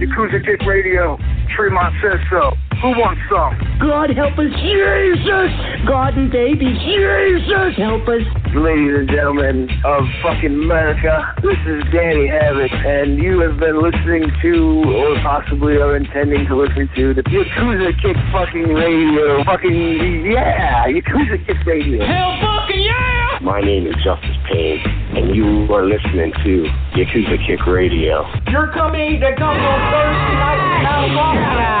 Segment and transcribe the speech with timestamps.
[0.00, 1.18] Yakuza Kick Radio.
[1.54, 2.69] Tremont says so.
[2.80, 3.52] Who wants some?
[3.76, 5.52] God help us, Jesus!
[5.84, 8.24] God and baby, Jesus help us.
[8.56, 11.12] Ladies and gentlemen of fucking America,
[11.44, 14.52] this is Danny Havoc, and you have been listening to,
[14.96, 19.44] or possibly are intending to listen to, the Yakuza Kick fucking radio.
[19.44, 20.88] Fucking, yeah!
[20.88, 22.00] Yakuza Kick radio.
[22.00, 23.44] Hell fucking yeah!
[23.44, 24.80] My name is Justice Payne,
[25.20, 26.64] and you are listening to
[26.96, 28.24] Yakuza Kick Radio.
[28.48, 31.80] You're coming to come on Thursday night in California.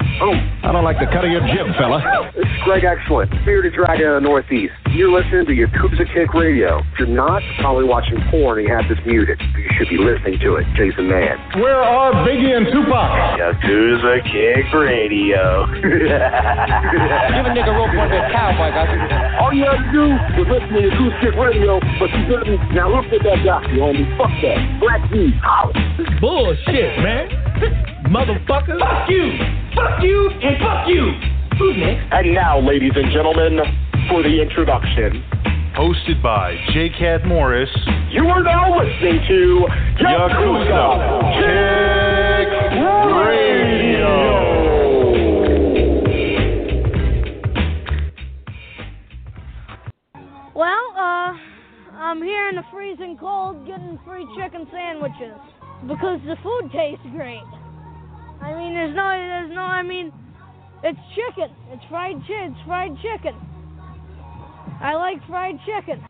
[0.21, 1.97] Oh, I don't like the cut of your jib, fella.
[2.37, 4.69] This is Greg Excellent, Bearded Dragon of the Northeast.
[4.93, 6.77] You're listening to Yakuza Kick Radio.
[6.93, 9.41] If you're not, probably watching porn and you have this muted.
[9.41, 10.69] You should be listening to it.
[10.77, 11.41] Jason Mann.
[11.57, 13.09] Where are Biggie and Tupac?
[13.41, 15.65] Yakuza Kick Radio.
[15.81, 18.93] Give a nigga rope on that cowboy, guys.
[19.41, 20.05] All you have to do
[20.37, 22.61] is listen to Yakuza Kick Radio, but you didn't.
[22.77, 24.05] Now look at that guy, you homie.
[24.21, 24.61] Fuck that.
[24.85, 25.33] Black D.
[25.41, 25.73] Holla.
[26.21, 27.25] Bullshit, man.
[28.11, 28.77] Motherfucker.
[28.77, 29.33] Fuck you.
[29.73, 31.11] Fuck you and fuck you.
[31.57, 32.11] Who's next?
[32.11, 33.59] And now, ladies and gentlemen,
[34.09, 35.23] for the introduction.
[35.75, 36.89] Hosted by J.
[36.99, 37.69] Cat Morris.
[38.11, 39.67] You are now listening to
[40.03, 42.49] Yakuza Kick
[43.15, 44.11] Radio.
[50.53, 51.37] Well, uh,
[51.95, 55.39] I'm here in the freezing cold getting free chicken sandwiches
[55.87, 57.41] because the food tastes great.
[58.41, 60.11] I mean, there's no, there's no, I mean,
[60.83, 61.55] it's chicken.
[61.69, 62.55] It's fried chicken.
[62.55, 63.35] It's fried chicken.
[64.81, 66.03] I like fried chicken.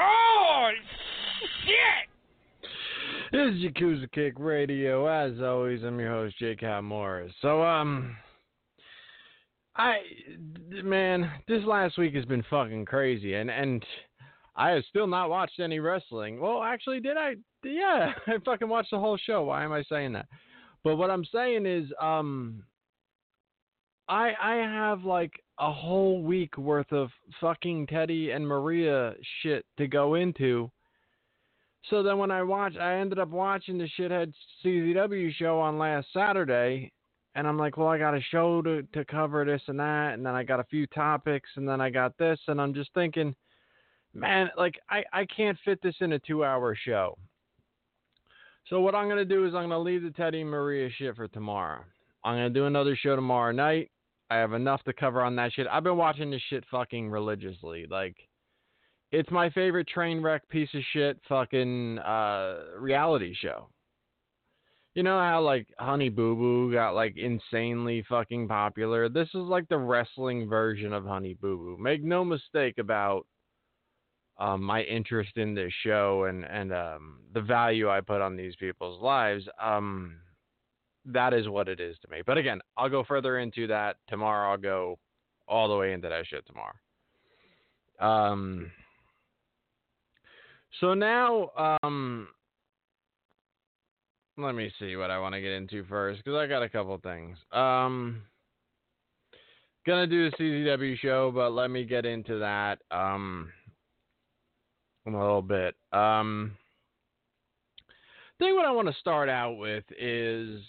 [0.00, 0.70] Oh,
[1.64, 2.70] shit.
[3.30, 5.06] This is Yakuza Kick Radio.
[5.06, 7.32] As always, I'm your host, Jake Cat Morris.
[7.40, 8.16] So, um,
[9.76, 9.98] I,
[10.82, 13.84] man, this last week has been fucking crazy, and and
[14.54, 16.40] I have still not watched any wrestling.
[16.40, 17.36] Well, actually, did I?
[17.64, 19.44] Yeah, I fucking watched the whole show.
[19.44, 20.26] Why am I saying that?
[20.84, 22.64] But what I'm saying is, um,
[24.08, 27.10] I I have like a whole week worth of
[27.40, 30.70] fucking Teddy and Maria shit to go into.
[31.90, 34.32] So then when I watch, I ended up watching the shithead
[34.64, 36.92] CZW show on last Saturday,
[37.34, 40.24] and I'm like, well, I got a show to to cover this and that, and
[40.26, 43.34] then I got a few topics, and then I got this, and I'm just thinking,
[44.14, 47.16] man, like I I can't fit this in a two hour show.
[48.68, 51.84] So what I'm gonna do is I'm gonna leave the Teddy Maria shit for tomorrow.
[52.24, 53.90] I'm gonna do another show tomorrow night.
[54.30, 55.66] I have enough to cover on that shit.
[55.70, 57.86] I've been watching this shit fucking religiously.
[57.90, 58.16] Like,
[59.10, 63.68] it's my favorite train wreck piece of shit fucking uh, reality show.
[64.94, 69.08] You know how like Honey Boo Boo got like insanely fucking popular?
[69.08, 71.76] This is like the wrestling version of Honey Boo Boo.
[71.82, 73.26] Make no mistake about
[74.42, 78.56] um, my interest in this show and and um, the value I put on these
[78.56, 79.44] people's lives.
[79.62, 80.16] Um,
[81.04, 82.22] that is what it is to me.
[82.26, 84.50] But again, I'll go further into that tomorrow.
[84.52, 84.98] I'll go
[85.48, 86.74] all the way into that shit tomorrow.
[88.00, 88.70] Um,
[90.80, 91.50] So now,
[91.82, 92.28] um,
[94.36, 96.98] let me see what I want to get into first because I got a couple
[96.98, 97.36] things.
[97.52, 98.22] Um,
[99.86, 103.52] gonna do the CZW show, but let me get into that um
[105.06, 105.74] in a little bit.
[105.92, 106.56] Um,
[107.88, 110.60] I think what I want to start out with is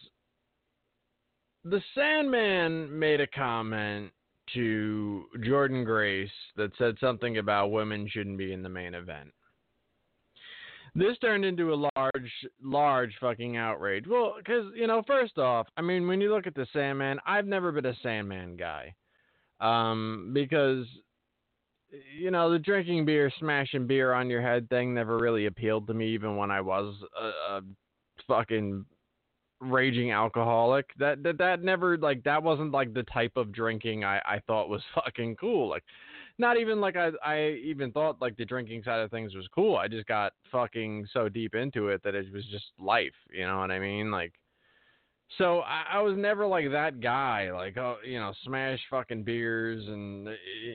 [1.63, 4.11] the Sandman made a comment
[4.53, 9.29] to Jordynne Grace that said something about women shouldn't be in the main event.
[10.95, 12.31] This turned into a large,
[12.61, 14.05] large fucking outrage.
[14.07, 17.47] Well, because, you know, first off, I mean, when you look at the Sandman, I've
[17.47, 18.93] never been a Sandman guy.
[19.59, 20.85] Um, because,
[22.17, 25.93] you know, the drinking beer, smashing beer on your head thing never really appealed to
[25.93, 27.61] me, even when I was a, a
[28.27, 28.85] fucking
[29.59, 30.85] raging alcoholic.
[30.97, 34.69] That that that never like that wasn't like the type of drinking I I thought
[34.69, 35.69] was fucking cool.
[35.69, 35.83] Like
[36.37, 39.75] not even like I I even thought like the drinking side of things was cool.
[39.75, 43.13] I just got fucking so deep into it that it was just life.
[43.31, 44.11] You know what I mean?
[44.11, 44.33] Like
[45.37, 47.51] so I, I was never like that guy.
[47.51, 50.27] Like oh you know smash fucking beers and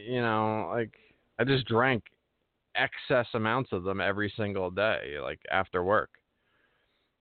[0.09, 0.93] you know like
[1.39, 2.05] I just drank
[2.75, 6.11] excess amounts of them every single day like after work.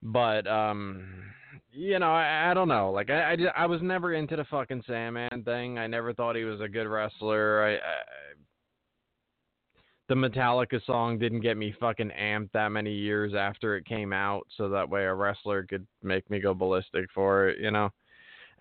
[0.01, 1.31] But um
[1.71, 2.91] you know, I, I don't know.
[2.91, 5.77] Like I, I, I was never into the fucking Sandman thing.
[5.77, 7.63] I never thought he was a good wrestler.
[7.63, 7.79] I, I
[10.09, 14.47] the Metallica song didn't get me fucking amped that many years after it came out,
[14.55, 17.59] so that way a wrestler could make me go ballistic for it.
[17.59, 17.89] You know,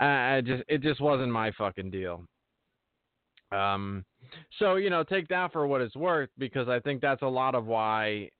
[0.00, 2.26] I, I just it just wasn't my fucking deal.
[3.52, 4.04] Um,
[4.58, 7.54] so you know, take that for what it's worth because I think that's a lot
[7.54, 8.30] of why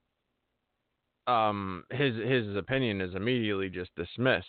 [1.26, 4.47] um his his opinion is immediately just dismissed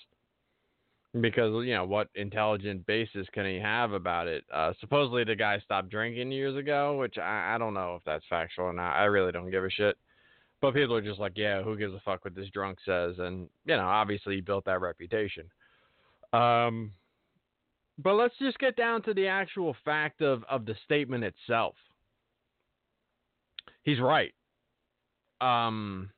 [1.21, 4.43] because you know what intelligent basis can he have about it?
[4.53, 8.25] Uh, supposedly the guy stopped drinking years ago, which I, I don't know if that's
[8.29, 8.93] factual or not.
[8.93, 9.97] I really don't give a shit.
[10.59, 13.15] But people are just like, yeah, who gives a fuck what this drunk says?
[13.19, 15.49] And you know, obviously he built that reputation.
[16.33, 16.91] Um,
[17.97, 21.75] but let's just get down to the actual fact of of the statement itself.
[23.83, 24.33] He's right.
[25.41, 26.09] Um.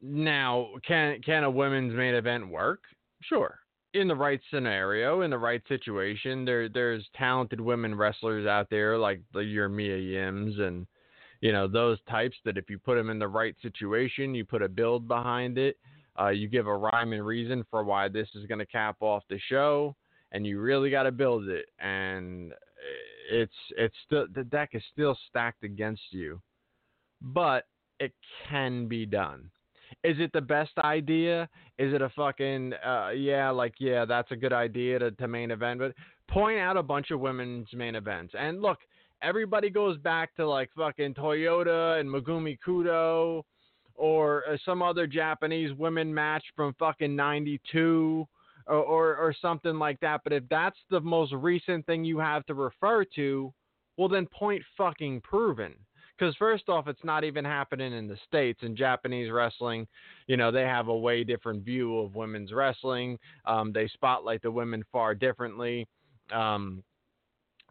[0.00, 2.80] Now, can can a women's main event work?
[3.22, 3.58] Sure.
[3.94, 8.98] In the right scenario, in the right situation, there there's talented women wrestlers out there
[8.98, 10.86] like your Mia Yims and
[11.40, 14.62] you know those types that if you put them in the right situation, you put
[14.62, 15.76] a build behind it,
[16.20, 19.22] uh, you give a rhyme and reason for why this is going to cap off
[19.28, 19.94] the show,
[20.32, 21.66] and you really got to build it.
[21.78, 22.52] And
[23.30, 26.40] it's it's still the deck is still stacked against you,
[27.20, 27.64] but
[28.00, 28.12] it
[28.48, 29.50] can be done.
[30.02, 31.48] Is it the best idea?
[31.78, 35.50] Is it a fucking uh, yeah, like yeah, that's a good idea to, to main
[35.50, 35.94] event, but
[36.28, 38.34] point out a bunch of women's main events.
[38.38, 38.78] And look,
[39.22, 43.42] everybody goes back to like fucking Toyota and Megumi Kudo
[43.94, 48.26] or uh, some other Japanese women match from fucking 92
[48.66, 50.22] or, or, or something like that.
[50.24, 53.52] But if that's the most recent thing you have to refer to,
[53.96, 55.74] well then point fucking proven.
[56.16, 58.60] Because first off, it's not even happening in the states.
[58.62, 59.86] In Japanese wrestling,
[60.28, 63.18] you know, they have a way different view of women's wrestling.
[63.46, 65.88] Um, they spotlight the women far differently.
[66.32, 66.84] Um,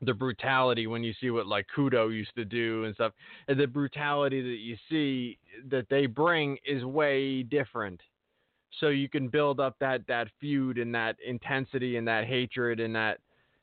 [0.05, 3.13] the brutality when you see what like Kudo used to do and stuff,
[3.47, 5.37] and the brutality that you see
[5.69, 8.01] that they bring is way different.
[8.79, 12.95] So you can build up that that feud and that intensity and that hatred and
[12.95, 13.19] that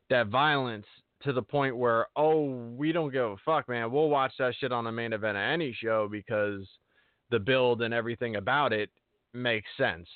[0.08, 0.86] that violence
[1.22, 2.44] to the point where oh
[2.76, 3.90] we don't give a fuck man.
[3.90, 6.66] We'll watch that shit on the main event of any show because
[7.30, 8.90] the build and everything about it
[9.32, 10.08] makes sense.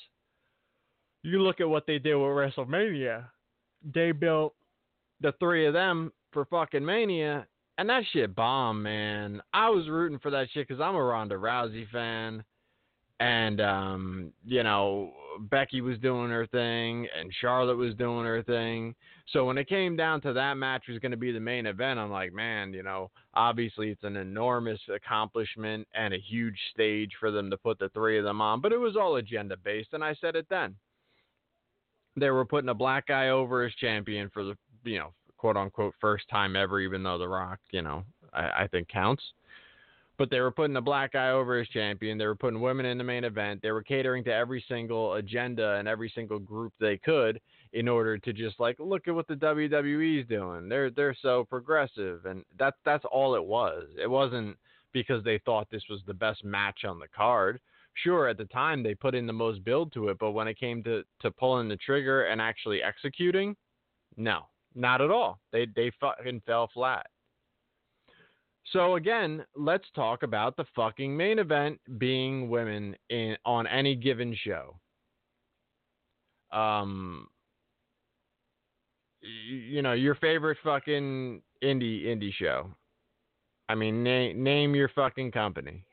[1.22, 3.26] You look at what they did with wrestlemania.
[3.94, 4.54] They built
[5.25, 7.47] the three of them for fucking mania
[7.78, 11.35] and that shit bomb man i was rooting for that shit because i'm a ronda
[11.35, 12.45] rousey fan
[13.21, 18.95] and um, you know Becky was doing her thing and Charlotte was doing her thing.
[19.33, 21.99] So when it came down to that match was going to be the main event,
[21.99, 27.31] I'm like, man, you know, obviously it's an enormous accomplishment and a huge stage for
[27.31, 30.04] them to put the three of them on, but it was all agenda based, and
[30.04, 30.76] I said it then.
[32.16, 35.94] They were putting a black guy over as champion for the, you know, quote unquote
[36.00, 39.22] first time ever, even though The Rock, you know, I, I think counts
[40.16, 42.18] but they were putting a black guy over as champion.
[42.18, 43.60] They were putting women in the main event.
[43.62, 47.40] They were catering to every single agenda and every single group they could
[47.72, 50.68] in order to just like look at what the WWE's doing.
[50.68, 53.88] They're they're so progressive, and that's that's all it was.
[54.00, 54.56] It wasn't
[54.92, 57.60] because they thought this was the best match on the card.
[58.02, 60.58] Sure, at the time they put in the most build to it, but when it
[60.58, 63.56] came to to pulling the trigger and actually executing,
[64.16, 65.40] no, not at all.
[65.52, 67.07] They they fucking fell flat.
[68.73, 74.35] So again, let's talk about the fucking main event being women in on any given
[74.43, 74.78] show.
[76.50, 77.28] Um,
[79.49, 82.71] you know your favorite fucking indie indie show.
[83.69, 85.85] I mean, name name your fucking company.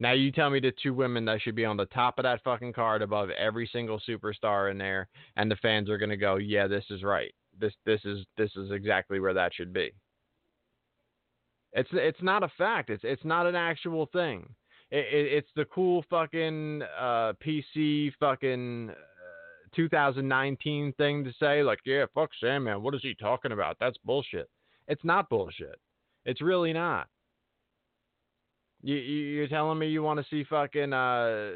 [0.00, 2.42] Now you tell me the two women that should be on the top of that
[2.44, 6.66] fucking card above every single superstar in there, and the fans are gonna go, yeah,
[6.66, 7.32] this is right.
[7.60, 9.90] This this is this is exactly where that should be.
[11.72, 12.90] It's it's not a fact.
[12.90, 14.48] It's it's not an actual thing.
[14.90, 18.90] It, it, it's the cool fucking uh, PC fucking
[19.76, 22.82] 2019 thing to say, like, yeah, fuck Sandman.
[22.82, 23.76] What is he talking about?
[23.78, 24.48] That's bullshit.
[24.86, 25.78] It's not bullshit.
[26.24, 27.06] It's really not.
[28.82, 31.50] You, you are telling me you want to see fucking uh,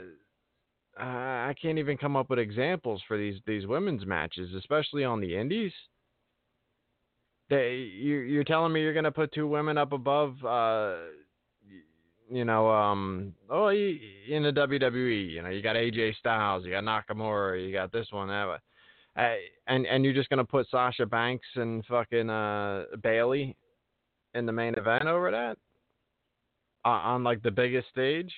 [1.00, 5.20] uh, I can't even come up with examples for these these women's matches, especially on
[5.20, 5.72] the indies.
[7.52, 10.94] They you you're telling me you're gonna put two women up above uh
[12.30, 16.82] you know, um, oh, in the WWE, you know, you got AJ Styles, you got
[16.82, 18.58] Nakamura, you got this one, that
[19.66, 23.54] and and you're just gonna put Sasha Banks and fucking uh, Bayley
[24.32, 25.58] in the main event over that
[26.86, 28.32] uh, on like the biggest stage?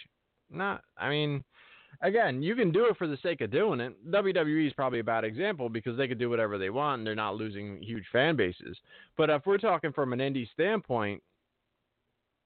[0.50, 1.44] Not, I mean,
[2.00, 3.94] again, you can do it for the sake of doing it.
[4.10, 7.14] WWE is probably a bad example because they could do whatever they want and they're
[7.14, 8.76] not losing huge fan bases.
[9.16, 11.22] But if we're talking from an indie standpoint,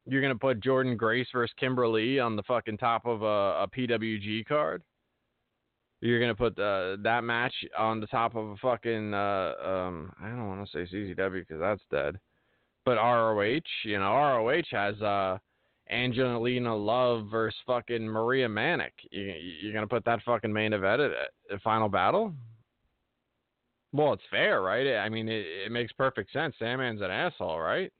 [0.06, 3.68] you're gonna put Jordynne Grace versus Kimber Lee on the fucking top of a, a
[3.76, 4.82] PWG card.
[6.00, 10.28] You're gonna put uh, that match on the top of a fucking uh, um, I
[10.28, 12.18] don't want to say CZW because that's dead,
[12.84, 13.60] but ROH.
[13.84, 15.38] You know ROH has uh,
[15.90, 18.92] Angelina Love versus fucking Maria Manic.
[19.10, 21.12] You, you're gonna put that fucking main event at,
[21.52, 22.32] at Final Battle?
[23.92, 24.98] Well, it's fair, right?
[24.98, 26.54] I mean, it, it makes perfect sense.
[26.58, 27.92] Sandman's an asshole, right?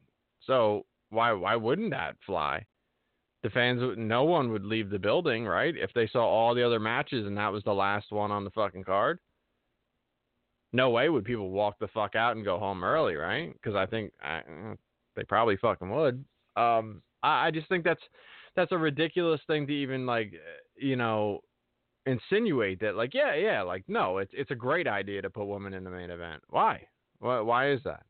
[0.47, 2.65] So why why wouldn't that fly?
[3.43, 5.75] The fans, no one would leave the building, right?
[5.77, 8.51] If they saw all the other matches and that was the last one on the
[8.51, 9.21] fucking card.
[10.73, 13.53] No way would people walk the fuck out and go home early, right?
[13.53, 14.43] Because I think I,
[15.15, 16.25] they probably fucking would.
[16.57, 18.03] Um, I, I just think that's
[18.57, 20.33] that's a ridiculous thing to even like,
[20.77, 21.41] you know,
[22.07, 25.75] insinuate that like, yeah, yeah, like no, it's it's a great idea to put women
[25.75, 26.43] in the main event.
[26.49, 26.83] Why?
[27.21, 28.05] Why, why is that?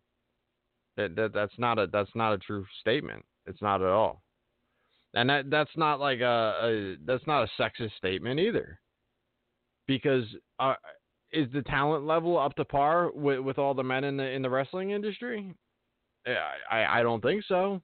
[0.96, 3.24] That, that that's not a that's not a true statement.
[3.46, 4.22] It's not at all.
[5.14, 8.78] And that that's not like a, a that's not a sexist statement either.
[9.86, 10.24] Because
[10.60, 10.74] uh,
[11.32, 14.42] is the talent level up to par with, with all the men in the in
[14.42, 15.54] the wrestling industry?
[16.26, 17.80] I I don't think so.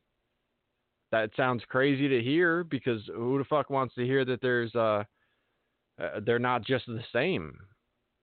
[1.13, 5.05] That sounds crazy to hear because who the fuck wants to hear that there's uh,
[6.01, 7.57] uh they're not just the same.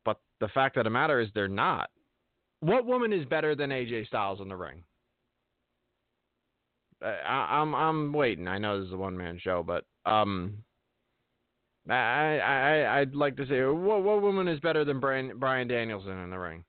[0.04, 1.90] But the fact of the matter is they're not.
[2.60, 4.84] What woman is better than AJ Styles in the ring?
[7.02, 8.48] I, am I'm, I'm waiting.
[8.48, 10.64] I know this is a one man show, but um,
[11.90, 16.18] I I I'd like to say what what woman is better than Brian Bryan Danielson
[16.20, 16.64] in the ring?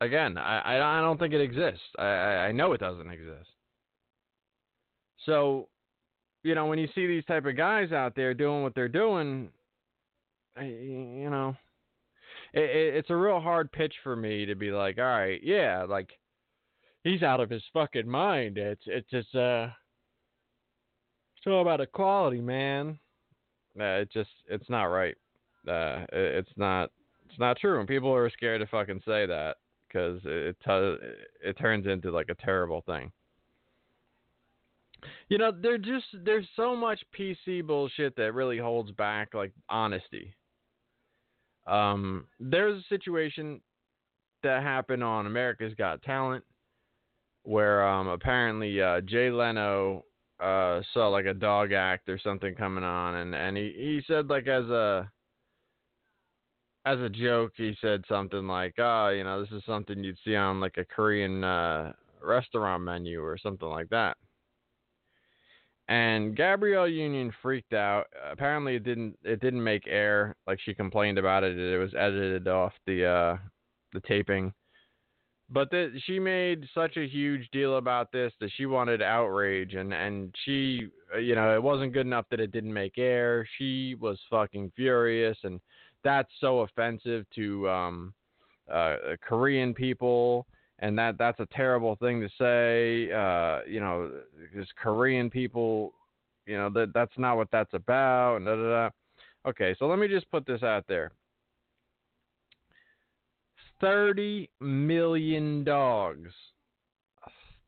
[0.00, 1.84] Again, I I don't think it exists.
[1.98, 3.50] I I know it doesn't exist.
[5.26, 5.68] So,
[6.42, 9.48] you know, when you see these type of guys out there doing what they're doing,
[10.60, 11.56] you know,
[12.52, 16.10] it, it's a real hard pitch for me to be like, all right, yeah, like
[17.02, 18.58] he's out of his fucking mind.
[18.58, 19.68] It's it's just uh,
[21.36, 22.98] it's all about equality, man.
[23.78, 25.16] Uh, it just it's not right.
[25.66, 26.90] Uh, it, it's not
[27.28, 29.56] it's not true, and people are scared to fucking say that
[29.88, 31.00] because it it,
[31.42, 33.10] it turns into like a terrible thing.
[35.28, 40.34] You know, there just there's so much PC bullshit that really holds back like honesty.
[41.66, 43.60] Um, there's a situation
[44.42, 46.44] that happened on America's Got Talent
[47.44, 50.04] where um, apparently uh, Jay Leno
[50.40, 54.28] uh, saw like a dog act or something coming on, and and he he said
[54.28, 55.10] like as a
[56.86, 60.36] as a joke, he said something like, "Oh, you know, this is something you'd see
[60.36, 61.92] on like a Korean uh,
[62.22, 64.16] restaurant menu or something like that."
[65.88, 68.06] And Gabrielle Union freaked out.
[68.30, 70.34] Apparently, it didn't it didn't make air.
[70.46, 71.58] Like she complained about it.
[71.58, 73.36] It was edited off the uh,
[73.92, 74.52] the taping.
[75.50, 79.92] But that she made such a huge deal about this that she wanted outrage, and
[79.92, 83.46] and she, uh, you know, it wasn't good enough that it didn't make air.
[83.58, 85.60] She was fucking furious, and
[86.02, 88.14] that's so offensive to um,
[88.72, 90.46] uh, Korean people
[90.80, 93.12] and that that's a terrible thing to say.
[93.12, 95.94] Uh, you know, because Korean people,
[96.46, 98.36] you know, that that's not what that's about.
[98.36, 98.90] And da, da, da.
[99.46, 101.12] Okay, so let me just put this out there.
[103.80, 106.30] Thirty million dogs.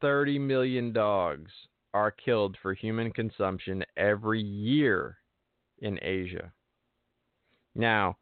[0.00, 1.50] 30 million dogs
[1.94, 5.16] are killed for human consumption every year
[5.78, 6.52] in Asia.
[7.74, 8.16] Now,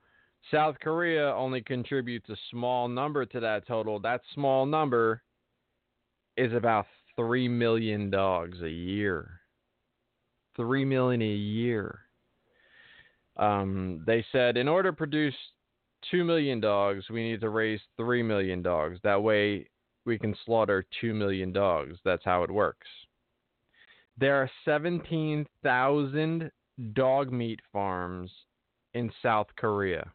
[0.50, 3.98] South Korea only contributes a small number to that total.
[3.98, 5.22] That small number
[6.36, 6.86] is about
[7.16, 9.40] 3 million dogs a year.
[10.56, 12.00] 3 million a year.
[13.36, 15.34] Um, they said in order to produce
[16.10, 18.98] 2 million dogs, we need to raise 3 million dogs.
[19.02, 19.66] That way
[20.04, 21.96] we can slaughter 2 million dogs.
[22.04, 22.86] That's how it works.
[24.18, 26.50] There are 17,000
[26.92, 28.30] dog meat farms
[28.92, 30.12] in South Korea.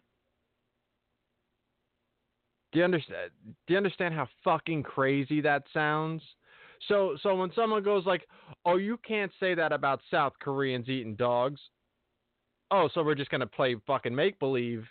[2.71, 3.31] Do you understand?
[3.67, 6.21] Do you understand how fucking crazy that sounds?
[6.87, 8.27] So, so when someone goes like,
[8.65, 11.59] "Oh, you can't say that about South Koreans eating dogs,"
[12.71, 14.87] oh, so we're just gonna play fucking make believe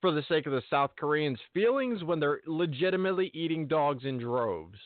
[0.00, 4.78] for the sake of the South Koreans' feelings when they're legitimately eating dogs in droves.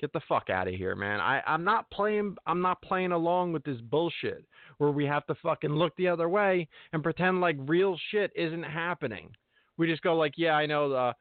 [0.00, 1.20] Get the fuck out of here, man.
[1.20, 4.44] I, I'm not playing I'm not playing along with this bullshit
[4.78, 8.64] where we have to fucking look the other way and pretend like real shit isn't
[8.64, 9.30] happening.
[9.78, 11.14] We just go like, yeah, I know the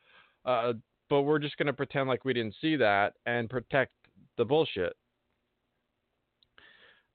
[0.50, 0.74] uh,
[1.10, 3.91] but we're just gonna pretend like we didn't see that and protect
[4.38, 4.93] the bullshit.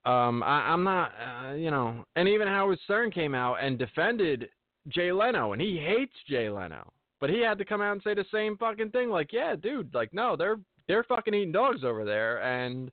[0.05, 4.49] Um, I, am not, uh, you know, and even Howard Stern came out and defended
[4.89, 8.15] Jay Leno, and he hates Jay Leno, but he had to come out and say
[8.15, 9.11] the same fucking thing.
[9.11, 12.93] Like, yeah, dude, like, no, they're they're fucking eating dogs over there, and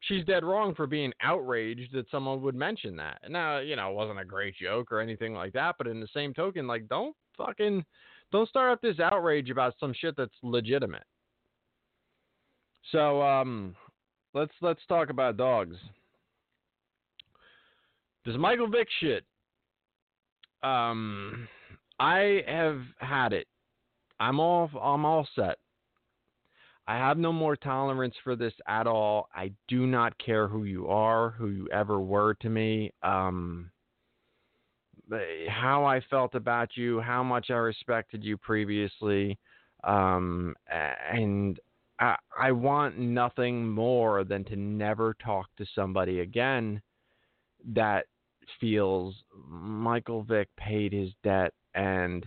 [0.00, 3.22] she's dead wrong for being outraged that someone would mention that.
[3.30, 6.08] Now, you know, it wasn't a great joke or anything like that, but in the
[6.12, 7.84] same token, like, don't fucking
[8.30, 11.04] don't start up this outrage about some shit that's legitimate.
[12.90, 13.76] So, um,
[14.34, 15.76] let's let's talk about dogs.
[18.24, 19.24] This Michael Vick shit.
[20.62, 21.48] Um,
[21.98, 23.46] I have had it.
[24.20, 25.58] I'm all I'm all set.
[26.86, 29.28] I have no more tolerance for this at all.
[29.34, 32.92] I do not care who you are, who you ever were to me.
[33.02, 33.70] Um,
[35.48, 39.38] how I felt about you, how much I respected you previously,
[39.84, 41.58] um, and
[41.98, 46.80] I, I want nothing more than to never talk to somebody again
[47.74, 48.06] that
[48.60, 49.14] feels
[49.48, 52.26] Michael Vick paid his debt and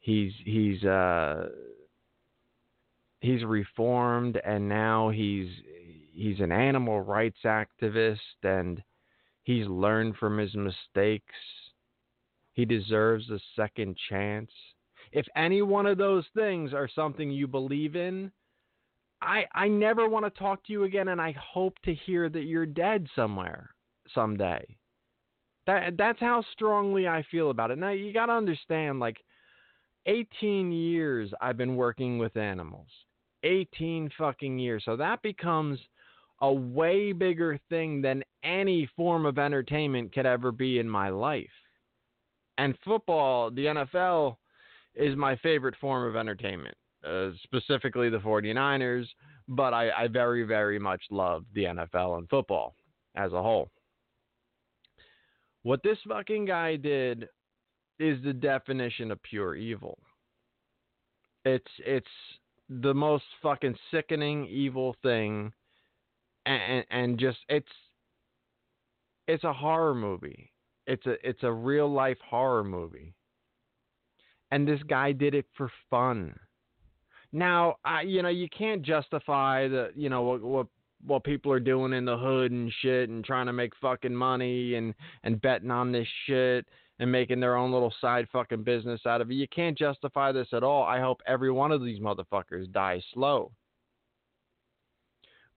[0.00, 1.48] he's he's uh
[3.20, 5.48] he's reformed and now he's
[6.12, 8.82] he's an animal rights activist and
[9.44, 11.34] he's learned from his mistakes.
[12.56, 14.50] He deserves a second chance.
[15.12, 18.32] If any one of those things are something you believe in,
[19.20, 22.44] I I never want to talk to you again and I hope to hear that
[22.44, 23.74] you're dead somewhere
[24.14, 24.64] someday.
[25.66, 27.78] That that's how strongly I feel about it.
[27.78, 29.18] Now you got to understand like
[30.06, 32.88] 18 years I've been working with animals.
[33.42, 34.82] 18 fucking years.
[34.86, 35.78] So that becomes
[36.40, 41.50] a way bigger thing than any form of entertainment could ever be in my life.
[42.58, 44.36] And football, the NFL,
[44.94, 49.06] is my favorite form of entertainment, uh, specifically the 49ers,
[49.48, 52.74] but I, I very, very much love the NFL and football
[53.14, 53.70] as a whole.
[55.62, 57.28] What this fucking guy did
[57.98, 59.98] is the definition of pure evil.
[61.44, 62.06] It's it's
[62.68, 65.52] the most fucking sickening evil thing
[66.46, 67.66] and and just it's
[69.28, 70.52] it's a horror movie.
[70.86, 73.14] It's a it's a real life horror movie.
[74.50, 76.38] And this guy did it for fun.
[77.32, 80.66] Now, I you know, you can't justify the, you know, what, what
[81.04, 84.74] what people are doing in the hood and shit and trying to make fucking money
[84.74, 84.94] and
[85.24, 86.66] and betting on this shit
[86.98, 89.34] and making their own little side fucking business out of it.
[89.34, 90.84] You can't justify this at all.
[90.84, 93.52] I hope every one of these motherfuckers die slow.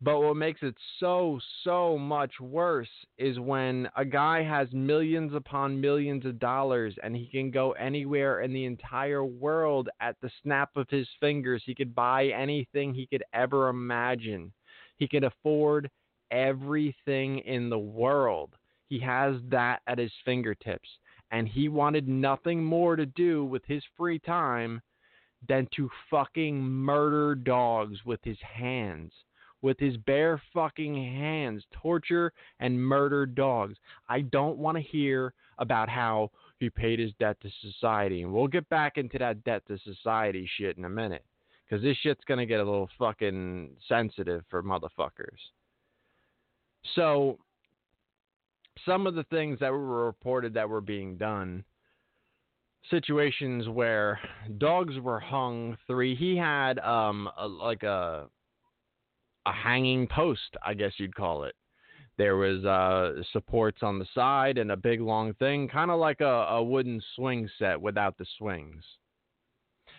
[0.02, 5.82] But what makes it so, so much worse is when a guy has millions upon
[5.82, 10.70] millions of dollars and he can go anywhere in the entire world at the snap
[10.78, 11.64] of his fingers.
[11.66, 14.54] He could buy anything he could ever imagine.
[14.96, 15.90] He could afford
[16.32, 18.56] everything in the world.
[18.88, 20.88] He has that at his fingertips.
[21.32, 24.82] And he wanted nothing more to do with his free time
[25.48, 29.12] than to fucking murder dogs with his hands.
[29.62, 33.76] With his bare fucking hands, torture and murder dogs.
[34.08, 38.22] I don't want to hear about how he paid his debt to society.
[38.22, 41.26] And we'll get back into that debt to society shit in a minute
[41.70, 45.38] because this shit's gonna get a little fucking sensitive for motherfuckers.
[46.96, 47.38] So,
[48.86, 51.64] some of the things that were reported that were being done,
[52.90, 54.20] situations where
[54.58, 55.78] dogs were hung.
[55.86, 58.28] Three, he had um a, like a
[59.46, 61.56] a hanging post, I guess you'd call it.
[62.18, 66.20] There was uh, supports on the side and a big long thing, kind of like
[66.20, 68.84] a, a wooden swing set without the swings.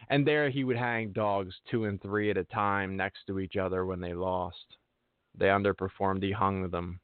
[0.08, 3.56] And there he would hang dogs two and three at a time next to each
[3.56, 4.76] other when they lost.
[5.38, 6.22] They underperformed.
[6.22, 7.00] He hung them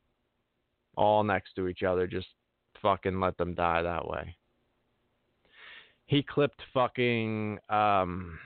[0.96, 2.28] all next to each other, just
[2.82, 4.36] fucking let them die that way.
[6.06, 8.38] He clipped fucking um,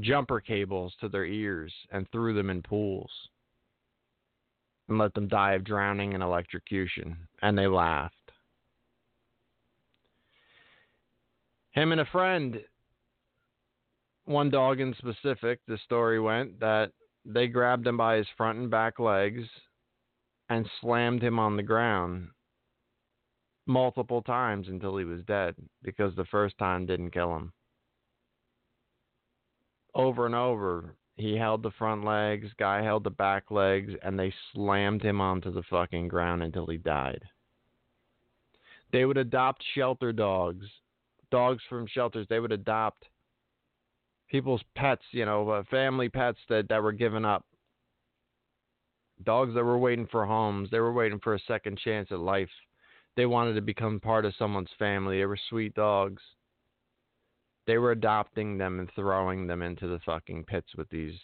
[0.00, 3.10] jumper cables to their ears and threw them in pools
[4.88, 7.16] and let them die of drowning and electrocution.
[7.42, 8.14] And they laughed.
[11.72, 12.60] Him and a friend,
[14.26, 16.92] one dog in specific, the story went that
[17.24, 19.42] they grabbed him by his front and back legs
[20.50, 22.28] and slammed him on the ground
[23.66, 27.52] multiple times until he was dead because the first time didn't kill him.
[29.94, 34.32] Over and over, he held the front legs, guy held the back legs, and they
[34.52, 37.22] slammed him onto the fucking ground until he died.
[38.92, 40.66] They would adopt shelter dogs,
[41.30, 42.26] dogs from shelters.
[42.28, 43.04] They would adopt
[44.28, 47.44] people's pets, you know, uh, family pets that, that were given up.
[49.22, 50.70] Dogs that were waiting for homes.
[50.70, 52.50] They were waiting for a second chance at life.
[53.16, 55.18] They wanted to become part of someone's family.
[55.18, 56.20] They were sweet dogs.
[57.66, 61.18] They were adopting them and throwing them into the fucking pits with these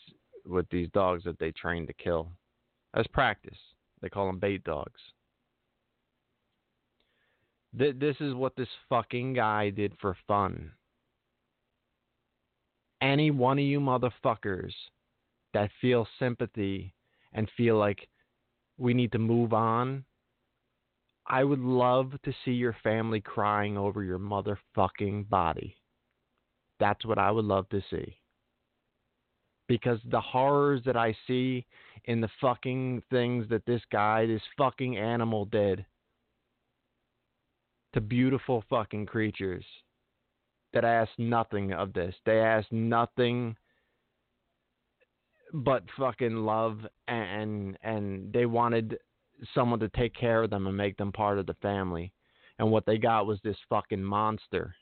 [0.46, 2.30] with these dogs that they trained to kill
[2.94, 3.58] as practice.
[4.00, 5.00] They call them bait dogs.
[7.78, 10.72] Th- this is what this fucking guy did for fun.
[13.02, 14.72] Any one of you motherfuckers
[15.54, 16.94] that feel sympathy
[17.32, 18.08] and feel like
[18.78, 20.04] we need to move on,
[21.26, 25.76] I would love to see your family crying over your motherfucking body.
[26.80, 28.16] That's what I would love to see.
[29.68, 31.64] Because the horrors that I see
[32.06, 35.84] in the fucking things that this guy, this fucking animal did
[37.92, 39.64] to beautiful fucking creatures
[40.72, 42.14] that asked nothing of this.
[42.24, 43.56] They asked nothing
[45.52, 48.98] but fucking love and and they wanted
[49.54, 52.12] someone to take care of them and make them part of the family.
[52.58, 54.74] And what they got was this fucking monster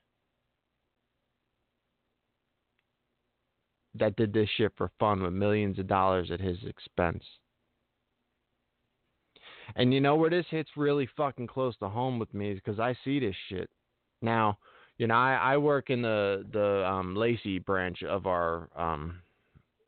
[3.95, 7.25] that did this shit for fun with millions of dollars at his expense.
[9.77, 12.81] And you know where this hits really fucking close to home with me is because
[12.81, 13.69] I see this shit.
[14.23, 14.59] Now,
[14.97, 18.69] you know, I, I work in the the um, Lacey branch of our.
[18.77, 19.21] Um,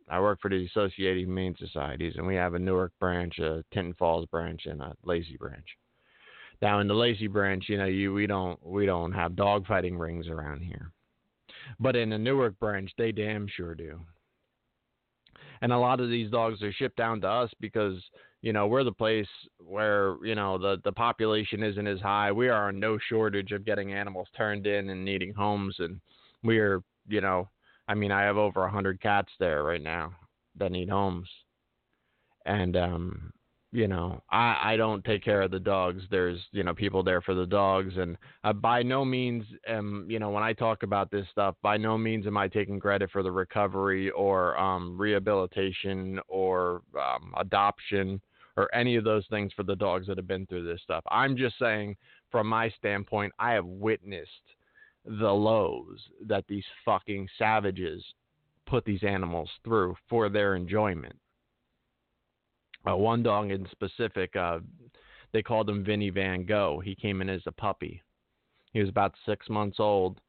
[0.09, 3.95] I work for the Associated Humane Societies, and we have a Newark branch, a Tinton
[3.95, 5.67] Falls branch, and a Lacey branch.
[6.61, 9.97] Now, in the Lacey branch, you know, you we don't we don't have dog fighting
[9.97, 10.93] rings around here.
[11.79, 14.01] But in the Newark branch, they damn sure do.
[15.63, 18.03] And a lot of these dogs are shipped down to us because,
[18.41, 19.29] you know, we're the place
[19.59, 22.33] where, you know, the, the population isn't as high.
[22.33, 25.77] We are no shortage of getting animals turned in and needing homes.
[25.79, 26.01] And
[26.43, 27.49] we are, you know,
[27.89, 30.13] I mean, I have over a 100 cats there right now
[30.57, 31.29] that need homes.
[32.47, 33.33] And, um,
[33.73, 36.03] you know, I I don't take care of the dogs.
[36.11, 40.19] There's you know people there for the dogs, and uh, by no means am you
[40.19, 43.23] know when I talk about this stuff, by no means am I taking credit for
[43.23, 48.21] the recovery or um, rehabilitation or um, adoption
[48.57, 51.05] or any of those things for the dogs that have been through this stuff.
[51.09, 51.97] I'm just saying,
[52.33, 54.31] from my standpoint, I have witnessed
[55.05, 58.05] the lows that these fucking savages
[58.67, 61.17] put these animals through for their enjoyment
[62.89, 64.59] uh, one dog in specific, uh,
[65.33, 66.81] they called him Vinny Van Gogh.
[66.81, 68.03] He came in as a puppy.
[68.73, 70.21] He was about six months old.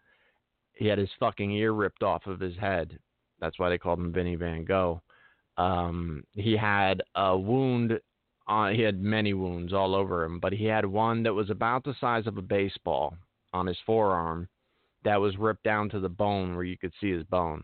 [0.74, 2.98] He had his fucking ear ripped off of his head.
[3.40, 5.02] That's why they called him Vinny Van Gogh.
[5.58, 8.00] Um, he had a wound.
[8.48, 11.84] On, he had many wounds all over him, but he had one that was about
[11.84, 13.16] the size of a baseball
[13.54, 14.48] on his forearm
[15.04, 17.64] that was ripped down to the bone where you could see his bone.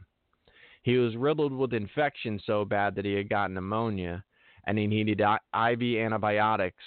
[0.84, 4.24] He was riddled with infection so bad that he had gotten pneumonia
[4.68, 6.84] and he needed IV antibiotics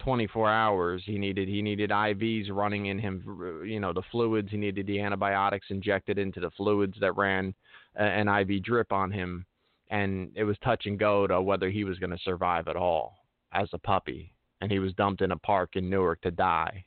[0.00, 1.02] 24 hours.
[1.04, 4.50] He needed he needed IVs running in him, you know, the fluids.
[4.50, 7.54] He needed the antibiotics injected into the fluids that ran
[7.98, 9.44] uh, an IV drip on him,
[9.90, 13.18] and it was touch and go to whether he was going to survive at all
[13.52, 14.32] as a puppy.
[14.62, 16.86] And he was dumped in a park in Newark to die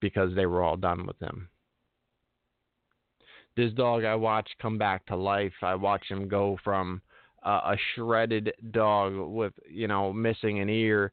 [0.00, 1.48] because they were all done with him.
[3.56, 5.52] This dog I watched come back to life.
[5.60, 7.02] I watched him go from
[7.44, 11.12] uh, a shredded dog with you know missing an ear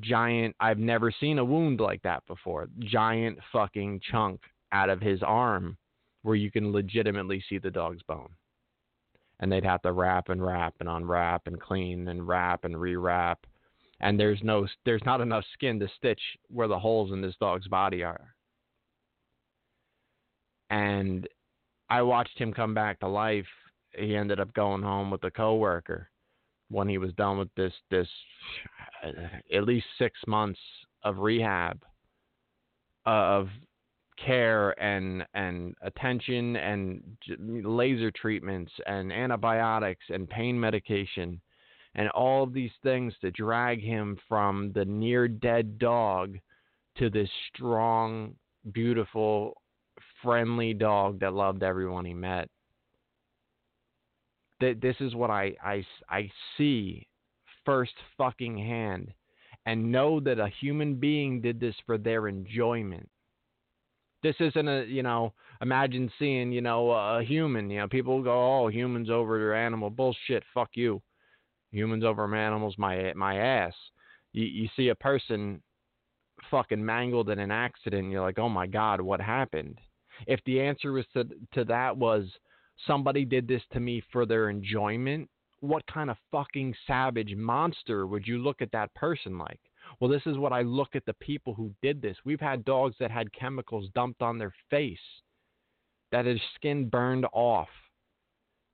[0.00, 4.40] giant i've never seen a wound like that before giant fucking chunk
[4.72, 5.76] out of his arm
[6.22, 8.30] where you can legitimately see the dog's bone
[9.40, 13.36] and they'd have to wrap and wrap and unwrap and clean and wrap and rewrap,
[14.00, 17.68] and there's no there's not enough skin to stitch where the holes in this dog's
[17.68, 18.34] body are.
[20.70, 21.28] And
[21.90, 23.46] I watched him come back to life.
[23.96, 26.10] He ended up going home with a coworker
[26.70, 28.08] when he was done with this this
[29.04, 29.10] uh,
[29.54, 30.60] at least six months
[31.04, 31.82] of rehab
[33.06, 33.48] uh, of
[34.24, 37.02] care and and attention and
[37.38, 41.40] laser treatments and antibiotics and pain medication
[41.96, 46.38] and all of these things to drag him from the near dead dog
[46.96, 48.34] to this strong
[48.72, 49.60] beautiful
[50.22, 52.48] friendly dog that loved everyone he met
[54.60, 57.06] this is what I, I, I see
[57.64, 59.12] first fucking hand
[59.66, 63.08] and know that a human being did this for their enjoyment.
[64.22, 67.68] This isn't a, you know, imagine seeing, you know, a human.
[67.68, 69.90] You know, people go, oh, humans over their animal.
[69.90, 70.42] Bullshit.
[70.54, 71.02] Fuck you.
[71.72, 73.74] Humans over animals, my my ass.
[74.32, 75.60] You, you see a person
[76.50, 79.78] fucking mangled in an accident, you're like, oh my god, what happened?
[80.26, 82.26] If the answer was to to that was
[82.86, 85.28] somebody did this to me for their enjoyment,
[85.60, 89.60] what kind of fucking savage monster would you look at that person like?
[90.00, 92.16] Well, this is what I look at the people who did this.
[92.24, 94.98] We've had dogs that had chemicals dumped on their face,
[96.12, 97.68] that his skin burned off,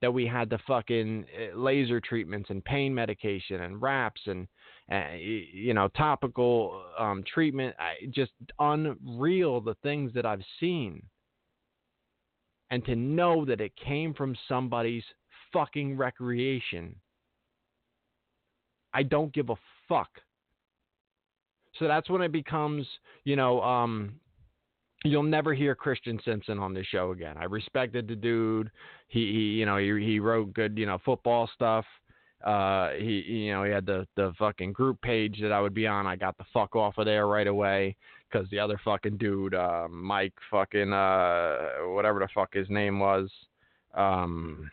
[0.00, 4.48] that we had the fucking eh, laser treatments and pain medication and wraps and,
[4.90, 7.74] uh, you know, topical um, treatment.
[7.78, 11.02] I, just unreal the things that I've seen
[12.70, 15.04] and to know that it came from somebody's
[15.52, 16.94] fucking recreation.
[18.92, 19.56] I don't give a
[19.88, 20.08] fuck.
[21.78, 22.86] So that's when it becomes,
[23.24, 24.14] you know, um,
[25.04, 27.36] you'll never hear Christian Simpson on this show again.
[27.38, 28.70] I respected the dude.
[29.08, 31.84] He, he you know, he, he wrote good, you know, football stuff.
[32.44, 35.86] Uh, he, you know, he had the the fucking group page that I would be
[35.86, 36.06] on.
[36.06, 37.96] I got the fuck off of there right away
[38.30, 43.30] because the other fucking dude, uh, Mike, fucking uh, whatever the fuck his name was,
[43.94, 44.70] um,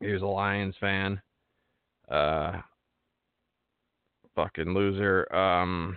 [0.00, 1.20] he was a Lions fan.
[2.10, 2.60] Uh,
[4.36, 5.34] fucking loser.
[5.34, 5.96] Um,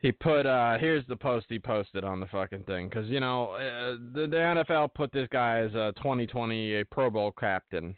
[0.00, 3.50] he put uh here's the post he posted on the fucking thing because you know
[3.52, 7.96] uh, the, the NFL put this guy as a 2020 a Pro Bowl captain,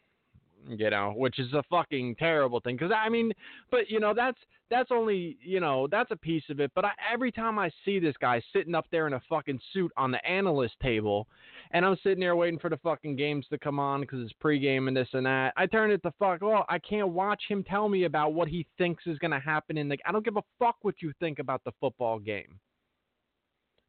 [0.69, 3.33] you know, which is a fucking terrible thing because I mean,
[3.71, 4.39] but you know that's
[4.71, 6.71] that's only you know that's a piece of it.
[6.75, 9.93] But I, every time I see this guy sitting up there in a fucking suit
[9.97, 11.27] on the analyst table,
[11.73, 14.89] and I'm sitting there waiting for the fucking games to come on because it's pregame
[14.89, 16.67] and this and that, I turn it the fuck off.
[16.69, 19.99] I can't watch him tell me about what he thinks is gonna happen in the.
[20.07, 22.59] I don't give a fuck what you think about the football game.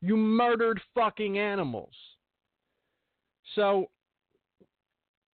[0.02, 1.94] You murdered fucking animals.
[3.56, 3.90] So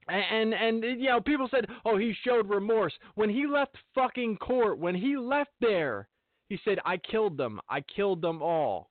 [0.10, 2.94] and, and you know people said oh he showed remorse.
[3.16, 6.08] When he left fucking court when he left there
[6.50, 7.60] he said i killed them.
[7.70, 8.90] I killed them all.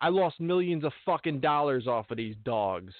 [0.00, 2.92] I lost millions of fucking dollars off of these dogs.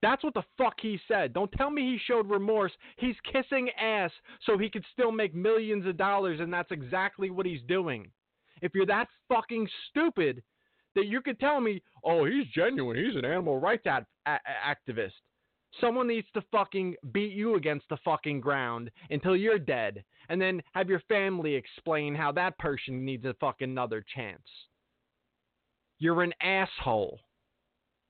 [0.00, 1.32] That's what the fuck he said.
[1.32, 2.72] Don't tell me he showed remorse.
[2.96, 4.12] He's kissing ass
[4.44, 8.10] so he could still make millions of dollars and that's exactly what he's doing.
[8.62, 10.42] If you're that fucking stupid
[10.94, 12.96] that you could tell me oh he's genuine.
[12.96, 15.12] He's an animal rights ad- a- activist
[15.80, 20.62] Someone needs to fucking beat you against the fucking ground until you're dead, and then
[20.72, 24.42] have your family explain how that person needs a fucking another chance.
[25.98, 27.20] You're an asshole.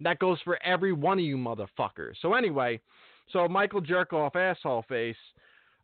[0.00, 2.14] That goes for every one of you motherfuckers.
[2.22, 2.80] So anyway,
[3.32, 5.16] so Michael Jerkoff asshole face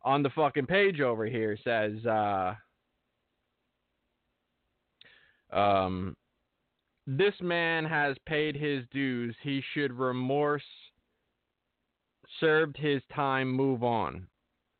[0.03, 2.53] on the fucking page over here says, uh,
[5.51, 6.15] um,
[7.05, 9.35] this man has paid his dues.
[9.43, 10.63] He should remorse
[12.39, 14.27] served his time, move on.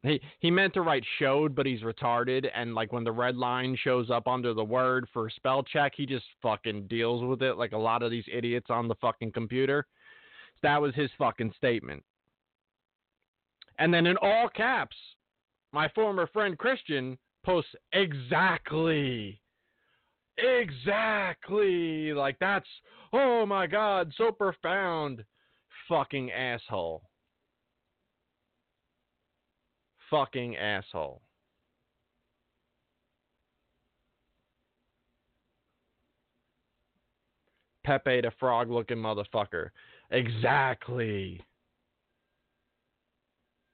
[0.06, 3.76] He he meant to write showed, but he's retarded, and like when the red line
[3.76, 7.72] shows up under the word for spell check, he just fucking deals with it like
[7.72, 9.88] a lot of these idiots on the fucking computer.
[10.62, 12.04] That was his fucking statement.
[13.80, 14.96] And then in all caps,
[15.74, 19.42] my former friend Christian posts exactly.
[20.38, 22.14] Exactly.
[22.14, 22.68] Like that's
[23.12, 25.24] oh my god, so profound.
[25.90, 27.04] Fucking asshole.
[30.10, 31.22] Fucking asshole.
[37.84, 39.70] Pepe the frog looking motherfucker.
[40.12, 41.42] Exactly.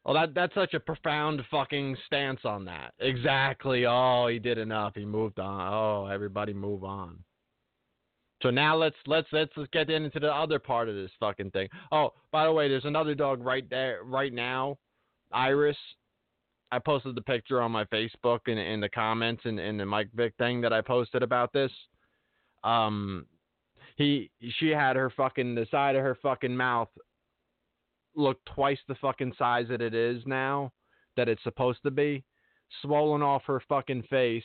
[0.04, 2.94] Well, that that's such a profound fucking stance on that.
[3.00, 3.86] Exactly.
[3.86, 4.94] Oh, he did enough.
[4.96, 5.74] He moved on.
[5.74, 7.24] Oh, everybody move on.
[8.42, 11.68] So now let's let's let's let's get into the other part of this fucking thing.
[11.92, 14.78] Oh, by the way, there's another dog right there right now,
[15.32, 15.78] Iris.
[16.72, 20.10] I posted the picture on my Facebook and in, the comments and in the Mike
[20.14, 21.72] Vick thing that I posted about this.
[22.64, 23.26] Um,
[23.98, 26.88] he she had her fucking the side of her fucking mouth
[28.16, 30.72] look twice the fucking size that it is now
[31.18, 32.24] that it's supposed to be,
[32.82, 34.44] swollen off her fucking face,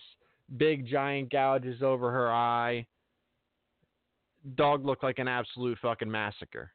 [0.57, 2.87] big giant gouges over her eye.
[4.57, 6.73] Dog looked like an absolute fucking massacre.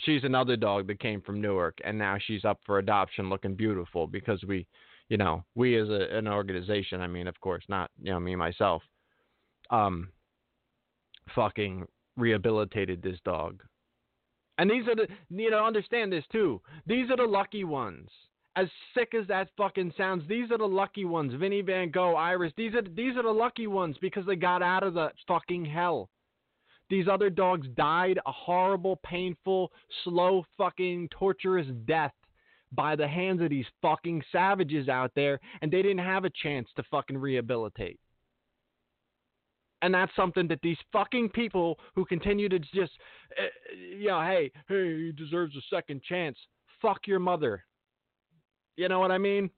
[0.00, 4.06] She's another dog that came from Newark, and now she's up for adoption, looking beautiful
[4.06, 4.66] because we,
[5.08, 7.00] you know, we as a, an organization.
[7.00, 8.82] I mean, of course, not you know me myself.
[9.70, 10.10] Um,
[11.34, 13.62] fucking rehabilitated this dog.
[14.58, 16.60] And these are the, you know, understand this too.
[16.86, 18.08] These are the lucky ones.
[18.56, 21.32] As sick as that fucking sounds, these are the lucky ones.
[21.38, 24.82] Vinny Van Gogh, Iris, these are these are the lucky ones because they got out
[24.82, 26.10] of the fucking hell.
[26.90, 29.70] These other dogs died a horrible, painful,
[30.04, 32.12] slow, fucking, torturous death
[32.72, 36.68] by the hands of these fucking savages out there, and they didn't have a chance
[36.76, 37.98] to fucking rehabilitate.
[39.80, 42.92] And that's something that these fucking people who continue to just,
[43.38, 43.44] uh,
[43.96, 46.36] you know, hey, hey, he deserves a second chance.
[46.82, 47.64] Fuck your mother.
[48.76, 49.50] You know what I mean?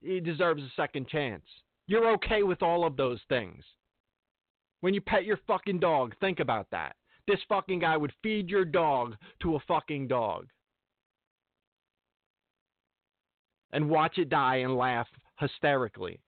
[0.00, 1.44] He deserves a second chance.
[1.86, 3.64] You're okay with all of those things.
[4.80, 6.96] When you pet your fucking dog, think about that.
[7.26, 10.48] This fucking guy would feed your dog to a fucking dog.
[13.72, 15.06] And watch it die and laugh
[15.38, 16.20] hysterically.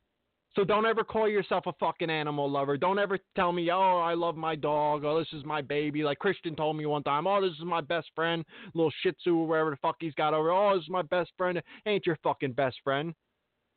[0.54, 2.76] So don't ever call yourself a fucking animal lover.
[2.76, 5.02] Don't ever tell me, oh, I love my dog.
[5.04, 6.02] Oh, this is my baby.
[6.02, 9.34] Like Christian told me one time, oh, this is my best friend, little Shih Tzu
[9.34, 10.50] or wherever the fuck he's got over.
[10.50, 11.60] Oh, this is my best friend.
[11.86, 13.14] Ain't your fucking best friend.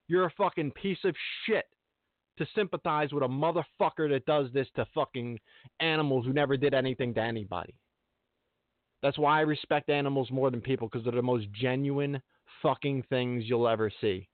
[0.10, 1.66] You're a fucking piece of shit
[2.38, 5.39] to sympathize with a motherfucker that does this to fucking
[5.80, 7.76] animals who never did anything to anybody.
[9.02, 12.21] That's why I respect animals more than people because they're the most genuine
[12.62, 14.28] fucking things you'll ever see.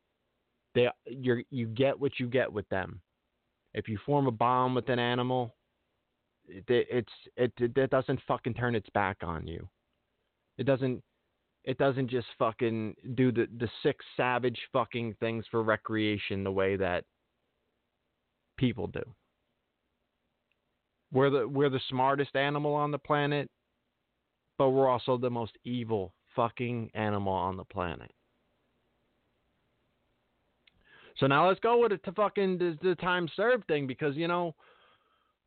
[0.73, 3.01] They you you get what you get with them.
[3.73, 5.55] If you form a bond with an animal,
[6.47, 9.67] it, it's it, it it doesn't fucking turn its back on you.
[10.57, 11.03] It doesn't
[11.63, 16.75] it doesn't just fucking do the the sick savage fucking things for recreation the way
[16.75, 17.03] that
[18.62, 19.04] people do.
[21.12, 23.50] We're the we're the smartest animal on the planet,
[24.58, 28.12] but we're also the most evil fucking animal on the planet.
[31.17, 34.30] So now let's go with it to fucking the, the time served thing because you
[34.30, 34.56] know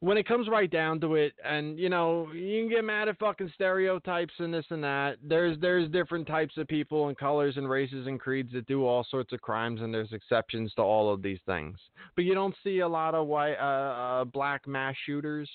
[0.00, 3.18] when it comes right down to it, and you know you can get mad at
[3.18, 5.16] fucking stereotypes and this and that.
[5.22, 9.06] There's there's different types of people and colors and races and creeds that do all
[9.10, 11.78] sorts of crimes, and there's exceptions to all of these things.
[12.16, 15.48] But you don't see a lot of white uh, uh, black mass shooters,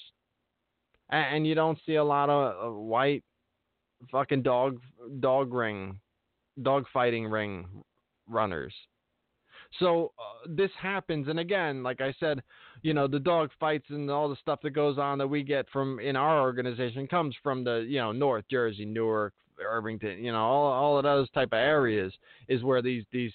[1.09, 3.23] and, you don't see a lot of uh, white
[4.11, 4.79] fucking dog
[5.19, 5.99] dog ring,
[6.61, 7.67] dog fighting ring
[8.27, 8.73] runners.
[9.77, 12.41] So uh, this happens, and again, like I said,
[12.81, 15.69] you know, the dog fights and all the stuff that goes on that we get
[15.71, 20.39] from in our organization comes from the you know North Jersey, Newark, Irvington, you know,
[20.39, 22.11] all all of those type of areas
[22.47, 23.33] is where these these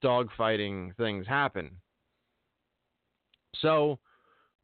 [0.00, 1.70] dog fighting things happen.
[3.56, 3.98] So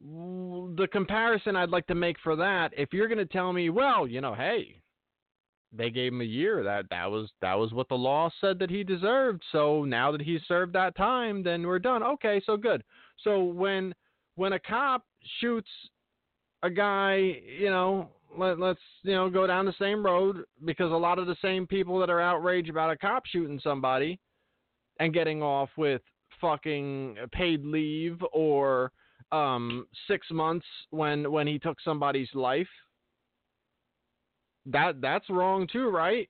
[0.01, 4.07] the comparison I'd like to make for that, if you're going to tell me, well,
[4.07, 4.81] you know, hey,
[5.77, 6.63] they gave him a year.
[6.63, 9.43] That that was that was what the law said that he deserved.
[9.51, 12.03] So now that he's served that time, then we're done.
[12.03, 12.83] Okay, so good.
[13.23, 13.93] So when
[14.35, 15.03] when a cop
[15.39, 15.69] shoots
[16.63, 20.95] a guy, you know, let, let's you know go down the same road because a
[20.95, 24.19] lot of the same people that are outraged about a cop shooting somebody
[24.99, 26.01] and getting off with
[26.41, 28.91] fucking paid leave or
[29.31, 32.67] um, six months when when he took somebody's life
[34.67, 36.29] that that's wrong too, right?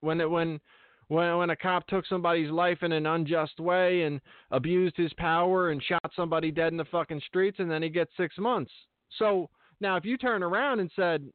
[0.00, 0.60] When it when
[1.08, 5.70] when when a cop took somebody's life in an unjust way and abused his power
[5.70, 8.72] and shot somebody dead in the fucking streets and then he gets 6 months.
[9.18, 11.30] So now if you turn around and said,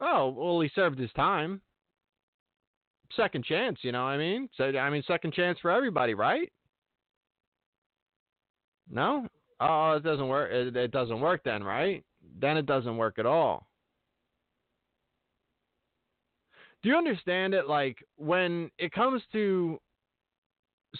[0.00, 1.60] "Oh, well he served his time."
[3.16, 4.48] Second chance, you know what I mean?
[4.56, 6.50] So I mean second chance for everybody, right?
[8.90, 9.26] No?
[9.60, 10.50] Oh, it doesn't work.
[10.50, 12.04] It, it doesn't work then, right?
[12.40, 13.66] Then it doesn't work at all.
[16.82, 17.68] Do you understand it?
[17.68, 19.78] Like when it comes to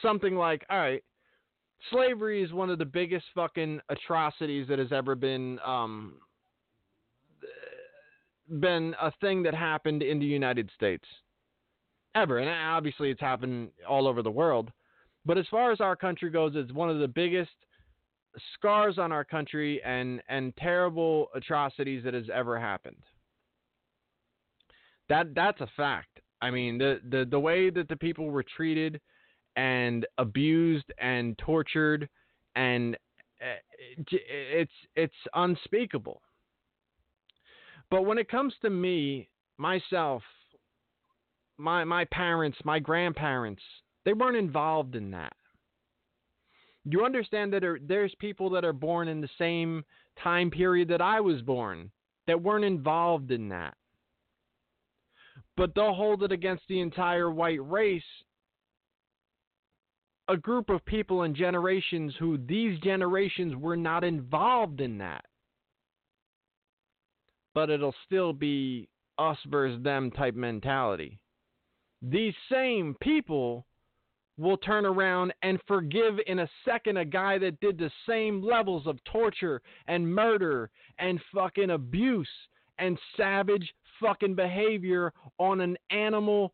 [0.01, 1.03] something like, all right,
[1.91, 6.15] slavery is one of the biggest fucking atrocities that has ever been um,
[8.61, 11.05] been a thing that happened in the United States
[12.15, 14.71] ever, and obviously it's happened all over the world.
[15.25, 17.51] But as far as our country goes, it's one of the biggest
[18.55, 23.03] scars on our country and and terrible atrocities that has ever happened.
[25.13, 26.21] That that's a fact.
[26.41, 28.99] I mean, the the the way that the people were treated
[29.57, 32.09] and abused and tortured
[32.57, 32.97] and
[33.39, 33.61] uh,
[34.09, 36.23] it's it's unspeakable.
[37.91, 40.23] But when it comes to me, myself,
[41.59, 43.63] my my parents, my grandparents,
[44.07, 45.37] they weren't involved in that.
[46.87, 49.85] You understand that there's people that are born in the same
[50.25, 51.91] time period that I was born
[52.27, 53.75] that weren't involved in that.
[55.57, 58.03] But they'll hold it against the entire white race
[60.29, 65.25] a group of people and generations who these generations were not involved in that.
[67.55, 68.89] But it'll still be
[69.19, 71.21] us versus them type mentality.
[72.01, 73.67] These same people
[74.39, 78.87] will turn around and forgive in a second a guy that did the same levels
[78.87, 82.29] of torture and murder and fucking abuse
[82.79, 86.53] and savage fucking behavior on an animal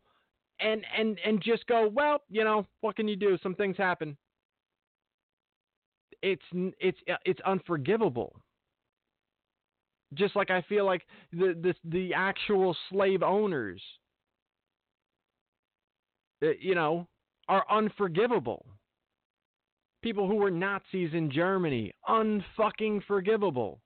[0.59, 3.37] and and and just go, well, you know, what can you do?
[3.41, 4.17] Some things happen.
[6.21, 6.43] It's
[6.79, 8.35] it's it's unforgivable.
[10.13, 13.81] Just like I feel like the the the actual slave owners,
[16.43, 17.07] uh, you know,
[17.47, 18.65] are unforgivable.
[20.01, 23.81] People who were Nazis in Germany, unfucking forgivable.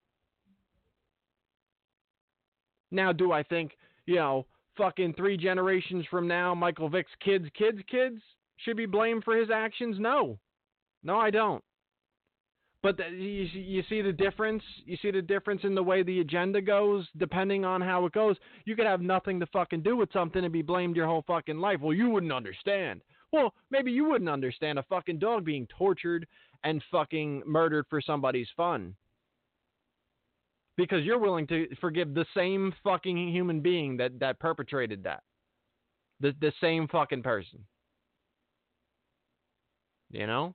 [2.93, 3.75] Now, do I think,
[4.05, 4.45] you know,
[4.77, 8.21] fucking three generations from now, Michael Vick's kids, kids, kids
[8.57, 9.97] should be blamed for his actions?
[9.99, 10.37] No.
[11.03, 11.63] No, I don't.
[12.83, 14.61] But the, you, you see the difference?
[14.85, 18.37] You see the difference in the way the agenda goes, depending on how it goes?
[18.65, 21.57] You could have nothing to fucking do with something and be blamed your whole fucking
[21.57, 21.79] life.
[21.81, 23.01] Well, you wouldn't understand.
[23.31, 26.27] Well, maybe you wouldn't understand a fucking dog being tortured
[26.63, 28.95] and fucking murdered for somebody's fun
[30.77, 35.23] because you're willing to forgive the same fucking human being that that perpetrated that.
[36.19, 37.59] The the same fucking person.
[40.11, 40.53] You know?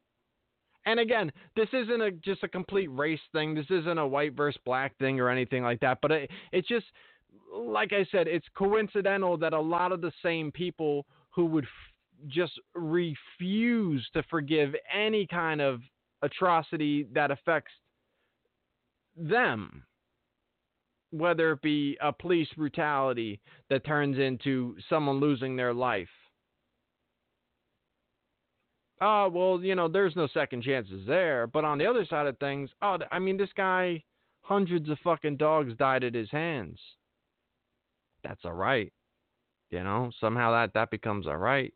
[0.87, 3.55] And again, this isn't a just a complete race thing.
[3.55, 6.87] This isn't a white versus black thing or anything like that, but it, it's just
[7.55, 12.29] like I said, it's coincidental that a lot of the same people who would f-
[12.29, 15.81] just refuse to forgive any kind of
[16.23, 17.73] atrocity that affects
[19.16, 19.85] them
[21.11, 23.40] whether it be a police brutality
[23.70, 26.09] that turns into someone losing their life.
[29.00, 31.46] Oh, well, you know, there's no second chances there.
[31.46, 34.02] But on the other side of things, oh, I mean, this guy,
[34.40, 36.78] hundreds of fucking dogs died at his hands.
[38.24, 38.92] That's all right.
[39.70, 41.72] You know, somehow that, that becomes all right.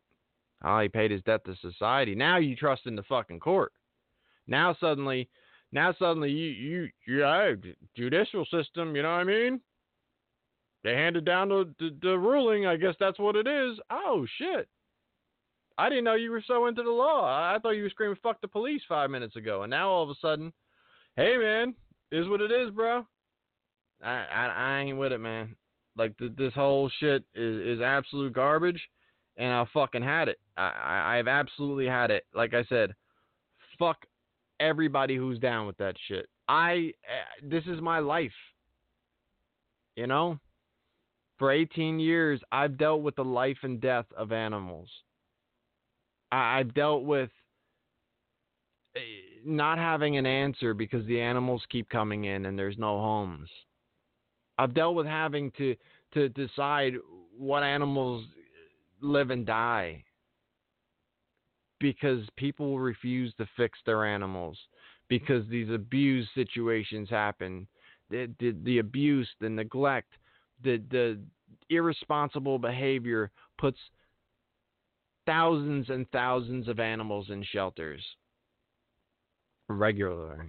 [0.63, 2.15] Oh, he paid his debt to society.
[2.15, 3.71] Now you trust in the fucking court.
[4.47, 5.29] Now suddenly
[5.73, 7.53] now suddenly you you yeah
[7.97, 9.59] judicial system, you know what I mean?
[10.83, 12.65] They handed down the, the, the ruling.
[12.65, 13.79] I guess that's what it is.
[13.89, 14.67] Oh shit!
[15.77, 17.25] I didn't know you were so into the law.
[17.25, 20.09] I thought you were screaming "fuck the police" five minutes ago, and now all of
[20.09, 20.53] a sudden,
[21.15, 21.73] hey man,
[22.11, 23.05] is what it is, bro.
[24.03, 25.55] I I, I ain't with it, man.
[25.97, 28.81] Like th- this whole shit is is absolute garbage,
[29.37, 30.39] and I fucking had it.
[30.55, 32.25] I, I I've absolutely had it.
[32.35, 32.93] Like I said,
[33.79, 34.05] fuck
[34.59, 36.27] everybody who's down with that shit.
[36.47, 38.31] I eh, this is my life.
[39.95, 40.39] You know?
[41.37, 44.89] For 18 years, I've dealt with the life and death of animals.
[46.31, 47.29] I, I've dealt with
[48.95, 48.99] eh,
[49.45, 53.49] not having an answer because the animals keep coming in and there's no homes.
[54.57, 55.75] I've dealt with having to
[56.13, 56.93] to decide
[57.35, 58.23] what animals
[59.01, 60.03] live and die
[61.83, 64.57] because people refuse to fix their animals
[65.09, 67.67] because these abuse situations happen.
[68.09, 70.13] The, the, the abuse, the neglect,
[70.63, 71.19] the, the
[71.69, 73.77] irresponsible behavior puts
[75.25, 78.01] thousands and thousands of animals in shelters
[79.67, 80.45] regularly,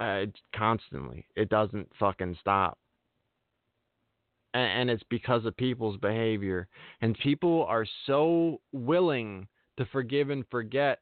[0.00, 1.24] uh, constantly.
[1.36, 2.76] It doesn't fucking stop.
[4.52, 6.66] And, and it's because of people's behavior.
[7.02, 9.46] And people are so willing
[9.78, 10.98] to forgive and forget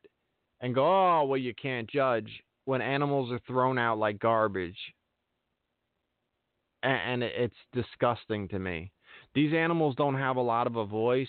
[0.61, 2.31] and go, oh, well, you can't judge
[2.65, 4.79] when animals are thrown out like garbage.
[6.83, 8.91] And it's disgusting to me.
[9.35, 11.29] These animals don't have a lot of a voice.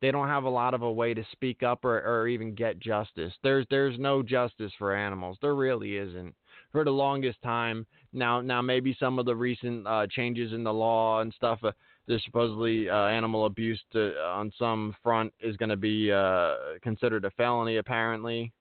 [0.00, 2.78] They don't have a lot of a way to speak up or, or even get
[2.78, 3.32] justice.
[3.42, 5.38] There's there's no justice for animals.
[5.40, 6.34] There really isn't.
[6.72, 10.72] For the longest time, now now maybe some of the recent uh, changes in the
[10.72, 11.58] law and stuff.
[11.62, 11.72] Uh,
[12.08, 17.24] there's supposedly uh, animal abuse to, on some front is going to be uh, considered
[17.24, 18.52] a felony apparently.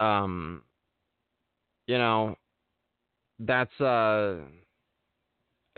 [0.00, 0.62] Um,
[1.86, 2.34] you know,
[3.40, 4.36] that's uh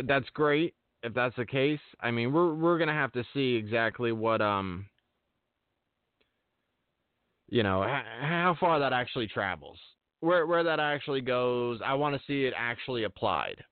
[0.05, 1.81] that's great if that's the case.
[2.01, 4.87] I mean, we're we're to have to see exactly what um
[7.49, 9.79] you know, h- how far that actually travels.
[10.21, 11.81] Where where that actually goes.
[11.85, 13.63] I want to see it actually applied.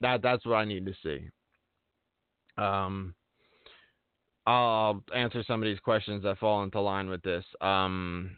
[0.00, 1.28] That that's what I need to see.
[2.56, 3.14] Um
[4.44, 7.44] I'll answer some of these questions that fall into line with this.
[7.60, 8.36] Um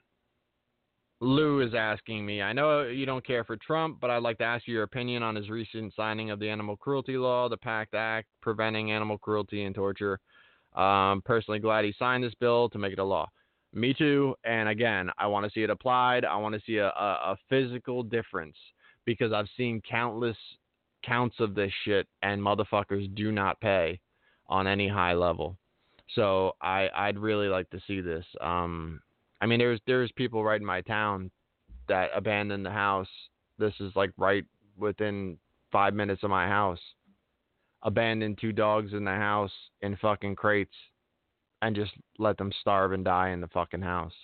[1.20, 4.44] Lou is asking me, I know you don't care for Trump, but I'd like to
[4.44, 7.94] ask you your opinion on his recent signing of the animal cruelty law, the PACT
[7.94, 10.18] Act preventing animal cruelty and torture.
[10.74, 13.30] Um, personally glad he signed this bill to make it a law.
[13.72, 14.34] Me too.
[14.44, 16.24] And again, I want to see it applied.
[16.24, 18.56] I want to see a, a, a physical difference
[19.04, 20.36] because I've seen countless
[21.04, 24.00] counts of this shit and motherfuckers do not pay
[24.48, 25.56] on any high level.
[26.14, 28.24] So I I'd really like to see this.
[28.40, 29.00] Um,
[29.40, 31.30] I mean, there's there's people right in my town
[31.88, 33.08] that abandoned the house.
[33.58, 34.44] This is like right
[34.76, 35.38] within
[35.70, 36.80] five minutes of my house.
[37.82, 40.74] Abandoned two dogs in the house in fucking crates,
[41.62, 44.14] and just let them starve and die in the fucking house.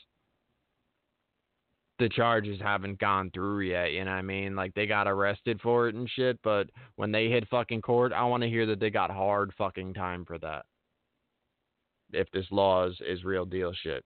[2.00, 4.56] The charges haven't gone through yet, you know what I mean?
[4.56, 8.24] Like they got arrested for it and shit, but when they hit fucking court, I
[8.24, 10.64] want to hear that they got hard fucking time for that.
[12.12, 14.02] If this law is, is real deal shit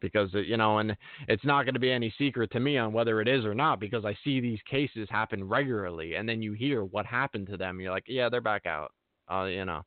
[0.00, 0.96] because you know and
[1.26, 3.80] it's not going to be any secret to me on whether it is or not
[3.80, 7.80] because i see these cases happen regularly and then you hear what happened to them
[7.80, 8.92] you're like yeah they're back out
[9.28, 9.82] uh you know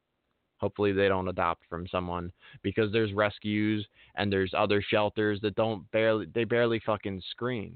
[0.62, 2.32] hopefully they don't adopt from someone
[2.62, 3.86] because there's rescues
[4.16, 7.76] and there's other shelters that don't barely they barely fucking screen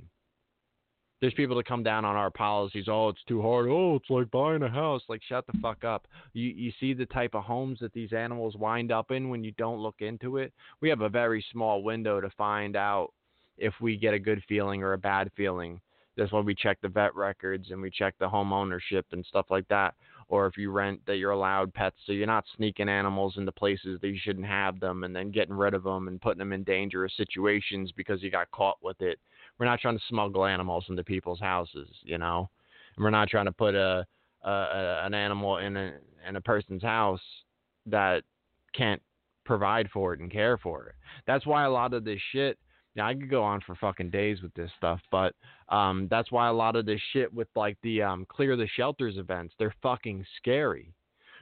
[1.21, 2.85] there's people that come down on our policies.
[2.87, 3.67] Oh, it's too hard.
[3.67, 5.01] Oh, it's like buying a house.
[5.07, 6.07] Like, shut the fuck up.
[6.33, 9.51] You you see the type of homes that these animals wind up in when you
[9.57, 10.53] don't look into it.
[10.81, 13.13] We have a very small window to find out
[13.57, 15.79] if we get a good feeling or a bad feeling.
[16.17, 19.47] That's why we check the vet records and we check the home ownership and stuff
[19.49, 19.95] like that.
[20.27, 23.99] Or if you rent, that you're allowed pets, so you're not sneaking animals into places
[24.01, 26.63] that you shouldn't have them and then getting rid of them and putting them in
[26.63, 29.19] dangerous situations because you got caught with it
[29.57, 32.49] we're not trying to smuggle animals into people's houses, you know.
[32.95, 34.05] And we're not trying to put a,
[34.43, 35.93] a, a an animal in a
[36.27, 37.21] in a person's house
[37.85, 38.23] that
[38.73, 39.01] can't
[39.45, 40.95] provide for it and care for it.
[41.27, 42.57] That's why a lot of this shit.
[42.95, 45.33] Yeah, I could go on for fucking days with this stuff, but
[45.69, 49.17] um, that's why a lot of this shit with like the um, clear the shelters
[49.17, 50.93] events, they're fucking scary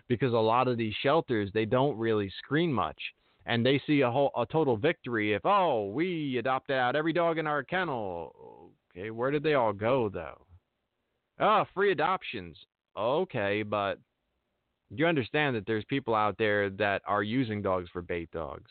[0.07, 2.97] because a lot of these shelters they don't really screen much
[3.45, 7.37] and they see a whole a total victory if oh we adopted out every dog
[7.37, 8.71] in our kennel.
[8.95, 10.45] Okay, where did they all go though?
[11.39, 12.57] Oh, free adoptions.
[12.97, 13.99] Okay, but
[14.89, 18.69] you understand that there's people out there that are using dogs for bait dogs.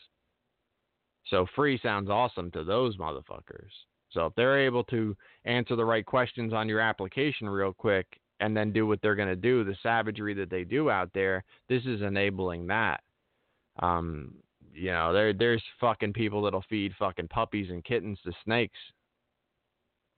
[1.29, 3.71] So free sounds awesome to those motherfuckers.
[4.11, 5.15] So if they're able to
[5.45, 8.05] answer the right questions on your application real quick
[8.39, 11.43] and then do what they're going to do, the savagery that they do out there,
[11.69, 13.01] this is enabling that.
[13.81, 14.35] Um,
[14.73, 18.79] you know, there there's fucking people that'll feed fucking puppies and kittens to snakes.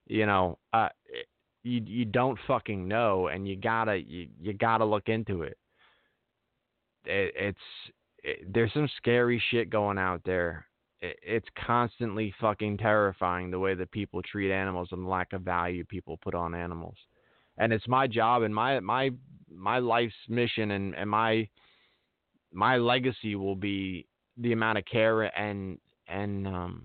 [0.07, 0.89] You know, uh,
[1.63, 5.57] you you don't fucking know, and you gotta you you gotta look into it.
[7.05, 7.57] it it's
[8.23, 10.65] it, there's some scary shit going out there.
[11.09, 15.41] It, it's constantly fucking terrifying the way that people treat animals and the lack of
[15.41, 16.97] value people put on animals.
[17.57, 19.11] And it's my job and my my
[19.49, 21.47] my life's mission and, and my
[22.51, 25.77] my legacy will be the amount of care and
[26.07, 26.83] and um,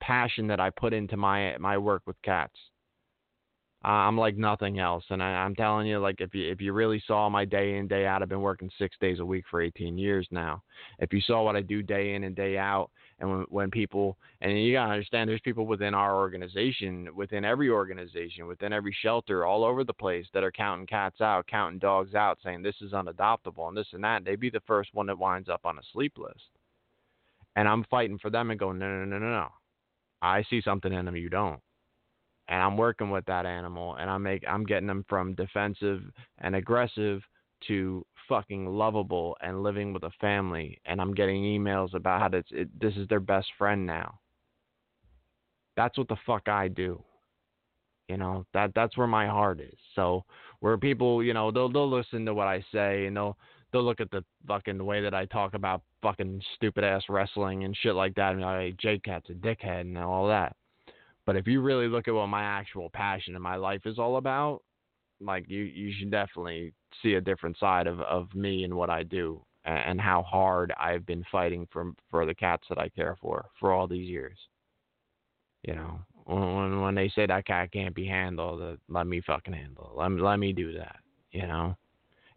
[0.00, 2.56] passion that I put into my my work with cats.
[3.84, 6.72] Uh, I'm like nothing else, and I, I'm telling you, like if you if you
[6.72, 9.60] really saw my day in day out, I've been working six days a week for
[9.60, 10.62] 18 years now.
[10.98, 14.16] If you saw what I do day in and day out, and when, when people
[14.40, 19.44] and you gotta understand, there's people within our organization, within every organization, within every shelter,
[19.44, 22.92] all over the place that are counting cats out, counting dogs out, saying this is
[22.92, 24.24] unadoptable and this and that.
[24.24, 26.50] They'd be the first one that winds up on a sleep list
[27.56, 29.48] and I'm fighting for them and going, no, no, no, no, no.
[30.22, 31.60] I see something in them you don't,
[32.48, 36.02] and I'm working with that animal, and I make I'm getting them from defensive
[36.38, 37.22] and aggressive
[37.68, 42.44] to fucking lovable and living with a family, and I'm getting emails about how this
[42.50, 44.18] it, this is their best friend now.
[45.76, 47.02] That's what the fuck I do.
[48.08, 49.76] You know that that's where my heart is.
[49.94, 50.24] So
[50.60, 53.36] where people, you know, they'll they'll listen to what I say and they'll
[53.72, 57.76] they'll look at the fucking way that I talk about fucking stupid ass wrestling and
[57.76, 60.54] shit like that, and like Jake Cat's a dickhead and all that.
[61.26, 64.16] But if you really look at what my actual passion in my life is all
[64.16, 64.62] about,
[65.20, 66.72] like you you should definitely
[67.02, 71.04] see a different side of of me and what I do and, how hard I've
[71.06, 74.38] been fighting for for the cats that I care for for all these years.
[75.62, 79.54] You know, when when they say that cat can't be handled, uh, let me fucking
[79.54, 79.98] handle it.
[79.98, 80.96] Let me let me do that.
[81.32, 81.76] You know.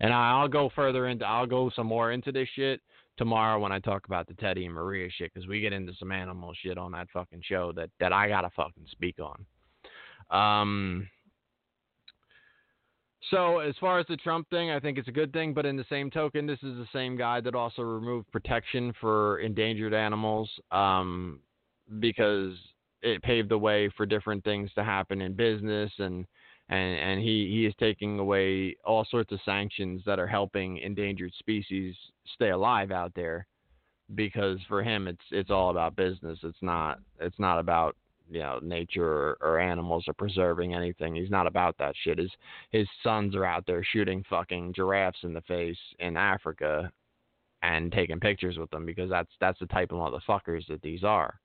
[0.01, 2.81] And I'll go further into I'll go some more into this shit
[3.17, 6.11] tomorrow when I talk about the Teddy and Maria shit because we get into some
[6.11, 9.45] animal shit on that fucking show that that I gotta fucking speak on.
[10.31, 11.09] Um.
[13.29, 15.75] So as far as the Trump thing, I think it's a good thing, but in
[15.75, 20.49] the same token, this is the same guy that also removed protection for endangered animals,
[20.71, 21.39] um,
[21.99, 22.53] because
[23.01, 26.25] it paved the way for different things to happen in business and
[26.69, 31.31] and and he he is taking away all sorts of sanctions that are helping endangered
[31.39, 31.95] species
[32.35, 33.47] stay alive out there
[34.15, 36.37] because for him it's it's all about business.
[36.43, 37.95] It's not it's not about
[38.29, 41.15] you know nature or, or animals or preserving anything.
[41.15, 42.17] He's not about that shit.
[42.17, 42.31] His
[42.71, 46.91] his sons are out there shooting fucking giraffes in the face in Africa
[47.61, 51.39] and taking pictures with them because that's that's the type of motherfuckers that these are.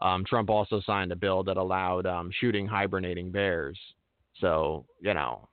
[0.00, 3.78] Um, Trump also signed a bill that allowed um, shooting hibernating bears.
[4.40, 5.48] So, you know,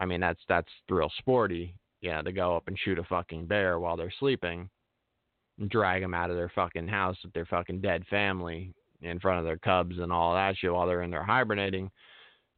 [0.00, 3.46] I mean that's that's real sporty, you know, to go up and shoot a fucking
[3.46, 4.68] bear while they're sleeping
[5.68, 9.44] drag them out of their fucking house with their fucking dead family in front of
[9.44, 11.90] their cubs and all that shit while they're in there hibernating.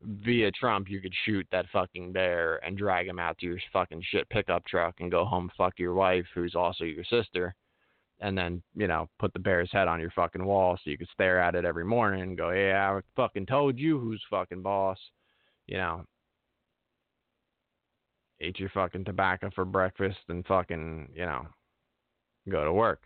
[0.02, 4.02] Via Trump, you could shoot that fucking bear and drag him out to your fucking
[4.10, 7.54] shit pickup truck and go home fuck your wife, who's also your sister,
[8.20, 11.08] and then you know put the bear's head on your fucking wall so you could
[11.12, 14.98] stare at it every morning and go, yeah, I fucking told you who's fucking boss
[15.66, 16.04] you know,
[18.40, 21.46] eat your fucking tobacco for breakfast and fucking, you know,
[22.48, 23.02] go to work.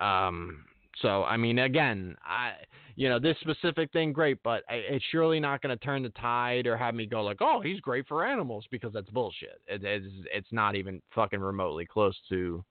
[0.00, 0.64] Um,
[1.02, 2.52] so I mean, again, I,
[2.96, 6.66] you know, this specific thing, great, but it's surely not going to turn the tide
[6.66, 9.60] or have me go like, oh, he's great for animals because that's bullshit.
[9.66, 12.64] It, it's it's not even fucking remotely close to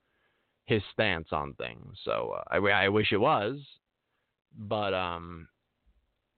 [0.65, 1.97] his stance on things.
[2.03, 3.57] So uh, I I wish it was,
[4.57, 5.47] but um,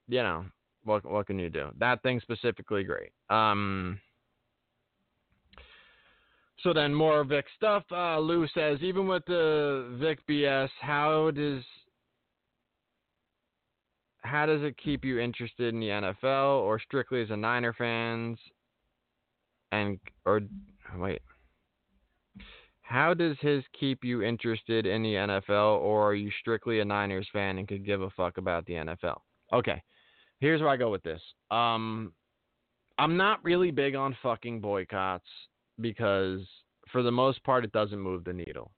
[0.07, 0.45] you know,
[0.83, 1.69] what what can you do?
[1.79, 3.11] That thing specifically, great.
[3.29, 3.99] Um.
[6.61, 7.83] So then more Vic stuff.
[7.89, 11.63] Uh, Lou says, even with the Vic BS, how does
[14.21, 18.37] how does it keep you interested in the NFL or strictly as a Niner fans?
[19.71, 20.41] And or
[20.97, 21.21] wait,
[22.81, 27.27] how does his keep you interested in the NFL or are you strictly a Niners
[27.31, 29.19] fan and could give a fuck about the NFL?
[29.53, 29.81] Okay
[30.39, 31.21] here's where I go with this.
[31.51, 32.13] Um,
[32.97, 35.27] I'm not really big on fucking boycotts
[35.79, 36.41] because
[36.91, 38.71] for the most part it doesn't move the needle.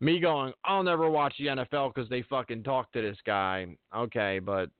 [0.00, 3.66] Me going, I'll never watch the NFL because they fucking talk to this guy.
[3.94, 4.70] Okay, but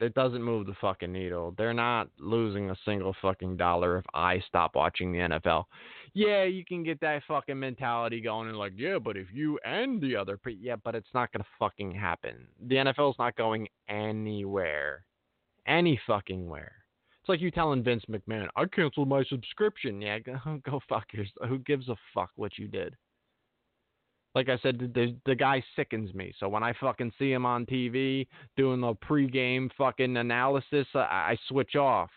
[0.00, 1.54] it doesn't move the fucking needle.
[1.56, 5.64] They're not losing a single fucking dollar if I stop watching the NFL.
[6.14, 10.00] Yeah, you can get that fucking mentality going and like, yeah, but if you and
[10.00, 12.46] the other, pe- yeah, but it's not gonna fucking happen.
[12.66, 15.04] The NFL's not going anywhere,
[15.66, 16.72] any fucking where.
[17.20, 20.00] It's like you telling Vince McMahon, I canceled my subscription.
[20.00, 21.48] Yeah, go, go fuck yourself.
[21.48, 22.94] Who gives a fuck what you did?
[24.38, 26.32] Like I said, the the guy sickens me.
[26.38, 31.36] So when I fucking see him on TV doing the pregame fucking analysis, I, I
[31.48, 32.10] switch off.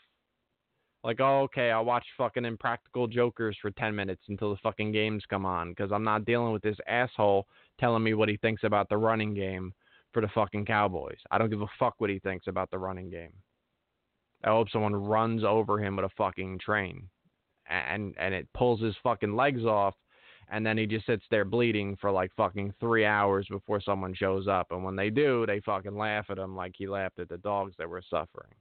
[1.04, 5.24] Like, oh, okay, I'll watch fucking Impractical Jokers for 10 minutes until the fucking games
[5.28, 7.48] come on because I'm not dealing with this asshole
[7.80, 9.74] telling me what he thinks about the running game
[10.14, 11.18] for the fucking Cowboys.
[11.32, 13.34] I don't give a fuck what he thinks about the running game.
[14.44, 17.10] I hope someone runs over him with a fucking train
[17.68, 19.96] and and it pulls his fucking legs off
[20.52, 24.50] and then he just sits there bleeding for like fucking three hours before someone shows
[24.50, 24.68] up.
[24.72, 27.74] And when they do, they fucking laugh at him like he laughed at the dogs
[27.78, 28.52] that were suffering.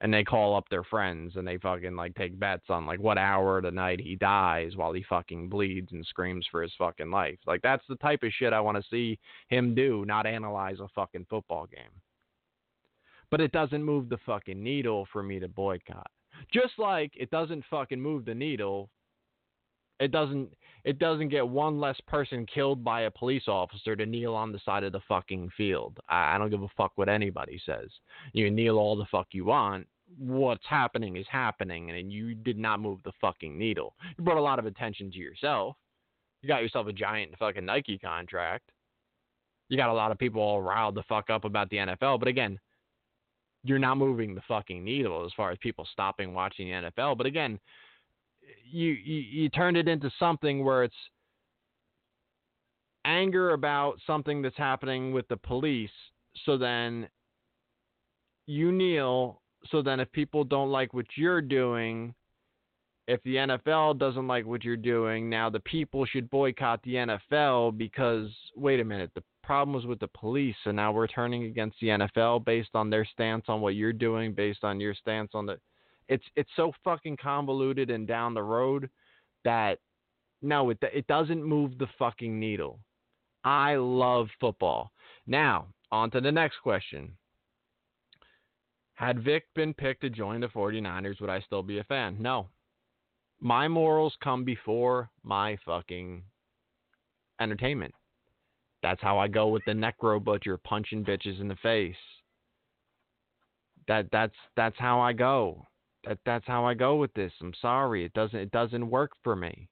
[0.00, 3.18] And they call up their friends and they fucking like take bets on like what
[3.18, 7.10] hour of the night he dies while he fucking bleeds and screams for his fucking
[7.10, 7.38] life.
[7.44, 9.18] Like that's the type of shit I want to see
[9.48, 11.90] him do, not analyze a fucking football game.
[13.32, 16.10] But it doesn't move the fucking needle for me to boycott.
[16.52, 18.90] Just like it doesn't fucking move the needle
[20.00, 20.50] it doesn't
[20.84, 24.60] it doesn't get one less person killed by a police officer to kneel on the
[24.64, 25.98] side of the fucking field.
[26.08, 27.88] I, I don't give a fuck what anybody says.
[28.32, 29.88] You kneel all the fuck you want.
[30.16, 33.96] What's happening is happening, and you did not move the fucking needle.
[34.16, 35.74] You brought a lot of attention to yourself.
[36.42, 38.70] You got yourself a giant fucking Nike contract.
[39.68, 42.28] You got a lot of people all riled the fuck up about the NFL, but
[42.28, 42.60] again,
[43.64, 47.18] you're not moving the fucking needle as far as people stopping watching the NFL.
[47.18, 47.58] But again,
[48.70, 50.94] you, you you turned it into something where it's
[53.04, 55.90] anger about something that's happening with the police.
[56.44, 57.08] So then
[58.46, 59.40] you kneel.
[59.70, 62.14] So then if people don't like what you're doing,
[63.08, 67.76] if the NFL doesn't like what you're doing, now the people should boycott the NFL
[67.78, 71.76] because wait a minute, the problem was with the police, so now we're turning against
[71.80, 75.46] the NFL based on their stance on what you're doing, based on your stance on
[75.46, 75.58] the.
[76.08, 78.88] It's it's so fucking convoluted and down the road
[79.44, 79.78] that
[80.42, 82.78] no, it it doesn't move the fucking needle.
[83.44, 84.90] I love football.
[85.26, 87.16] Now, on to the next question.
[88.94, 92.16] Had Vic been picked to join the 49ers, would I still be a fan?
[92.18, 92.48] No.
[93.40, 96.22] My morals come before my fucking
[97.40, 97.94] entertainment.
[98.82, 101.94] That's how I go with the necro butcher punching bitches in the face.
[103.88, 105.66] That that's that's how I go.
[106.06, 107.32] That that's how I go with this.
[107.40, 108.04] I'm sorry.
[108.04, 109.68] It doesn't it doesn't work for me.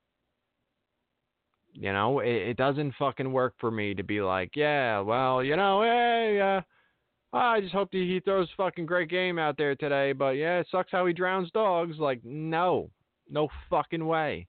[1.73, 5.57] You know, it, it doesn't fucking work for me to be like, yeah, well, you
[5.57, 9.75] know, hey, uh, I just hope that he throws a fucking great game out there
[9.75, 11.97] today, but yeah, it sucks how he drowns dogs.
[11.99, 12.89] Like, no,
[13.29, 14.47] no fucking way.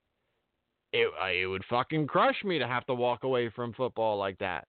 [0.93, 4.65] It it would fucking crush me to have to walk away from football like that.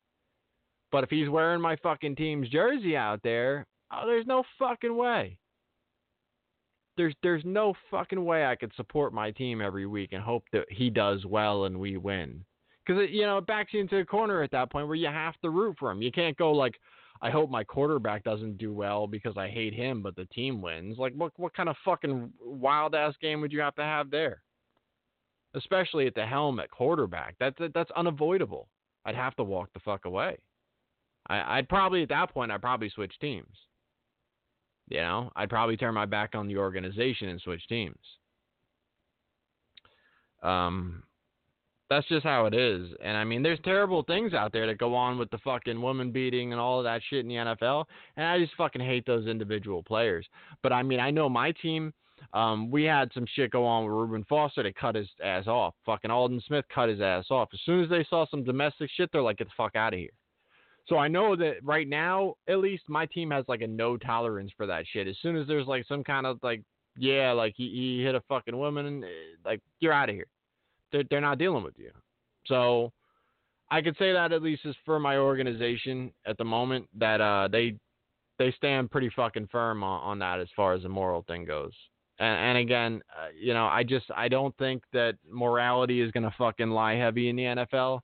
[0.90, 5.38] But if he's wearing my fucking team's jersey out there, oh, there's no fucking way.
[6.98, 10.66] There's there's no fucking way I could support my team every week and hope that
[10.68, 12.44] he does well and we win.
[12.84, 15.06] Because uh, you know it backs you into a corner at that point where you
[15.06, 16.02] have to root for him.
[16.02, 16.74] You can't go like,
[17.22, 20.98] I hope my quarterback doesn't do well because I hate him, but the team wins.
[20.98, 24.42] Like, what what kind of fucking wild ass game would you have to have there?
[25.54, 27.36] Especially at the helm at quarterback.
[27.40, 28.68] That's that's unavoidable.
[29.04, 30.38] I'd have to walk the fuck away.
[31.28, 33.54] I, I'd probably at that point I'd probably switch teams.
[34.88, 37.96] You know, I'd probably turn my back on the organization and switch teams.
[40.42, 41.02] Um,
[41.90, 42.88] that's just how it is.
[43.02, 46.12] And I mean, there's terrible things out there that go on with the fucking woman
[46.12, 47.84] beating and all of that shit in the NFL.
[48.16, 50.26] And I just fucking hate those individual players.
[50.62, 51.92] But I mean, I know my team.
[52.32, 54.62] Um, we had some shit go on with Reuben Foster.
[54.62, 55.74] They cut his ass off.
[55.86, 57.48] Fucking Aldon Smith cut his ass off.
[57.54, 59.98] As soon as they saw some domestic shit, they're like, get the fuck out of
[59.98, 60.10] here.
[60.88, 64.50] So I know that right now, at least my team has like a no tolerance
[64.56, 65.06] for that shit.
[65.06, 66.62] As soon as there's like some kind of like,
[66.96, 69.06] yeah, like he, he hit a fucking woman, eh,
[69.44, 70.26] like you're out of here
[70.92, 71.90] they're, they're not dealing with you.
[72.46, 72.92] So
[73.70, 77.48] I could say that at least is for my organization at the moment that uh,
[77.48, 77.76] they
[78.38, 81.72] they stand pretty fucking firm on, on that as far as the moral thing goes.
[82.20, 86.34] And, and again, uh, you know, I just I don't think that morality is gonna
[86.38, 88.00] fucking lie heavy in the NFL.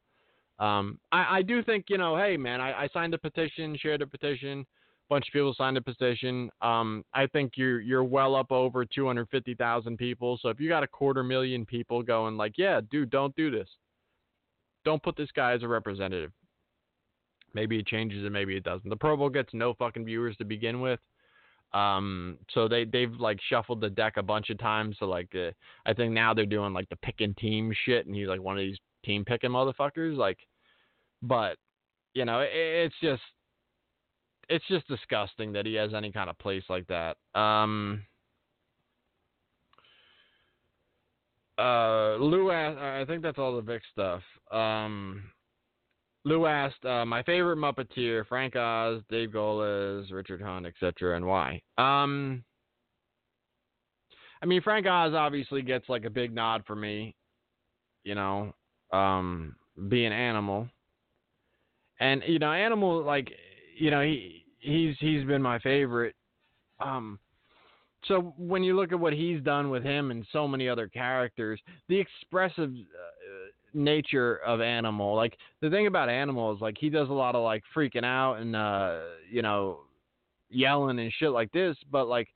[0.59, 4.03] Um, I, I do think you know, hey man, I, I signed a petition, shared
[4.03, 4.65] a petition
[5.09, 6.51] bunch of people signed a petition.
[6.63, 10.39] Um, I think you're you're well up over 250,000 people.
[10.41, 13.69] So if you got a quarter million people going like, yeah, dude, don't do this.
[14.85, 16.33] Don't put this guy as a representative.
[17.55, 18.89] Maybe it changes and maybe it doesn't.
[18.89, 21.01] The Pro Bowl gets no fucking viewers to begin with.
[21.73, 24.97] Um, so they they've like shuffled the deck a bunch of times.
[24.99, 25.51] So like, uh,
[25.87, 28.63] I think now they're doing like the picking team shit, and he's like one of
[28.63, 30.17] these team picking motherfuckers.
[30.17, 30.39] Like,
[31.23, 31.57] but
[32.15, 33.23] you know, it, it's just
[34.49, 37.17] it's just disgusting that he has any kind of place like that.
[37.39, 38.05] Um,
[41.59, 44.23] uh, Lou asked, I think that's all the Vic stuff.
[44.51, 45.25] Um,
[46.25, 51.61] Lou asked, uh, my favorite Muppeteer, Frank Oz, Dave Goelz, Richard Hunt, etc., and why?
[51.79, 52.45] Um,
[54.43, 57.15] I mean, Frank Oz obviously gets like a big nod for me,
[58.05, 58.55] you know,
[58.95, 59.57] um,
[59.89, 60.69] being Animal.
[62.01, 63.31] And, you know, Animal, like,
[63.77, 66.15] you know, he he's he's been my favorite.
[66.81, 67.19] Um,
[68.07, 71.61] so when you look at what he's done with him and so many other characters,
[71.89, 77.09] the expressive uh, nature of Animal, like the thing about Animal is like he does
[77.09, 79.81] a lot of like freaking out and uh, you know,
[80.51, 82.29] yelling and shit like this, but like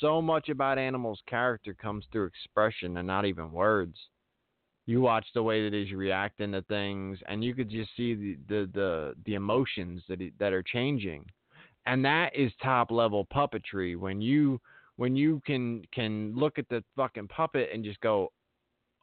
[0.00, 3.96] so much about Animal's character comes through expression and not even words.
[4.86, 8.38] You watch the way that he's reacting to things, and you could just see the
[8.48, 11.26] the the, the emotions that he, that are changing.
[11.86, 13.96] And that is top level puppetry.
[13.96, 14.60] When you
[14.96, 18.32] when you can can look at the fucking puppet and just go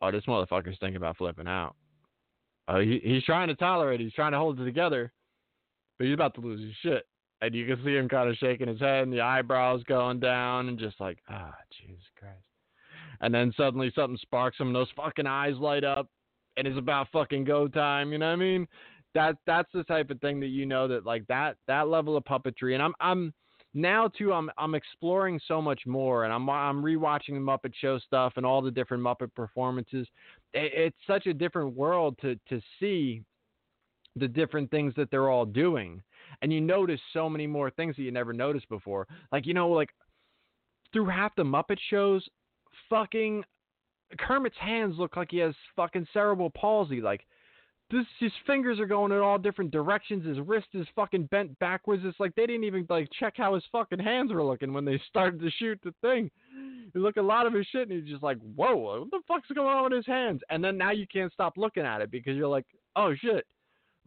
[0.01, 1.75] oh this motherfucker's thinking about flipping out.
[2.67, 5.11] Uh, he, he's trying to tolerate he's trying to hold it together
[5.97, 7.05] but he's about to lose his shit.
[7.41, 10.69] And you can see him kind of shaking his head and the eyebrows going down
[10.69, 12.45] and just like ah oh, jesus christ
[13.23, 16.07] and then suddenly something sparks him and those fucking eyes light up
[16.57, 18.67] and it's about fucking go time you know what i mean
[19.13, 22.23] that that's the type of thing that you know that like that that level of
[22.23, 23.33] puppetry and I'm I'm
[23.73, 27.99] now too I'm I'm exploring so much more and I'm I'm rewatching the Muppet Show
[27.99, 30.07] stuff and all the different Muppet performances.
[30.53, 33.23] It, it's such a different world to to see
[34.15, 36.01] the different things that they're all doing.
[36.41, 39.07] And you notice so many more things that you never noticed before.
[39.31, 39.89] Like you know like
[40.91, 42.27] through half the Muppet shows
[42.89, 43.43] fucking
[44.19, 47.25] Kermit's hands look like he has fucking cerebral palsy like
[47.91, 50.25] this his fingers are going in all different directions.
[50.25, 52.03] His wrist is fucking bent backwards.
[52.05, 54.99] It's like they didn't even like check how his fucking hands were looking when they
[55.09, 56.31] started to shoot the thing.
[56.93, 59.49] You look a lot of his shit and he's just like, whoa, what the fuck's
[59.53, 60.41] going on with his hands?
[60.49, 62.65] And then now you can't stop looking at it because you're like,
[62.95, 63.45] oh shit.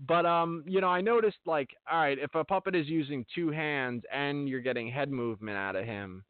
[0.07, 3.51] But um, you know, I noticed like, all right, if a puppet is using two
[3.51, 6.25] hands and you're getting head movement out of him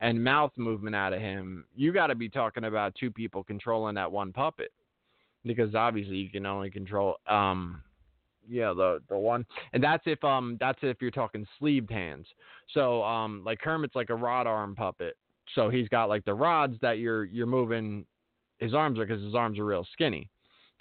[0.00, 3.94] and mouth movement out of him, you got to be talking about two people controlling
[3.94, 4.72] that one puppet
[5.44, 7.82] because obviously you can only control um
[8.48, 12.26] yeah the the one and that's if um that's if you're talking sleeved hands.
[12.72, 15.16] So um like kermit's like a rod arm puppet
[15.54, 18.04] so he's got like the rods that you're you're moving
[18.58, 20.30] his arms are because his arms are real skinny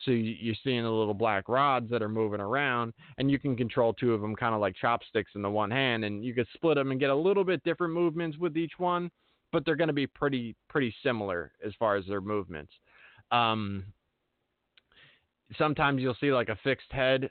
[0.03, 3.55] so you, you're seeing the little black rods that are moving around and you can
[3.55, 6.45] control two of them kind of like chopsticks in the one hand and you can
[6.53, 9.09] split them and get a little bit different movements with each one
[9.51, 12.71] but they're going to be pretty pretty similar as far as their movements
[13.31, 13.85] um
[15.57, 17.29] sometimes you'll see like a fixed head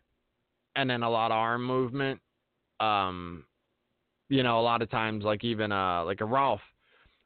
[0.76, 2.20] and then a lot of arm movement.
[2.80, 3.44] Um,
[4.28, 6.60] you know, a lot of times like even uh like a Rowlf,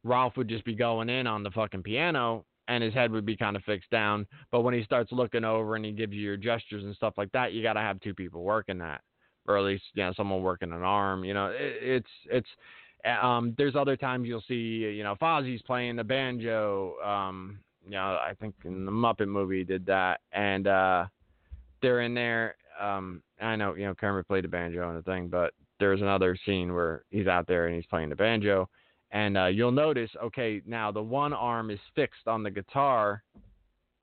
[0.04, 3.36] Rowlf would just be going in on the fucking piano and his head would be
[3.36, 4.26] kind of fixed down.
[4.50, 7.32] But when he starts looking over and he gives you your gestures and stuff like
[7.32, 9.02] that, you got to have two people working that,
[9.46, 11.24] or at least you know someone working an arm.
[11.24, 12.48] You know, it, it's it's.
[13.22, 16.96] Um, there's other times you'll see you know Fozzie's playing the banjo.
[17.04, 21.06] Um, you know, I think in the Muppet movie did that, and uh,
[21.80, 22.56] they're in there.
[22.80, 26.36] Um, I know, you know, Kermit played the banjo and the thing, but there's another
[26.44, 28.68] scene where he's out there and he's playing the banjo,
[29.12, 33.22] and uh, you'll notice, okay, now the one arm is fixed on the guitar,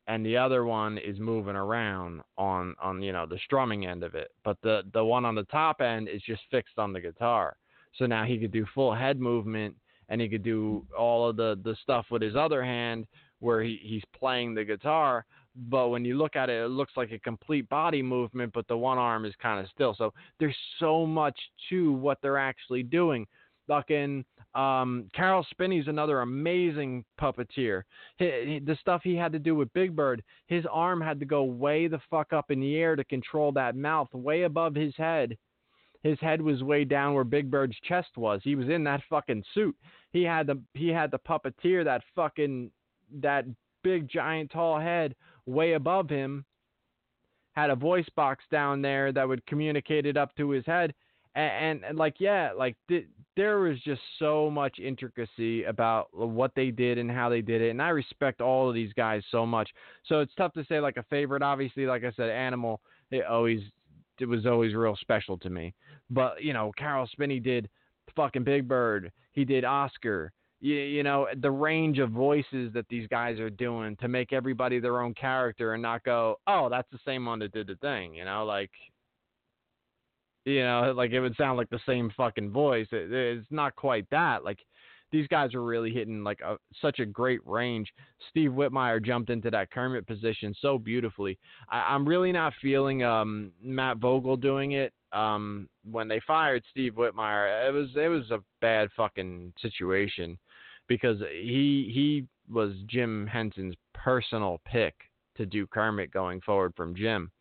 [0.07, 4.15] and the other one is moving around on on you know the strumming end of
[4.15, 7.55] it, but the the one on the top end is just fixed on the guitar.
[7.97, 9.75] So now he could do full head movement
[10.09, 13.07] and he could do all of the the stuff with his other hand
[13.39, 15.25] where he, he's playing the guitar,
[15.69, 18.77] but when you look at it, it looks like a complete body movement, but the
[18.77, 19.93] one arm is kind of still.
[19.97, 21.37] So there's so much
[21.69, 23.27] to what they're actually doing.
[23.67, 24.25] Fucking
[24.55, 27.83] um, Caroll Spinney's another amazing puppeteer.
[28.17, 31.25] He, he, the stuff he had to do with Big Bird, his arm had to
[31.25, 34.93] go way the fuck up in the air to control that mouth, way above his
[34.95, 35.37] head.
[36.03, 38.41] His head was way down where Big Bird's chest was.
[38.43, 39.75] He was in that fucking suit.
[40.11, 42.69] He had the he had the puppeteer that fucking
[43.21, 43.45] that
[43.83, 46.45] big giant tall head way above him
[47.53, 50.93] had a voice box down there that would communicate it up to his head
[51.35, 56.51] and, and, and like yeah like th- there was just so much intricacy about what
[56.55, 59.45] they did and how they did it and i respect all of these guys so
[59.45, 59.69] much.
[60.05, 61.41] So it's tough to say like a favorite.
[61.41, 62.81] Obviously like i said animal
[63.11, 63.61] it always
[64.19, 65.73] it was always real special to me.
[66.09, 67.69] But you know caroll spinney did
[68.15, 69.11] fucking big bird.
[69.31, 70.31] He did oscar.
[70.61, 74.79] You, you know the range of voices that these guys are doing to make everybody
[74.79, 78.15] their own character and not go oh that's the same one that did the thing
[78.15, 78.71] you know like
[80.45, 84.09] you know like it would sound like the same fucking voice it, it's not quite
[84.09, 84.59] that like
[85.13, 87.87] these guys are really hitting like a, such a great range.
[88.29, 91.37] Steve Whitmire jumped into that Kermit position so beautifully.
[91.69, 94.91] I, am really not feeling um, Matt Vogel doing it.
[95.13, 100.37] Um, when they fired Steve Whitmire, it was it was a bad fucking situation
[100.87, 104.95] because he he was Jim Henson's personal pick
[105.37, 107.31] to do Kermit going forward from Jim.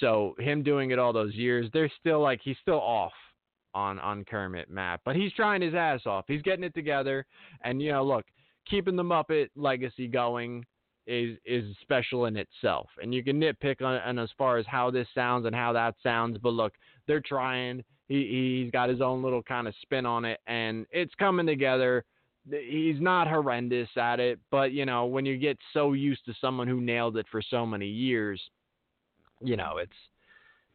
[0.00, 3.12] So him doing it all those years, they're still like he's still off
[3.74, 6.24] on on Kermit Matt, but he's trying his ass off.
[6.28, 7.26] He's getting it together,
[7.62, 8.26] and you know, look,
[8.68, 10.64] keeping the Muppet legacy going
[11.06, 12.88] is is special in itself.
[13.02, 15.94] And you can nitpick on, on as far as how this sounds and how that
[16.02, 16.74] sounds, but look,
[17.06, 17.82] they're trying.
[18.08, 22.04] He he's got his own little kind of spin on it, and it's coming together
[22.50, 26.68] he's not horrendous at it, but you know, when you get so used to someone
[26.68, 28.40] who nailed it for so many years,
[29.40, 29.92] you know, it's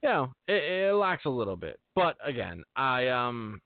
[0.02, 1.80] you know, it, it lacks a little bit.
[1.96, 3.62] But again, I um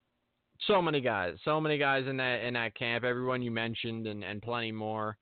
[0.66, 4.24] so many guys, so many guys in that in that camp, everyone you mentioned and
[4.24, 5.18] and plenty more.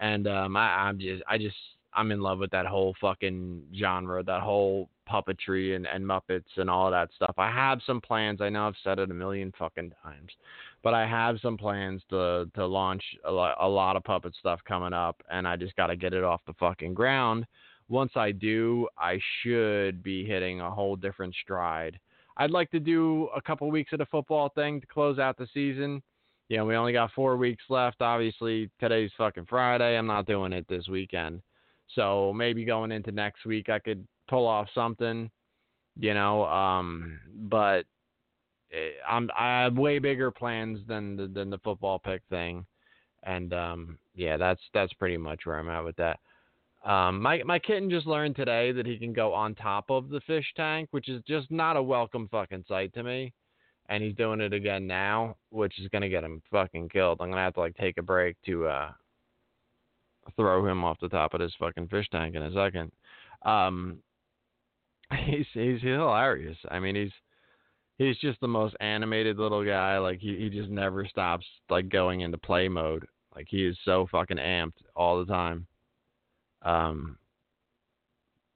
[0.00, 1.56] And um I I'm just I just
[1.96, 6.68] I'm in love with that whole fucking genre, that whole puppetry and, and Muppets and
[6.68, 7.34] all that stuff.
[7.38, 8.40] I have some plans.
[8.40, 10.30] I know I've said it a million fucking times,
[10.82, 14.60] but I have some plans to to launch a lot, a lot of puppet stuff
[14.66, 17.46] coming up, and I just got to get it off the fucking ground.
[17.88, 21.98] Once I do, I should be hitting a whole different stride.
[22.36, 25.48] I'd like to do a couple weeks of the football thing to close out the
[25.54, 26.02] season.
[26.48, 28.02] You know, we only got four weeks left.
[28.02, 29.96] Obviously, today's fucking Friday.
[29.96, 31.42] I'm not doing it this weekend.
[31.94, 35.30] So maybe going into next week, I could pull off something,
[35.98, 36.44] you know.
[36.44, 37.18] Um,
[37.48, 37.84] but
[38.72, 42.66] eh, I'm I have way bigger plans than the, than the football pick thing,
[43.22, 46.20] and um, yeah, that's that's pretty much where I'm at with that.
[46.86, 50.20] Um, my my kitten just learned today that he can go on top of the
[50.20, 53.32] fish tank, which is just not a welcome fucking sight to me.
[53.88, 57.18] And he's doing it again now, which is gonna get him fucking killed.
[57.20, 58.92] I'm gonna have to like take a break to uh
[60.36, 62.92] throw him off the top of this fucking fish tank in a second.
[63.44, 63.98] Um,
[65.24, 66.58] he's he's hilarious.
[66.70, 67.12] I mean, he's
[67.98, 69.98] he's just the most animated little guy.
[69.98, 73.06] Like he he just never stops like going into play mode.
[73.34, 75.66] Like he is so fucking amped all the time.
[76.66, 77.16] Um,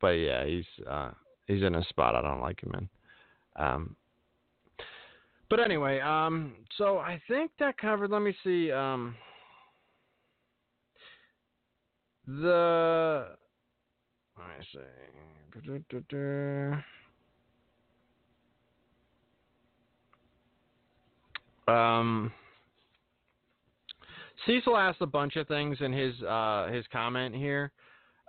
[0.00, 1.12] but yeah, he's uh
[1.46, 2.88] he's in a spot I don't like him in.
[3.62, 3.96] Um,
[5.48, 8.10] but anyway, um, so I think that covered.
[8.10, 8.72] Let me see.
[8.72, 9.14] Um,
[12.26, 13.28] the
[14.36, 14.80] I see.
[21.68, 22.32] Um,
[24.46, 27.70] Cecil asked a bunch of things in his uh, his comment here.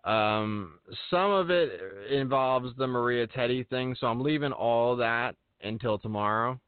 [0.03, 0.79] Um,
[1.09, 1.79] some of it
[2.11, 6.59] involves the Maria Teddy thing, so I'm leaving all that until tomorrow.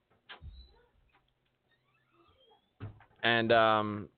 [3.24, 4.10] And um,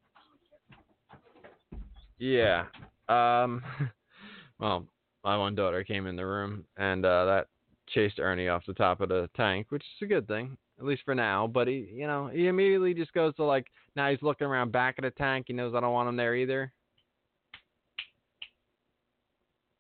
[2.18, 2.66] yeah,
[3.08, 3.64] um,
[4.60, 4.86] well,
[5.24, 7.48] my one daughter came in the room, and uh, that
[7.88, 11.04] chased Ernie off the top of the tank, which is a good thing, at least
[11.06, 11.48] for now.
[11.48, 14.98] But he, you know, he immediately just goes to like now he's looking around back
[14.98, 15.46] of the tank.
[15.48, 16.74] He knows I don't want him there either,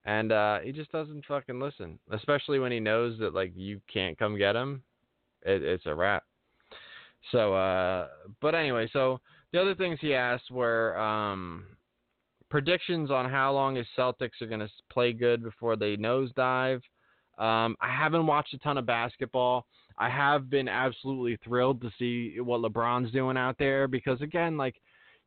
[0.05, 4.17] and uh, he just doesn't fucking listen, especially when he knows that like you can't
[4.17, 4.83] come get him.
[5.41, 6.23] It, it's a wrap.
[7.31, 8.07] So, uh,
[8.41, 9.19] but anyway, so
[9.51, 11.65] the other things he asked were um,
[12.49, 16.81] predictions on how long his Celtics are going to play good before they nosedive.
[17.37, 19.65] Um, I haven't watched a ton of basketball.
[19.97, 24.75] I have been absolutely thrilled to see what LeBron's doing out there because again, like,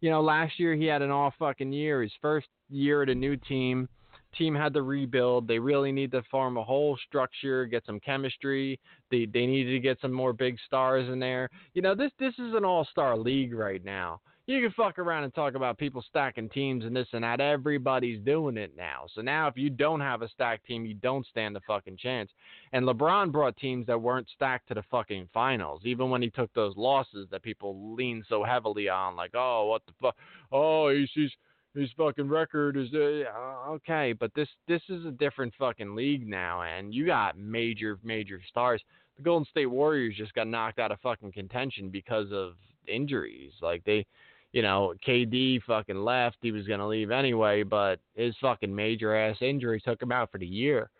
[0.00, 2.02] you know, last year he had an all fucking year.
[2.02, 3.88] His first year at a new team.
[4.36, 5.48] Team had to rebuild.
[5.48, 8.78] They really need to form a whole structure, get some chemistry.
[9.10, 11.48] They they needed to get some more big stars in there.
[11.74, 15.24] You know, this this is an all star league right now you can fuck around
[15.24, 17.38] and talk about people stacking teams and this and that.
[17.38, 19.04] Everybody's doing it now.
[19.14, 22.30] So now if you don't have a stacked team, you don't stand a fucking chance.
[22.72, 26.50] And LeBron brought teams that weren't stacked to the fucking finals, even when he took
[26.54, 30.16] those losses that people lean so heavily on, like, oh, what the fuck?
[30.50, 31.30] Oh, he's, he's
[31.78, 36.62] his fucking record is uh, okay, but this this is a different fucking league now,
[36.62, 38.82] and you got major major stars.
[39.16, 42.54] The Golden State Warriors just got knocked out of fucking contention because of
[42.86, 43.52] injuries.
[43.60, 44.06] Like they
[44.52, 46.38] you know, KD fucking left.
[46.40, 50.38] He was to leave anyway, but his fucking major ass injury took him out for
[50.38, 50.90] the year.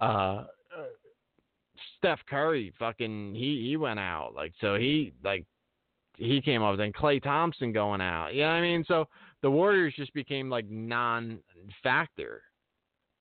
[0.00, 0.44] Uh,
[1.98, 5.44] Steph Curry fucking he he went out like so he like
[6.16, 8.34] he came up then Klay Thompson going out.
[8.34, 8.84] You know what I mean?
[8.86, 9.08] So
[9.42, 11.38] the Warriors just became like non
[11.82, 12.42] factor.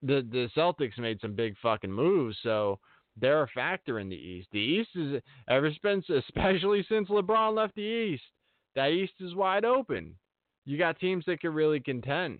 [0.03, 2.79] The the Celtics made some big fucking moves, so
[3.19, 4.47] they're a factor in the East.
[4.51, 8.23] The East is ever since especially since LeBron left the East
[8.77, 10.15] that East is wide open.
[10.65, 12.39] You got teams that can really contend.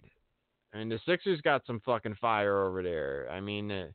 [0.74, 3.28] I mean, the Sixers got some fucking fire over there.
[3.32, 3.88] I mean, uh,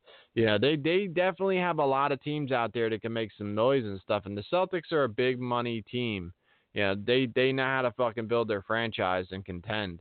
[0.47, 3.55] know, they they definitely have a lot of teams out there that can make some
[3.55, 4.27] noise and stuff.
[4.27, 6.33] And the Celtics are a big money team.
[6.75, 10.01] You know, they they know how to fucking build their franchise and contend.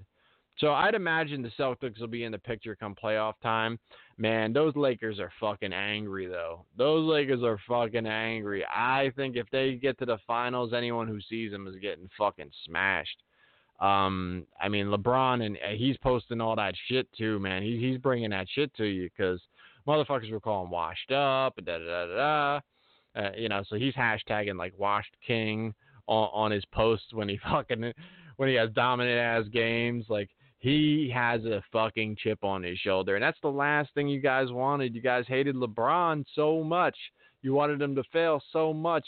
[0.57, 3.79] So I'd imagine the Celtics will be in the picture come playoff time.
[4.17, 6.65] Man, those Lakers are fucking angry though.
[6.77, 8.65] Those Lakers are fucking angry.
[8.65, 12.51] I think if they get to the finals, anyone who sees them is getting fucking
[12.65, 13.23] smashed.
[13.79, 17.63] Um, I mean LeBron and uh, he's posting all that shit too, man.
[17.63, 19.41] He, he's bringing that shit to you because
[19.87, 22.59] motherfuckers were calling washed up, da da da da.
[23.13, 25.73] Uh, you know, so he's hashtagging like washed king
[26.11, 27.93] on, on his posts when he fucking
[28.37, 30.05] when he has dominant ass games.
[30.09, 33.15] Like he has a fucking chip on his shoulder.
[33.15, 34.93] And that's the last thing you guys wanted.
[34.93, 36.95] You guys hated LeBron so much.
[37.41, 39.05] You wanted him to fail so much.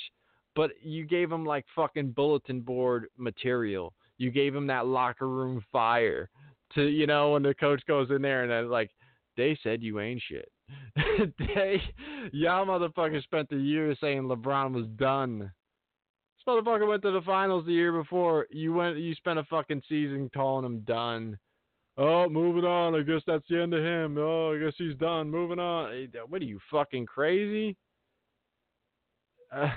[0.55, 3.93] But you gave him like fucking bulletin board material.
[4.17, 6.29] You gave him that locker room fire
[6.75, 8.91] to, you know, when the coach goes in there and then like,
[9.35, 10.49] they said you ain't shit.
[11.39, 11.81] they,
[12.31, 15.51] y'all motherfuckers spent the year saying LeBron was done.
[16.47, 18.47] Motherfucker went to the finals the year before.
[18.51, 18.97] You went.
[18.97, 21.37] You spent a fucking season calling him done.
[21.97, 22.95] Oh, moving on.
[22.95, 24.17] I guess that's the end of him.
[24.17, 25.29] Oh, I guess he's done.
[25.29, 26.09] Moving on.
[26.27, 27.77] What are you fucking crazy?
[29.51, 29.69] Uh,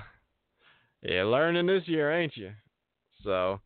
[1.02, 2.52] yeah, learning this year, ain't you?
[3.22, 3.60] So,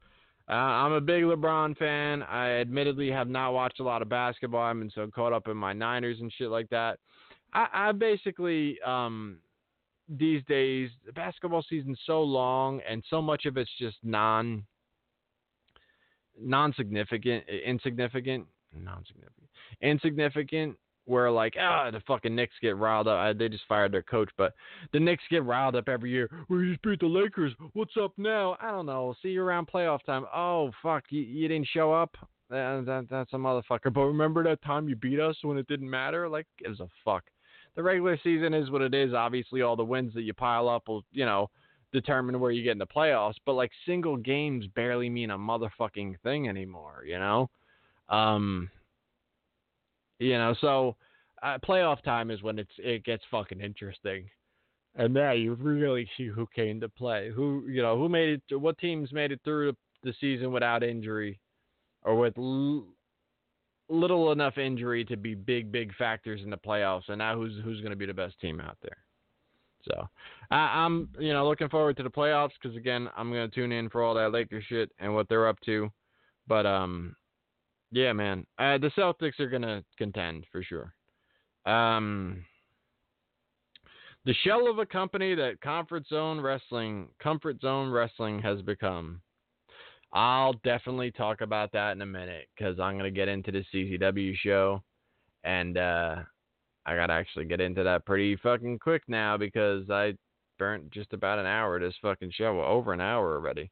[0.48, 2.22] uh, I'm a big LeBron fan.
[2.24, 4.62] I admittedly have not watched a lot of basketball.
[4.62, 6.98] I've been so caught up in my Niners and shit like that.
[7.52, 9.38] I, I basically um,
[10.18, 14.64] these days the basketball season's so long and so much of it's just non
[16.38, 18.46] non significant insignificant
[18.76, 19.48] non-significant,
[19.82, 20.76] insignificant.
[21.06, 23.36] Where like ah the fucking Knicks get riled up.
[23.36, 24.52] They just fired their coach, but
[24.92, 26.30] the Knicks get riled up every year.
[26.48, 27.52] We just beat the Lakers.
[27.72, 28.56] What's up now?
[28.60, 29.14] I don't know.
[29.20, 30.26] See you around playoff time.
[30.32, 32.16] Oh fuck, you, you didn't show up.
[32.50, 33.92] That, that that's a motherfucker.
[33.92, 36.28] But remember that time you beat us when it didn't matter?
[36.28, 37.24] Like gives a fuck.
[37.80, 39.14] The regular season is what it is.
[39.14, 41.48] Obviously, all the wins that you pile up will you know
[41.94, 43.36] determine where you get in the playoffs.
[43.46, 47.04] But like single games barely mean a motherfucking thing anymore.
[47.06, 47.48] You know.
[48.10, 48.68] Um,
[50.18, 50.96] you know, so
[51.42, 54.28] uh, playoff time is when it's it gets fucking interesting,
[54.94, 58.56] and now you really see who came to play, who you know who made it,
[58.56, 59.72] what teams made it through
[60.02, 61.40] the season without injury,
[62.02, 62.88] or with l-
[63.90, 67.80] little enough injury to be big big factors in the playoffs, and now who's who's
[67.80, 68.98] going to be the best team out there.
[69.82, 70.08] So
[70.50, 73.72] I, I'm you know looking forward to the playoffs because again I'm going to tune
[73.72, 75.90] in for all that Lakers shit and what they're up to,
[76.46, 77.16] but um
[77.92, 78.46] yeah, man.
[78.58, 80.94] Uh, the Celtics are gonna contend for sure.
[81.66, 82.44] Um,
[84.24, 89.20] the shell of a company that Comfort Zone Wrestling, Comfort Zone Wrestling has become.
[90.12, 94.36] I'll definitely talk about that in a minute because I'm gonna get into the CZW
[94.36, 94.82] show,
[95.44, 96.16] and uh,
[96.86, 100.14] I gotta actually get into that pretty fucking quick now because I
[100.58, 103.70] burnt just about an hour this fucking show, over an hour already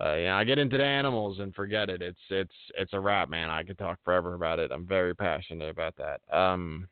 [0.00, 2.02] uh, yeah, I get into the animals and forget it.
[2.02, 3.48] It's it's it's a wrap, man.
[3.48, 4.72] I could talk forever about it.
[4.72, 6.20] I'm very passionate about that.
[6.36, 6.88] Um,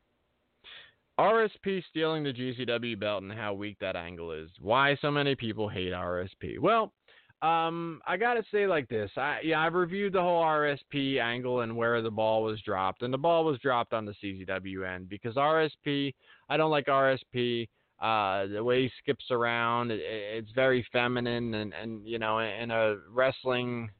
[1.19, 4.51] RSP stealing the GCW belt and how weak that angle is.
[4.61, 6.59] Why so many people hate RSP?
[6.61, 6.93] Well,
[7.43, 9.11] um, I gotta say like this.
[9.17, 13.13] I yeah, I've reviewed the whole RSP angle and where the ball was dropped, and
[13.13, 16.15] the ball was dropped on the CZW end because RSP.
[16.49, 17.69] I don't like RSP.
[18.01, 22.71] Uh, the way he skips around, it, it's very feminine, and and you know, in
[22.71, 23.91] a wrestling,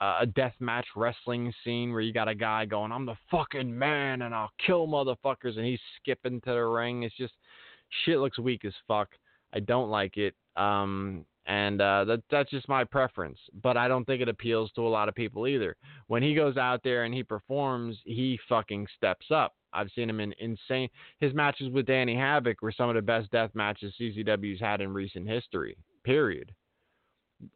[0.00, 3.76] uh, a death match wrestling scene where you got a guy going, "I'm the fucking
[3.76, 7.02] man, and I'll kill motherfuckers," and he's skipping to the ring.
[7.02, 7.34] It's just
[8.04, 9.08] shit looks weak as fuck.
[9.52, 10.34] I don't like it.
[10.56, 13.38] Um, and uh, that that's just my preference.
[13.62, 15.76] But I don't think it appeals to a lot of people either.
[16.06, 19.54] When he goes out there and he performs, he fucking steps up.
[19.72, 20.88] I've seen him in insane.
[21.20, 24.92] His matches with Danny Havoc were some of the best death matches CZW's had in
[24.92, 25.76] recent history.
[26.04, 26.52] Period.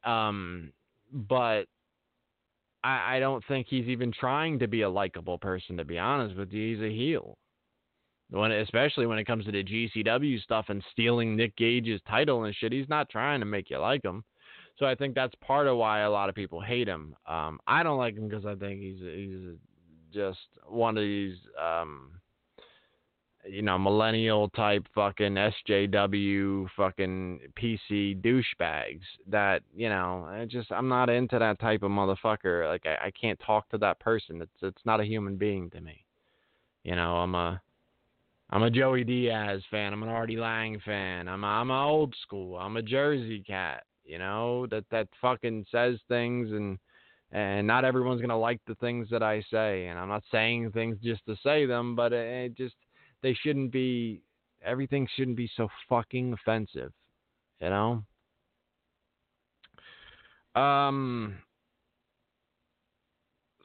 [0.04, 0.72] Um,
[1.12, 1.64] but
[2.82, 5.76] I, I don't think he's even trying to be a likable person.
[5.76, 7.36] To be honest with you, he's a heel.
[8.32, 12.54] When especially when it comes to the GCW stuff and stealing Nick Gage's title and
[12.54, 14.24] shit, he's not trying to make you like him.
[14.78, 17.14] So I think that's part of why a lot of people hate him.
[17.26, 19.56] Um, I don't like him because I think he's he's
[20.12, 22.12] just one of these um
[23.44, 30.88] you know millennial type fucking SJW fucking PC douchebags that you know I just I'm
[30.88, 34.52] not into that type of motherfucker like I, I can't talk to that person it's
[34.62, 36.04] it's not a human being to me
[36.84, 37.60] you know I'm a
[38.52, 42.56] I'm a Joey Diaz fan I'm an Artie Lange fan I'm I'm a old school
[42.56, 46.78] I'm a Jersey cat you know that that fucking says things and
[47.32, 49.86] and not everyone's to like the things that I say.
[49.86, 52.74] And I'm not saying things just to say them, but it just
[53.22, 54.22] they shouldn't be.
[54.64, 56.92] Everything shouldn't be so fucking offensive,
[57.60, 58.04] you know.
[60.54, 61.36] Um.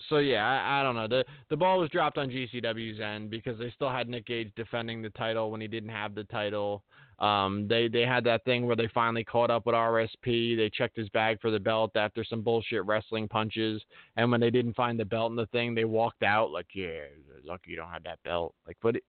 [0.10, 1.08] So yeah, I, I don't know.
[1.08, 5.01] the The ball was dropped on GCW's end because they still had Nick Gage defending
[5.01, 6.84] the title when he didn't have the title.
[7.20, 10.55] Um, they they had that thing where they finally caught up with RSP.
[10.55, 13.82] They checked his bag for the belt after some bullshit wrestling punches,
[14.16, 17.01] and when they didn't find the belt in the thing, they walked out like, "Yeah,
[17.43, 19.04] lucky you don't have that belt." Like, but it,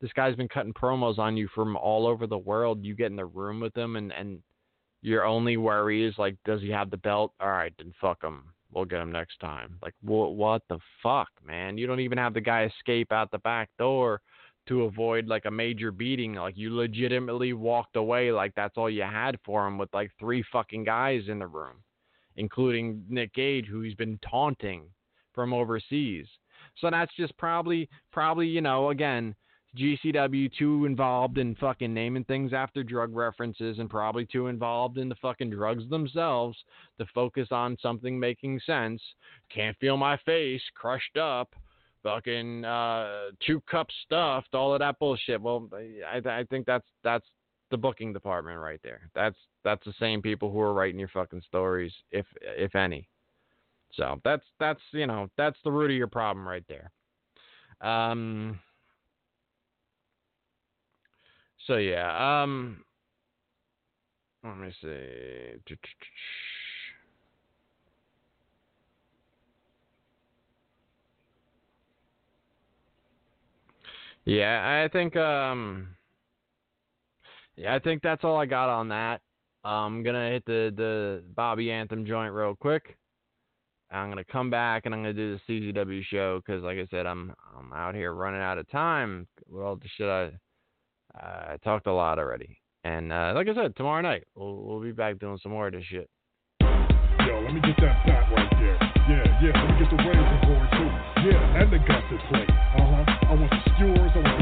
[0.00, 2.84] this guy's been cutting promos on you from all over the world.
[2.84, 4.42] You get in the room with him, and and
[5.02, 7.32] your only worry is like, does he have the belt?
[7.38, 8.42] All right, then fuck him.
[8.76, 9.78] We'll get him next time.
[9.80, 11.78] Like, what what the fuck, man?
[11.78, 14.20] You don't even have the guy escape out the back door
[14.68, 16.34] to avoid like a major beating.
[16.34, 20.44] Like you legitimately walked away like that's all you had for him with like three
[20.52, 21.76] fucking guys in the room,
[22.36, 24.82] including Nick Gage, who he's been taunting
[25.32, 26.26] from overseas.
[26.76, 29.34] So that's just probably probably, you know, again,
[29.76, 35.08] GCW too involved in fucking naming things after drug references and probably too involved in
[35.08, 36.56] the fucking drugs themselves
[36.98, 39.02] to focus on something making sense.
[39.54, 41.54] Can't feel my face, crushed up
[42.06, 45.40] fucking uh, two cups stuffed, all of that bullshit.
[45.40, 47.26] Well, I, I think that's that's
[47.72, 49.10] the booking department right there.
[49.14, 53.08] That's that's the same people who are writing your fucking stories, if if any.
[53.94, 56.92] So that's that's you know that's the root of your problem right there.
[57.80, 58.60] Um.
[61.66, 62.42] So yeah.
[62.42, 62.82] Um.
[64.44, 65.76] Let me see.
[74.24, 75.88] Yeah, I think um
[77.56, 79.20] yeah, I think that's all I got on that.
[79.64, 82.96] I'm gonna hit the the Bobby Anthem joint real quick.
[83.90, 87.06] I'm gonna come back and I'm gonna do the CZW show because, like I said,
[87.06, 90.32] I'm I'm out here running out of time with all the shit I
[91.16, 92.58] I talked a lot already.
[92.84, 95.72] And uh, like I said, tomorrow night we'll we'll be back doing some more of
[95.72, 96.08] this shit.
[96.60, 98.78] Yo, let me get that fat right there.
[99.08, 100.90] Yeah, yeah, let me get the razor board too.
[101.30, 101.78] Yeah, and the.
[101.78, 102.04] Uh
[102.76, 103.04] huh.
[103.26, 104.35] I want the skewers, I want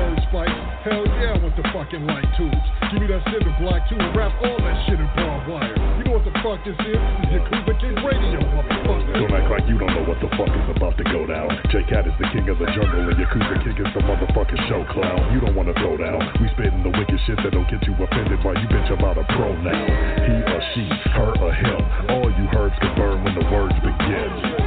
[0.00, 0.60] bird spikes.
[0.80, 2.56] Hell yeah, I the fucking light tubes.
[2.88, 5.76] Give me that cinder block too and wrap all that shit in barbed wire.
[6.00, 6.96] You know what the fuck this is?
[7.28, 9.12] This is Yakuza King Radio, motherfucker.
[9.12, 11.52] Don't act like you don't know what the fuck is about to go down.
[11.68, 14.88] J Cat is the king of the jungle and Yakuza King is the motherfucking show
[14.88, 15.20] clown.
[15.36, 16.24] You don't wanna throw down.
[16.40, 19.88] We spitting the wicked shit that'll get you offended while you bitch about a pronoun.
[20.24, 21.80] He or she, her or him.
[22.08, 24.59] All you herbs can burn when the words begin.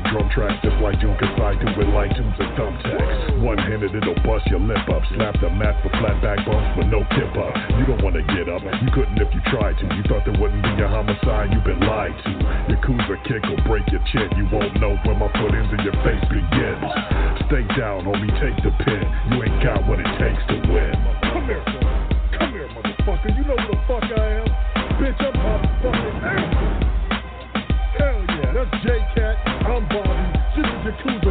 [0.00, 3.44] With drum tracks just like June, cause I do with light tunes and thumbtacks.
[3.44, 5.04] One handed, it'll bust your lip up.
[5.12, 7.52] Slap the mat for flat back bumps with no tip up.
[7.76, 9.84] You don't wanna get up, you couldn't if you tried to.
[9.92, 12.30] You thought there wouldn't be a homicide, you've been lied to.
[12.72, 15.84] Your Yakuza kick will break your chin, you won't know where my foot ends and
[15.84, 16.90] your face begins.
[17.52, 19.04] Stay down, homie, take the pin.
[19.32, 20.96] You ain't got what it takes to win.
[21.28, 21.64] Come here,
[22.40, 23.36] come here, motherfucker.
[23.36, 24.48] You know who the fuck I am?
[24.96, 26.16] Bitch, I'm motherfucking.
[27.98, 29.19] Hell yeah, that's J Cat.
[29.70, 30.10] I'm Bobby.
[30.56, 31.29] This is Yakuza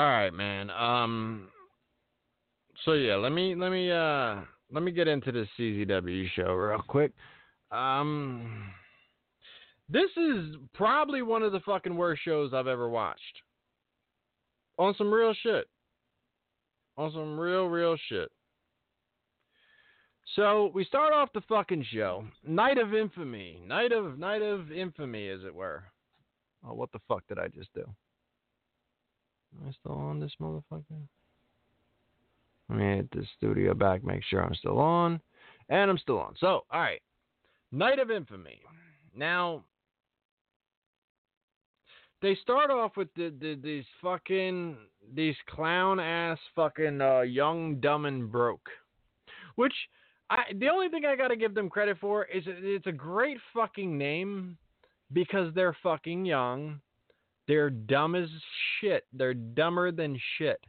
[0.00, 0.70] All right, man.
[0.70, 1.48] Um.
[2.86, 4.36] So yeah, let me let me uh
[4.72, 7.12] let me get into this CZW show real quick.
[7.70, 8.72] Um.
[9.90, 13.42] This is probably one of the fucking worst shows I've ever watched.
[14.78, 15.66] On some real shit.
[16.96, 18.30] On some real real shit.
[20.34, 22.24] So we start off the fucking show.
[22.42, 23.60] Night of Infamy.
[23.66, 25.84] Night of Night of Infamy, as it were.
[26.66, 27.84] Oh, what the fuck did I just do?
[29.58, 30.82] Am I still on this motherfucker?
[32.68, 35.20] Let me hit the studio back, make sure I'm still on.
[35.68, 36.34] And I'm still on.
[36.38, 37.02] So, alright.
[37.72, 38.60] Night of Infamy.
[39.16, 39.64] Now,
[42.22, 44.76] they start off with the, the these fucking
[45.14, 48.68] these clown ass fucking uh, young, dumb, and broke.
[49.56, 49.72] Which
[50.28, 53.38] I the only thing I gotta give them credit for is it- it's a great
[53.54, 54.58] fucking name
[55.12, 56.80] because they're fucking young.
[57.48, 58.28] They're dumb as
[58.80, 59.04] shit.
[59.12, 60.60] They're dumber than shit.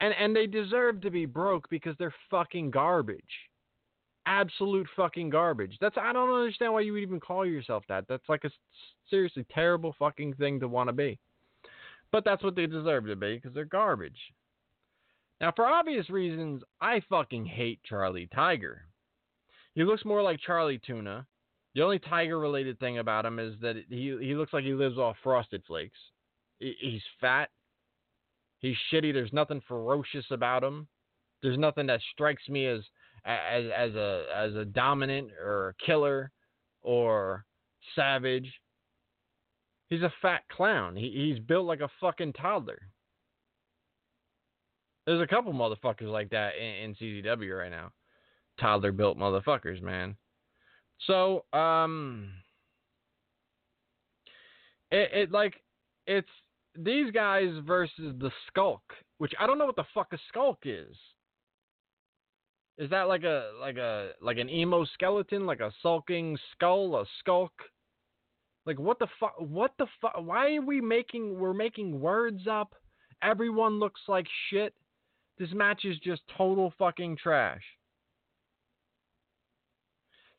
[0.00, 3.22] And and they deserve to be broke because they're fucking garbage.
[4.26, 5.76] Absolute fucking garbage.
[5.80, 8.06] That's I don't understand why you would even call yourself that.
[8.08, 8.50] That's like a
[9.08, 11.18] seriously terrible fucking thing to want to be.
[12.12, 14.18] But that's what they deserve to be because they're garbage.
[15.40, 18.82] Now, for obvious reasons, I fucking hate Charlie Tiger.
[19.74, 21.26] He looks more like Charlie Tuna.
[21.76, 24.96] The only tiger related thing about him is that he he looks like he lives
[24.96, 25.98] off frosted flakes.
[26.58, 27.50] He's fat.
[28.60, 29.12] He's shitty.
[29.12, 30.88] There's nothing ferocious about him.
[31.42, 32.80] There's nothing that strikes me as
[33.26, 36.32] as as a as a dominant or a killer
[36.80, 37.44] or
[37.94, 38.50] savage.
[39.90, 40.96] He's a fat clown.
[40.96, 42.88] He he's built like a fucking toddler.
[45.04, 47.92] There's a couple motherfuckers like that in, in CZW right now.
[48.58, 50.16] Toddler built motherfuckers, man.
[51.06, 52.30] So, um,
[54.90, 55.54] it, it like
[56.06, 56.28] it's
[56.74, 58.82] these guys versus the Skulk,
[59.18, 60.96] which I don't know what the fuck a Skulk is.
[62.78, 67.04] Is that like a like a like an emo skeleton, like a sulking skull, a
[67.20, 67.52] skulk?
[68.66, 69.34] Like what the fuck?
[69.38, 70.14] What the fuck?
[70.18, 72.74] Why are we making we're making words up?
[73.22, 74.74] Everyone looks like shit.
[75.38, 77.62] This match is just total fucking trash.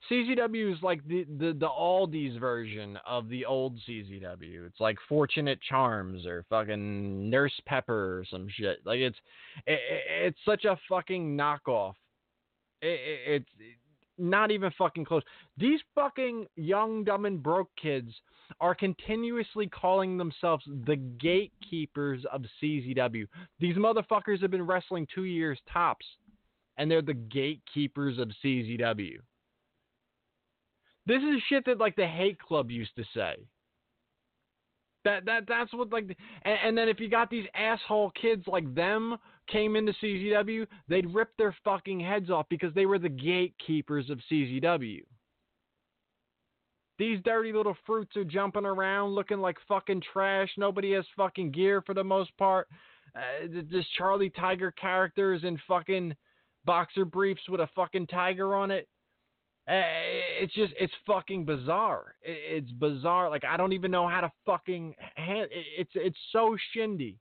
[0.10, 4.66] CZW is like the, the, the Aldi's version of the old CZW.
[4.66, 8.80] It's like Fortunate Charms or fucking Nurse Pepper or some shit.
[8.86, 9.18] Like it's
[9.66, 9.80] it,
[10.24, 11.96] it's such a fucking knockoff.
[12.82, 13.50] It, it, it's
[14.18, 15.24] not even fucking close.
[15.58, 18.12] These fucking young, dumb, and broke kids
[18.62, 23.28] are continuously calling themselves the gatekeepers of CZW.
[23.60, 26.06] These motherfuckers have been wrestling two years tops,
[26.78, 29.18] and they're the gatekeepers of CZW.
[31.08, 33.48] This is shit that like the Hate Club used to say.
[35.06, 36.04] That that that's what like,
[36.44, 39.16] and, and then if you got these asshole kids like them
[39.50, 44.20] came into CZW, they'd rip their fucking heads off because they were the gatekeepers of
[44.30, 45.00] CZW.
[47.00, 50.50] These dirty little fruits are jumping around looking like fucking trash.
[50.58, 52.68] Nobody has fucking gear for the most part.
[53.16, 56.16] Uh, this Charlie Tiger character is in fucking
[56.66, 58.90] boxer briefs with a fucking tiger on it.
[59.68, 59.84] Uh,
[60.42, 62.16] it's just, it's fucking bizarre.
[62.24, 63.30] It's bizarre.
[63.30, 64.96] Like I don't even know how to fucking.
[65.16, 67.18] Hand, it's it's so shindy.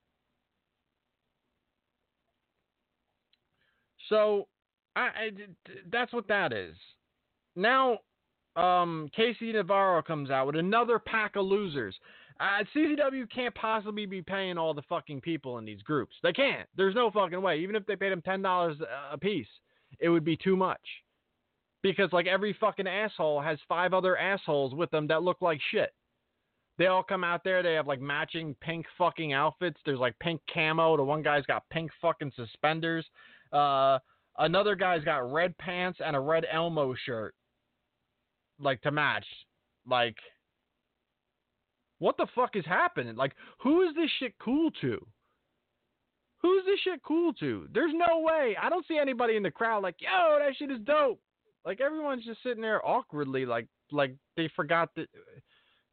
[4.08, 4.46] So,
[4.94, 5.30] I, I
[5.90, 6.76] that's what that is.
[7.56, 7.98] Now,
[8.54, 11.96] um, Casey Navarro comes out with another pack of losers.
[12.38, 16.14] Uh, CZW can't possibly be paying all the fucking people in these groups.
[16.22, 16.68] They can't.
[16.76, 17.58] There's no fucking way.
[17.58, 18.76] Even if they paid them ten dollars
[19.10, 19.48] a piece,
[19.98, 20.80] it would be too much.
[21.86, 25.90] Because like every fucking asshole has five other assholes with them that look like shit.
[26.78, 27.62] They all come out there.
[27.62, 29.78] They have like matching pink fucking outfits.
[29.86, 30.96] There's like pink camo.
[30.96, 33.06] The one guy's got pink fucking suspenders.
[33.52, 34.00] Uh,
[34.36, 37.36] another guy's got red pants and a red Elmo shirt,
[38.58, 39.26] like to match.
[39.88, 40.16] Like,
[42.00, 43.14] what the fuck is happening?
[43.14, 45.06] Like, who is this shit cool to?
[46.42, 47.68] Who's this shit cool to?
[47.72, 48.56] There's no way.
[48.60, 51.20] I don't see anybody in the crowd like, yo, that shit is dope.
[51.66, 55.08] Like everyone's just sitting there awkwardly, like like they forgot that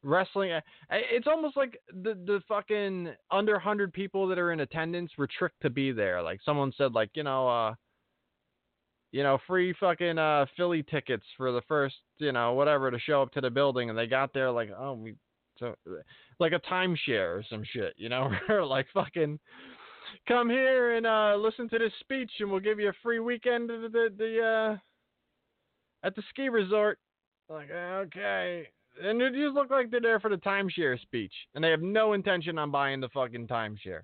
[0.04, 0.52] wrestling.
[0.90, 5.60] It's almost like the the fucking under hundred people that are in attendance were tricked
[5.62, 6.22] to be there.
[6.22, 7.74] Like someone said, like you know, uh,
[9.10, 13.22] you know, free fucking uh Philly tickets for the first, you know, whatever to show
[13.22, 15.14] up to the building, and they got there like, oh, we
[15.58, 15.74] so
[16.38, 18.30] like a timeshare or some shit, you know,
[18.66, 19.40] like fucking
[20.28, 23.70] come here and uh listen to this speech, and we'll give you a free weekend
[23.70, 24.76] at the the uh
[26.04, 26.98] at the ski resort.
[27.48, 28.68] Like okay,
[29.02, 32.12] and it just look like they're there for the timeshare speech, and they have no
[32.12, 34.02] intention on buying the fucking timeshare.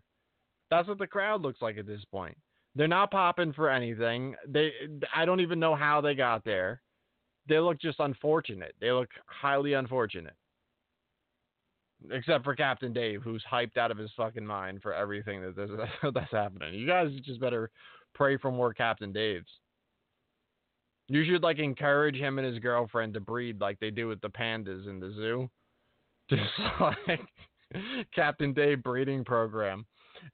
[0.70, 2.36] That's what the crowd looks like at this point.
[2.74, 4.36] They're not popping for anything.
[4.46, 4.70] They,
[5.14, 6.80] I don't even know how they got there.
[7.48, 8.74] They look just unfortunate.
[8.80, 10.34] They look highly unfortunate.
[12.12, 16.30] Except for Captain Dave, who's hyped out of his fucking mind for everything that that's
[16.30, 16.74] happening.
[16.74, 17.70] You guys just better
[18.14, 19.44] pray for more Captain Daves.
[21.10, 24.28] You should like encourage him and his girlfriend to breed like they do with the
[24.28, 25.50] pandas in the zoo.
[26.30, 27.26] Just like
[28.14, 29.84] Captain Dave breeding program.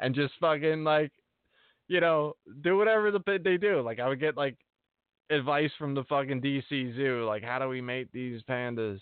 [0.00, 1.10] And just fucking like,
[1.88, 3.80] you know, do whatever the they do.
[3.80, 4.58] Like I would get like
[5.30, 9.00] advice from the fucking DC zoo, like how do we mate these pandas?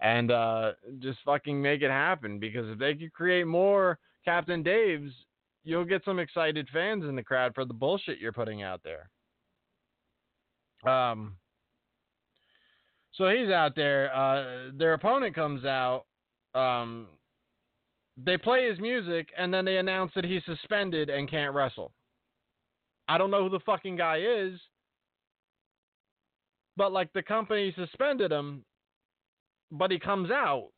[0.00, 5.10] And uh just fucking make it happen because if they could create more Captain Daves,
[5.64, 9.10] you'll get some excited fans in the crowd for the bullshit you're putting out there.
[10.86, 11.36] Um,
[13.12, 14.14] so he's out there.
[14.14, 16.04] Uh, their opponent comes out.
[16.54, 17.06] Um,
[18.16, 21.92] they play his music, and then they announce that he's suspended and can't wrestle.
[23.08, 24.58] I don't know who the fucking guy is,
[26.76, 28.64] but like the company suspended him,
[29.70, 30.68] but he comes out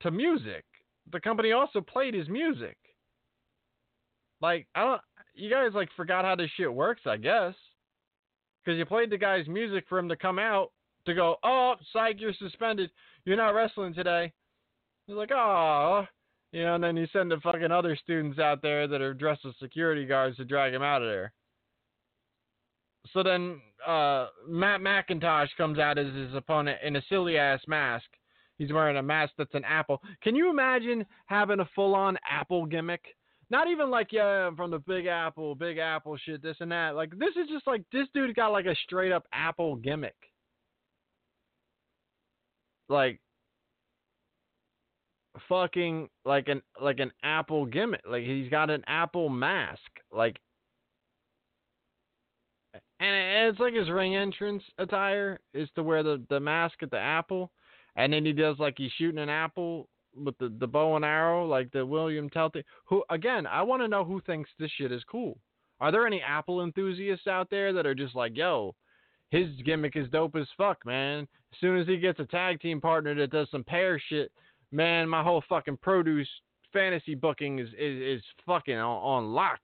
[0.00, 0.64] to music.
[1.12, 2.76] The company also played his music.
[4.40, 5.00] Like I don't,
[5.34, 7.54] you guys like forgot how this shit works, I guess
[8.64, 10.70] because you played the guy's music for him to come out
[11.06, 12.90] to go, oh, psych, you're suspended.
[13.24, 14.32] You're not wrestling today.
[15.06, 16.04] He's like, oh,
[16.52, 19.44] you know, and then you send the fucking other students out there that are dressed
[19.46, 21.32] as security guards to drag him out of there.
[23.12, 28.06] So then uh, Matt McIntosh comes out as his opponent in a silly ass mask.
[28.58, 30.02] He's wearing a mask that's an apple.
[30.22, 33.02] Can you imagine having a full on apple gimmick?
[33.50, 36.94] Not even like yeah, I'm from the Big Apple, Big Apple shit, this and that.
[36.94, 40.14] Like this is just like this dude got like a straight up Apple gimmick.
[42.88, 43.20] Like
[45.48, 48.02] fucking like an like an Apple gimmick.
[48.08, 49.80] Like he's got an Apple mask.
[50.12, 50.36] Like
[53.00, 56.98] and it's like his ring entrance attire is to wear the the mask at the
[56.98, 57.50] Apple,
[57.96, 61.46] and then he does like he's shooting an apple with the, the bow and arrow,
[61.46, 62.62] like the William Tell thing.
[62.86, 63.46] Who again?
[63.46, 65.38] I want to know who thinks this shit is cool.
[65.80, 68.74] Are there any Apple enthusiasts out there that are just like, yo,
[69.30, 71.20] his gimmick is dope as fuck, man.
[71.52, 74.30] As soon as he gets a tag team partner that does some pair shit,
[74.72, 76.28] man, my whole fucking produce
[76.72, 79.60] fantasy booking is is, is fucking on, on lock.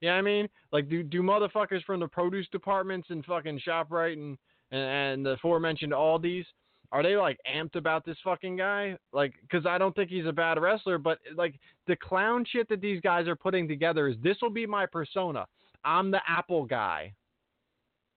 [0.00, 0.48] You know what I mean?
[0.72, 4.36] Like, do do motherfuckers from the produce departments and fucking Shoprite and
[4.70, 6.46] and, and the aforementioned Aldi's
[6.90, 8.96] are they like amped about this fucking guy?
[9.12, 11.54] Like, because I don't think he's a bad wrestler, but like
[11.86, 15.46] the clown shit that these guys are putting together is this will be my persona.
[15.84, 17.12] I'm the Apple guy.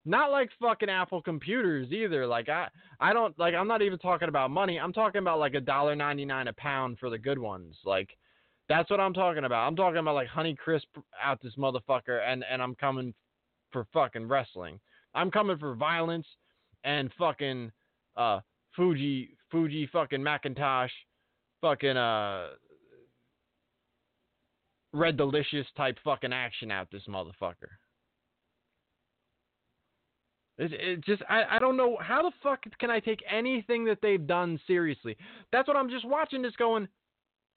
[0.03, 2.25] Not like fucking Apple computers either.
[2.25, 2.69] Like I,
[2.99, 3.53] I don't like.
[3.53, 4.79] I'm not even talking about money.
[4.79, 7.75] I'm talking about like a dollar ninety nine a pound for the good ones.
[7.85, 8.09] Like
[8.69, 9.67] That's what I'm talking about.
[9.67, 10.87] I'm talking about like Honey Crisp
[11.21, 13.13] out this motherfucker, and and I'm coming
[13.71, 14.79] for fucking wrestling.
[15.13, 16.25] I'm coming for violence
[16.85, 17.69] and fucking
[18.15, 18.39] uh
[18.75, 20.89] Fuji Fuji fucking McIntosh,
[21.61, 22.47] fucking uh
[24.93, 27.71] Red Delicious type fucking action out this motherfucker.
[30.57, 33.99] It, it just I, I don't know how the fuck can I take anything that
[34.01, 35.17] they've done seriously.
[35.51, 36.87] That's what I'm just watching this going.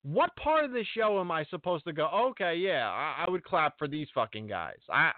[0.03, 2.07] What part of the show am I supposed to go?
[2.07, 4.79] Okay, yeah, I, I would clap for these fucking guys.
[4.91, 5.13] I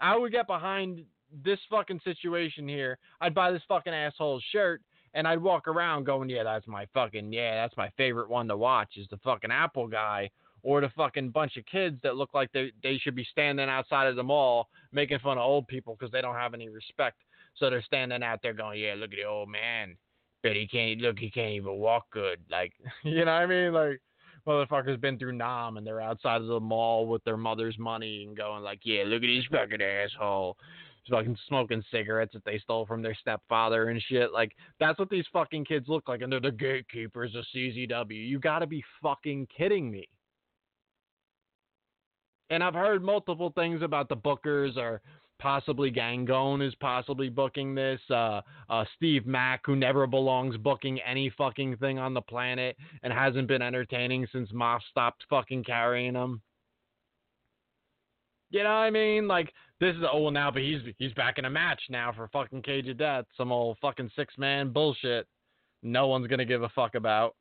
[0.00, 1.04] I would get behind
[1.44, 2.98] this fucking situation here.
[3.20, 4.82] I'd buy this fucking asshole's shirt
[5.14, 8.56] and I'd walk around going, yeah, that's my fucking yeah, that's my favorite one to
[8.56, 10.30] watch is the fucking Apple guy
[10.62, 14.06] or the fucking bunch of kids that look like they they should be standing outside
[14.06, 17.18] of the mall making fun of old people because they don't have any respect.
[17.56, 19.96] So they're standing out there going, yeah, look at the old man.
[20.42, 22.40] But he can't look, he can't even walk good.
[22.50, 22.72] Like,
[23.04, 23.72] you know what I mean?
[23.72, 24.00] Like,
[24.46, 28.36] motherfuckers been through Nam and they're outside of the mall with their mother's money and
[28.36, 30.56] going like, yeah, look at this fucking asshole.
[31.10, 34.32] Fucking smoking cigarettes that they stole from their stepfather and shit.
[34.32, 38.28] Like that's what these fucking kids look like, and they're the gatekeepers of CZW.
[38.28, 40.08] You got to be fucking kidding me.
[42.50, 45.00] And I've heard multiple things about the bookers or
[45.38, 48.00] possibly Gangone is possibly booking this.
[48.08, 53.12] Uh, uh, Steve Mack, who never belongs booking any fucking thing on the planet and
[53.12, 56.42] hasn't been entertaining since Moff stopped fucking carrying him.
[58.52, 59.26] You know what I mean?
[59.26, 62.28] Like this is oh well now, but he's he's back in a match now for
[62.28, 65.26] fucking Cage of Death, some old fucking six man bullshit.
[65.82, 67.34] No one's gonna give a fuck about.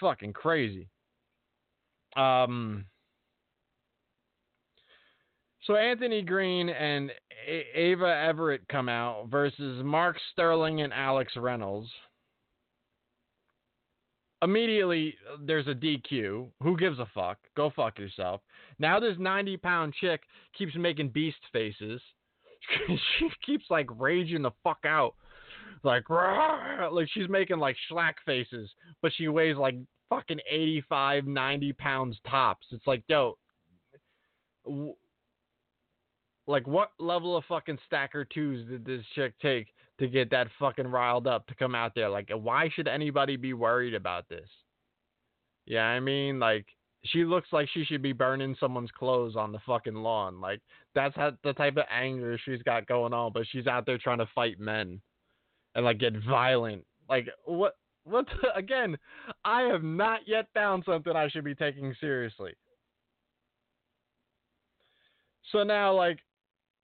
[0.00, 0.88] Fucking crazy.
[2.16, 2.86] Um.
[5.64, 7.12] So Anthony Green and
[7.46, 11.88] a- Ava Everett come out versus Mark Sterling and Alex Reynolds.
[14.42, 15.14] Immediately,
[15.46, 16.48] there's a DQ.
[16.62, 17.38] Who gives a fuck?
[17.56, 18.40] Go fuck yourself.
[18.78, 20.22] Now this 90 pound chick
[20.56, 22.00] keeps making beast faces.
[23.18, 25.14] she keeps like raging the fuck out.
[25.84, 28.70] Like, like she's making like schlack faces,
[29.00, 29.76] but she weighs like
[30.10, 32.66] fucking 85, 90 pounds tops.
[32.70, 33.36] It's like, yo,
[36.46, 39.68] like, what level of fucking stacker twos did this chick take
[40.02, 42.08] to get that fucking riled up to come out there?
[42.08, 44.48] Like, why should anybody be worried about this?
[45.64, 46.66] Yeah, I mean, like,
[47.04, 50.40] she looks like she should be burning someone's clothes on the fucking lawn.
[50.40, 50.60] Like,
[50.96, 54.18] that's how, the type of anger she's got going on, but she's out there trying
[54.18, 55.00] to fight men
[55.76, 56.84] and, like, get violent.
[57.08, 57.76] Like, what?
[58.04, 58.26] What?
[58.26, 58.98] The, again,
[59.44, 62.54] I have not yet found something I should be taking seriously.
[65.52, 66.18] So now, like,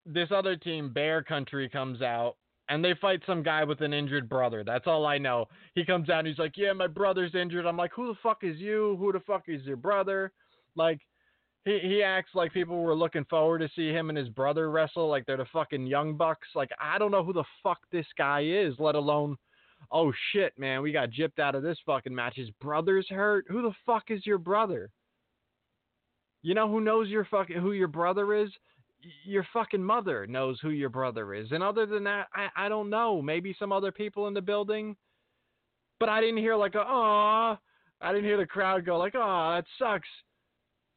[0.07, 2.37] this other team, Bear Country, comes out
[2.69, 4.63] and they fight some guy with an injured brother.
[4.65, 5.47] That's all I know.
[5.75, 8.45] He comes out and he's like, "Yeah, my brother's injured." I'm like, "Who the fuck
[8.45, 8.97] is you?
[8.99, 10.33] Who the fuck is your brother?"
[10.75, 11.01] Like,
[11.65, 15.09] he he acts like people were looking forward to see him and his brother wrestle,
[15.09, 16.49] like they're the fucking young bucks.
[16.55, 19.37] Like, I don't know who the fuck this guy is, let alone.
[19.91, 22.37] Oh shit, man, we got gypped out of this fucking match.
[22.37, 23.47] His brother's hurt.
[23.49, 24.91] Who the fuck is your brother?
[26.43, 28.51] You know who knows your fucking who your brother is?
[29.25, 31.53] Your fucking mother knows who your brother is.
[31.53, 33.23] And other than that, I, I don't know.
[33.23, 34.97] Maybe some other people in the building.
[36.01, 37.59] But I didn't hear like a
[38.01, 40.09] I didn't hear the crowd go like oh that sucks.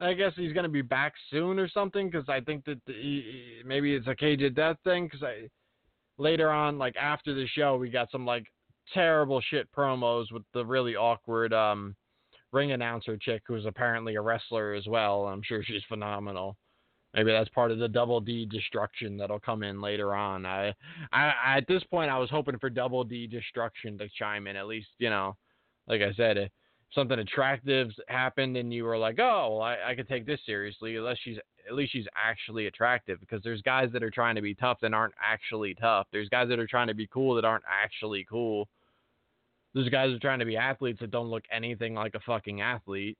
[0.00, 3.94] I guess he's gonna be back soon or something because I think that he, maybe
[3.94, 5.48] it's a cage of death thing because I
[6.18, 8.44] later on like after the show we got some like
[8.94, 11.96] terrible shit promos with the really awkward um
[12.52, 15.26] ring announcer chick who's apparently a wrestler as well.
[15.26, 16.56] I'm sure she's phenomenal.
[17.14, 20.46] Maybe that's part of the double D destruction that'll come in later on.
[20.46, 20.74] I,
[21.12, 24.56] I, at this point, I was hoping for double D destruction to chime in.
[24.56, 25.36] At least, you know,
[25.86, 26.50] like I said, if
[26.94, 30.96] something attractive happened and you were like, oh, well, I, I could take this seriously.
[30.96, 31.36] Unless she's
[31.68, 33.20] at least she's actually attractive.
[33.20, 36.06] Because there's guys that are trying to be tough that aren't actually tough.
[36.12, 38.68] There's guys that are trying to be cool that aren't actually cool.
[39.74, 42.62] There's guys that are trying to be athletes that don't look anything like a fucking
[42.62, 43.18] athlete.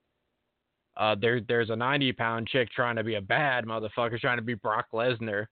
[0.97, 4.43] Uh, there, there's a 90 pound chick trying to be a bad motherfucker, trying to
[4.43, 5.47] be Brock Lesnar.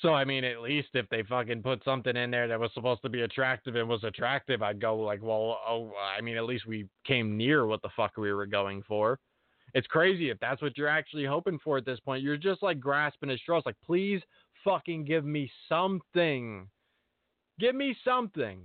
[0.00, 3.02] So I mean, at least if they fucking put something in there that was supposed
[3.02, 6.66] to be attractive and was attractive, I'd go like, well, oh, I mean, at least
[6.66, 9.18] we came near what the fuck we were going for.
[9.72, 12.22] It's crazy if that's what you're actually hoping for at this point.
[12.22, 13.62] You're just like grasping at straws.
[13.66, 14.20] Like, please
[14.64, 16.68] fucking give me something.
[17.58, 18.62] Give me something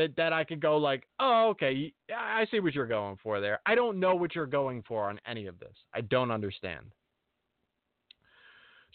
[0.00, 3.60] that that I could go like, oh, okay, I see what you're going for there.
[3.66, 5.74] I don't know what you're going for on any of this.
[5.94, 6.86] I don't understand.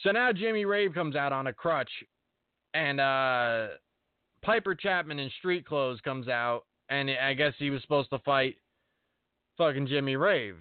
[0.03, 1.91] So now Jimmy Rave comes out on a crutch,
[2.73, 3.67] and uh,
[4.41, 8.57] Piper Chapman in street clothes comes out, and I guess he was supposed to fight
[9.57, 10.57] fucking Jimmy Rave.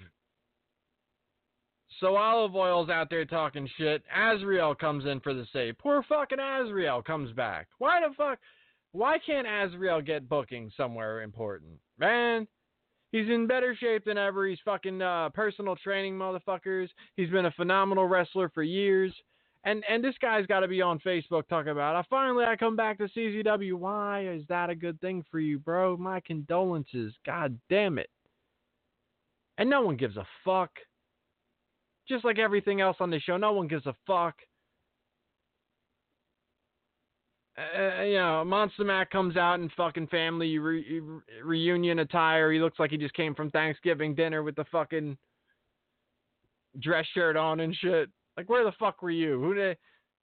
[2.00, 4.02] So Olive Oil's out there talking shit.
[4.14, 5.78] Azrael comes in for the save.
[5.78, 7.68] Poor fucking Azrael comes back.
[7.78, 8.38] Why the fuck?
[8.94, 11.72] Why can't Azrael get booking somewhere important?
[11.98, 12.46] Man,
[13.10, 14.46] he's in better shape than ever.
[14.46, 16.86] He's fucking uh, personal training motherfuckers.
[17.16, 19.12] He's been a phenomenal wrestler for years.
[19.64, 21.96] And and this guy's got to be on Facebook talking about.
[21.96, 23.74] I finally I come back to CZW.
[23.74, 25.96] Why is that a good thing for you, bro?
[25.96, 27.14] My condolences.
[27.26, 28.10] God damn it.
[29.58, 30.70] And no one gives a fuck.
[32.08, 34.36] Just like everything else on the show, no one gives a fuck.
[37.56, 41.02] Uh, you know, Monster Mack comes out in fucking family re-
[41.42, 42.50] reunion attire.
[42.50, 45.16] He looks like he just came from Thanksgiving dinner with the fucking
[46.80, 48.10] dress shirt on and shit.
[48.36, 49.40] Like, where the fuck were you?
[49.40, 49.76] Who did?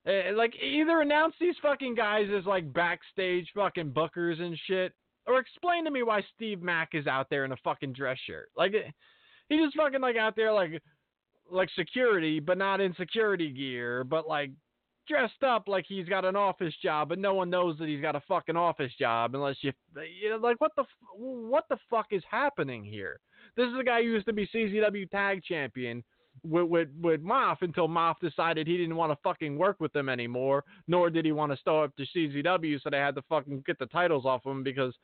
[0.06, 4.92] Uh, like, either announce these fucking guys as like backstage fucking bookers and shit,
[5.26, 8.50] or explain to me why Steve Mack is out there in a fucking dress shirt.
[8.56, 8.74] Like,
[9.48, 10.82] he just fucking like out there like
[11.50, 14.50] like security, but not in security gear, but like
[15.08, 18.16] dressed up like he's got an office job, but no one knows that he's got
[18.16, 19.72] a fucking office job unless you,
[20.20, 20.84] you know, like what the
[21.16, 23.20] what the fuck is happening here?
[23.56, 26.02] This is a guy who used to be CZW Tag Champion
[26.42, 30.08] with with, with Moff until Moff decided he didn't want to fucking work with them
[30.08, 33.62] anymore, nor did he want to start up to CZW, so they had to fucking
[33.66, 34.94] get the titles off him because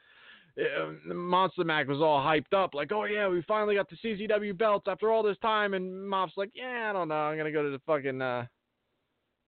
[0.58, 4.56] uh, Monster Mack was all hyped up, like, oh yeah, we finally got the CZW
[4.56, 7.62] belts after all this time, and Moff's like, yeah, I don't know, I'm gonna go
[7.62, 8.46] to the fucking uh,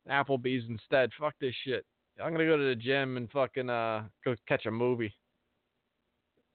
[0.09, 1.11] Applebee's instead.
[1.19, 1.85] Fuck this shit.
[2.23, 5.15] I'm gonna go to the gym and fucking uh go catch a movie.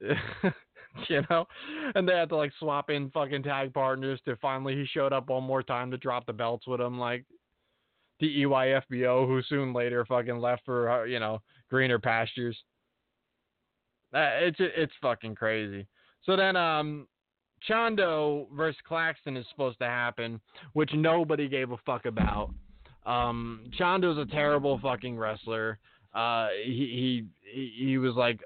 [0.00, 1.46] you know,
[1.94, 5.28] and they had to like swap in fucking tag partners to finally he showed up
[5.28, 7.24] one more time to drop the belts with him, like
[8.20, 11.40] the EYFBO, who soon later fucking left for uh, you know
[11.70, 12.56] greener pastures.
[14.14, 15.86] Uh, it's it's fucking crazy.
[16.24, 17.06] So then, um,
[17.62, 20.40] Chando versus Claxton is supposed to happen,
[20.72, 22.50] which nobody gave a fuck about.
[23.06, 25.78] Um, Chando's a terrible fucking wrestler.
[26.14, 28.40] Uh, he he he was like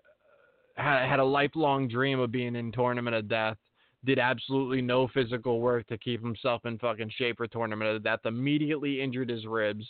[0.74, 3.56] had had a lifelong dream of being in Tournament of Death.
[4.04, 8.20] Did absolutely no physical work to keep himself in fucking shape for Tournament of Death.
[8.24, 9.84] Immediately injured his ribs,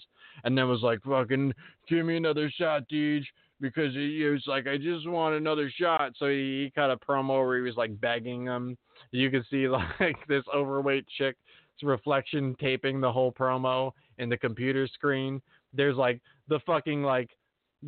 [0.45, 1.53] and then was like, "Fucking
[1.89, 3.25] give me another shot, Deej."
[3.61, 6.13] because he was like, I just want another shot.
[6.19, 8.77] So he, he cut a promo where he was like begging him.
[9.13, 9.69] You could see
[10.01, 11.39] like this overweight chick's
[11.83, 15.41] reflection taping the whole promo in the computer screen.
[15.73, 17.31] There's like the fucking like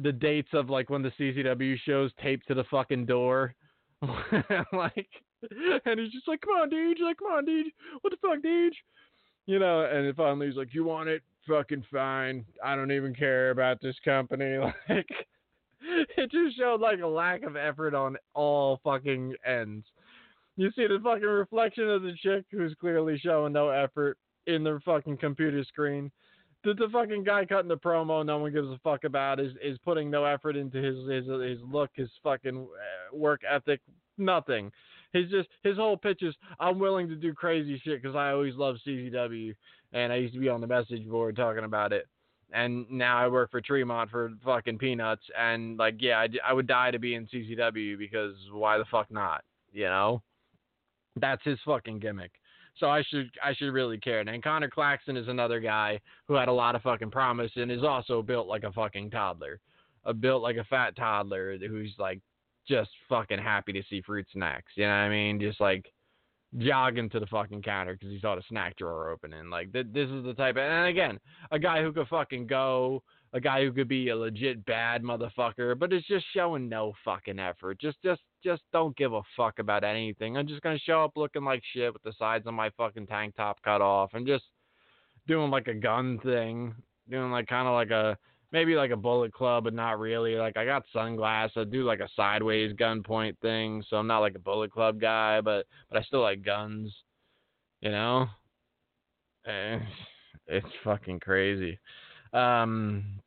[0.01, 3.55] the dates of like when the CCW shows taped to the fucking door.
[4.73, 5.09] like,
[5.85, 6.99] and he's just like, come on, dude.
[7.01, 7.67] Like, come on, dude.
[8.01, 8.75] What the fuck, dude?
[9.47, 11.23] You know, and finally he's like, you want it?
[11.49, 12.45] Fucking fine.
[12.65, 14.59] I don't even care about this company.
[14.89, 15.07] Like,
[16.17, 19.85] it just showed like a lack of effort on all fucking ends.
[20.57, 24.81] You see the fucking reflection of the chick who's clearly showing no effort in their
[24.81, 26.11] fucking computer screen.
[26.65, 29.79] The, the fucking guy cutting the promo no one gives a fuck about is is
[29.85, 33.81] putting no effort into his his his look, his fucking uh, work ethic,
[34.17, 34.71] nothing.
[35.13, 38.55] He's just his whole pitch is I'm willing to do crazy shit because I always
[38.55, 39.55] love CZW
[39.93, 42.07] and I used to be on the message board talking about it
[42.53, 45.23] and now I work for Tremont for fucking peanuts.
[45.39, 49.11] And like, yeah, I, I would die to be in CZW because why the fuck
[49.11, 49.43] not?
[49.73, 50.23] You know,
[51.17, 52.33] that's his fucking gimmick.
[52.79, 54.21] So I should I should really care.
[54.21, 57.85] And Connor Claxton is another guy who had a lot of fucking promise and is
[57.85, 59.61] also built like a fucking toddler,
[60.05, 62.21] a built like a fat toddler who's like
[62.67, 64.73] just fucking happy to see fruit snacks.
[64.75, 65.41] You know what I mean?
[65.41, 65.93] Just like
[66.59, 69.51] jogging to the fucking counter because he saw the snack drawer opening.
[69.51, 70.57] Like th- this is the type.
[70.57, 71.19] Of, and again,
[71.51, 73.03] a guy who could fucking go,
[73.33, 77.39] a guy who could be a legit bad motherfucker, but it's just showing no fucking
[77.39, 77.81] effort.
[77.81, 80.37] Just, just, just don't give a fuck about anything.
[80.37, 83.35] I'm just gonna show up looking like shit with the sides of my fucking tank
[83.37, 84.45] top cut off and just
[85.27, 86.75] doing like a gun thing,
[87.09, 88.19] doing like kind of like a
[88.53, 90.35] maybe like a bullet club, but not really.
[90.35, 91.57] Like I got sunglasses.
[91.57, 95.01] I do like a sideways gun point thing, so I'm not like a bullet club
[95.01, 96.95] guy, but but I still like guns.
[97.81, 98.27] You know,
[99.45, 99.83] and
[100.47, 101.79] it's fucking crazy.
[102.33, 103.21] Um,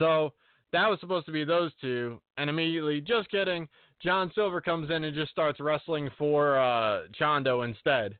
[0.00, 0.32] so
[0.72, 3.68] that was supposed to be those two, and immediately, just kidding.
[4.02, 8.16] John Silver comes in and just starts wrestling for uh, Chando instead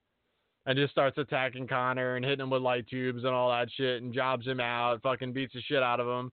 [0.67, 4.03] and just starts attacking Connor and hitting him with light tubes and all that shit
[4.03, 6.31] and jobs him out, fucking beats the shit out of him.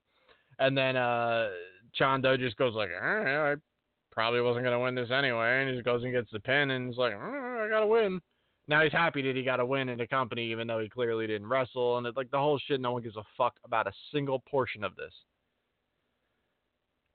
[0.58, 1.48] And then uh
[1.94, 3.54] Chando just goes like, right, I
[4.12, 6.98] probably wasn't gonna win this anyway, and he goes and gets the pin and he's
[6.98, 8.20] like, oh, I gotta win.
[8.66, 11.26] Now he's happy that he got a win in the company, even though he clearly
[11.26, 12.80] didn't wrestle, and it's like the whole shit.
[12.80, 15.12] No one gives a fuck about a single portion of this.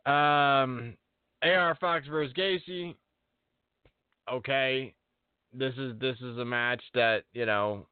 [0.06, 0.96] Um,
[1.44, 2.96] AR Fox versus Gacy.
[4.32, 4.94] Okay,
[5.54, 7.86] this is this is a match that you know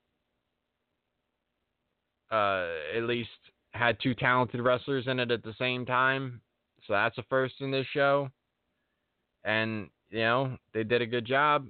[2.31, 3.29] uh, at least
[3.73, 6.41] had two talented wrestlers in it at the same time.
[6.87, 8.29] So that's a first in this show.
[9.43, 11.67] And, you know, they did a good job.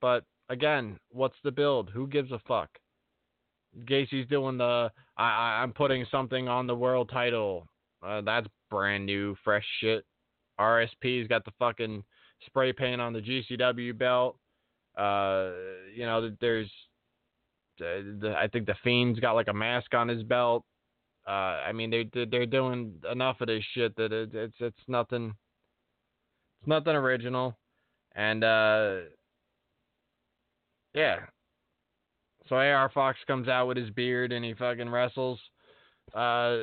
[0.00, 1.90] But again, what's the build?
[1.90, 2.70] Who gives a fuck?
[3.84, 7.68] Gacy's doing the I, I I'm putting something on the world title.
[8.02, 10.04] Uh, that's brand new, fresh shit.
[10.58, 12.04] RSP's got the fucking
[12.46, 14.36] spray paint on the GCW belt.
[14.96, 15.50] Uh,
[15.94, 16.70] you know, there's
[17.78, 20.64] the, I think the Fiend's got like a mask on his belt.
[21.26, 21.30] Uh,
[21.66, 25.34] I mean, they they're doing enough of this shit that it, it's it's nothing.
[26.60, 27.56] It's nothing original,
[28.14, 28.96] and uh,
[30.94, 31.20] yeah.
[32.48, 35.38] So AR Fox comes out with his beard and he fucking wrestles
[36.14, 36.56] uh,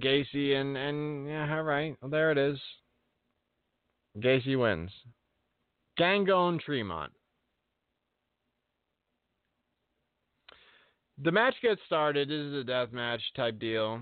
[0.00, 2.58] Gacy and and yeah, all right, well, there it is.
[4.18, 4.90] Gacy wins.
[5.98, 7.12] Gangone Tremont.
[11.22, 12.28] the match gets started.
[12.28, 14.00] This is a death match type deal.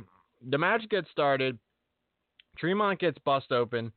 [0.50, 1.58] The match gets started.
[2.58, 3.90] Tremont gets bust open,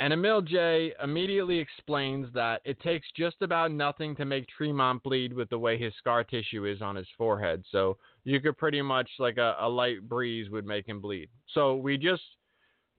[0.00, 5.32] and Emil Jay immediately explains that it takes just about nothing to make Tremont bleed
[5.32, 7.62] with the way his scar tissue is on his forehead.
[7.70, 11.28] So you could pretty much, like a, a light breeze, would make him bleed.
[11.54, 12.22] So we just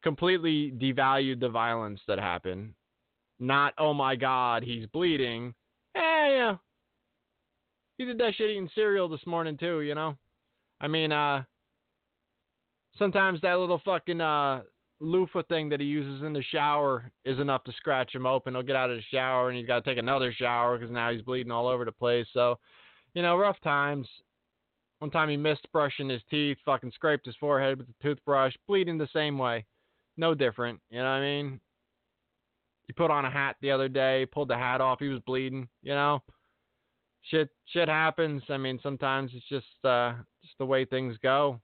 [0.04, 2.74] completely devalued the violence that happened.
[3.40, 5.54] Not, oh my God, he's bleeding.
[5.96, 6.56] Eh, yeah,
[8.02, 10.18] he did that shit eating cereal this morning too, you know?
[10.80, 11.44] I mean, uh
[12.98, 14.62] sometimes that little fucking uh
[15.00, 18.54] loofah thing that he uses in the shower is enough to scratch him open.
[18.54, 21.12] He'll get out of the shower and he's got to take another shower because now
[21.12, 22.26] he's bleeding all over the place.
[22.34, 22.58] So,
[23.14, 24.08] you know, rough times.
[25.02, 28.98] One time he missed brushing his teeth, fucking scraped his forehead with the toothbrush, bleeding
[28.98, 29.66] the same way.
[30.16, 30.80] No different.
[30.90, 31.60] You know what I mean?
[32.88, 35.68] He put on a hat the other day, pulled the hat off, he was bleeding,
[35.82, 36.22] you know?
[37.30, 38.44] shit shit happens.
[38.50, 40.14] I mean, sometimes it's just uh,
[40.44, 41.60] just the way things go.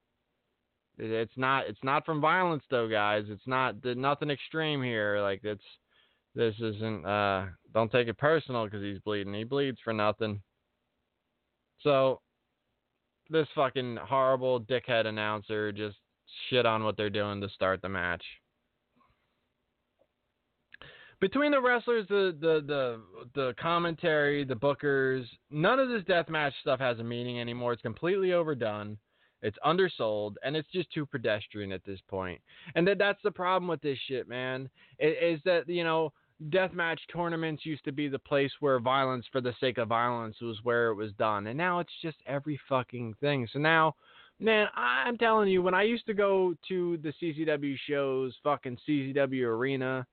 [0.97, 3.26] It's not it's not from violence though, guys.
[3.30, 5.19] It's not nothing extreme here.
[5.22, 5.64] Like it's
[6.35, 7.05] this isn't.
[7.05, 9.34] Uh, don't take it personal because he's bleeding.
[9.34, 10.41] He bleeds for nothing.
[11.81, 12.22] So
[13.30, 15.98] this fucking horrible dickhead announcer just
[16.49, 18.24] shit on what they're doing to start the match
[21.20, 23.02] between the wrestlers, the the the
[23.34, 27.74] the commentary, the bookers, none of this deathmatch stuff has a meaning anymore.
[27.74, 28.98] It's completely overdone.
[29.41, 32.41] It's undersold, and it's just too pedestrian at this point.
[32.76, 34.70] And that that's the problem with this shit, man.
[34.99, 36.14] Is that you know
[36.49, 40.57] deathmatch tournaments used to be the place where violence for the sake of violence was
[40.64, 43.47] where it was done, and now it's just every fucking thing.
[43.51, 43.95] So now.
[44.39, 49.41] Man, I'm telling you, when I used to go to the CZW shows, fucking CZW
[49.41, 50.05] Arena,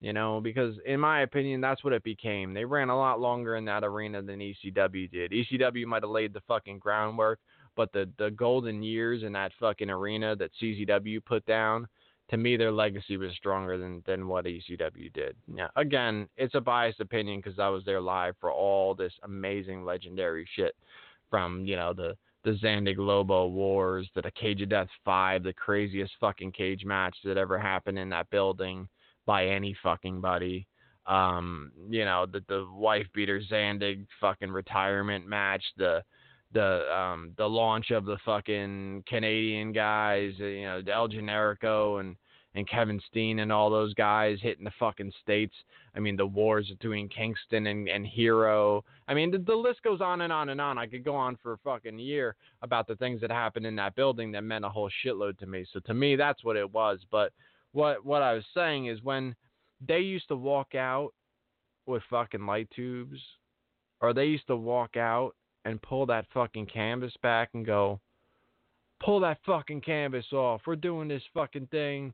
[0.00, 2.54] you know, because in my opinion, that's what it became.
[2.54, 5.32] They ran a lot longer in that arena than ECW did.
[5.32, 7.40] ECW might have laid the fucking groundwork,
[7.76, 11.88] but the the golden years in that fucking arena that CZW put down,
[12.30, 15.36] to me, their legacy was stronger than than what ECW did.
[15.46, 19.84] Now, again, it's a biased opinion because I was there live for all this amazing,
[19.84, 20.76] legendary shit,
[21.30, 26.12] from you know the the Zandig Lobo Wars, the Cage of Death Five, the craziest
[26.20, 28.88] fucking cage match that ever happened in that building
[29.26, 30.66] by any fucking buddy.
[31.06, 36.02] Um, you know, the the wife beater Zandig fucking retirement match, the
[36.52, 42.16] the um the launch of the fucking Canadian guys, uh, you know, El Generico and
[42.54, 45.54] and Kevin Steen and all those guys hitting the fucking states.
[45.94, 48.84] I mean, the wars between Kingston and, and Hero.
[49.06, 50.78] I mean, the, the list goes on and on and on.
[50.78, 53.94] I could go on for a fucking year about the things that happened in that
[53.94, 55.66] building that meant a whole shitload to me.
[55.72, 57.00] So to me, that's what it was.
[57.10, 57.32] But
[57.72, 59.36] what what I was saying is when
[59.86, 61.10] they used to walk out
[61.86, 63.18] with fucking light tubes,
[64.00, 65.34] or they used to walk out
[65.68, 68.00] and pull that fucking canvas back and go,
[69.04, 70.62] pull that fucking canvas off.
[70.66, 72.12] We're doing this fucking thing.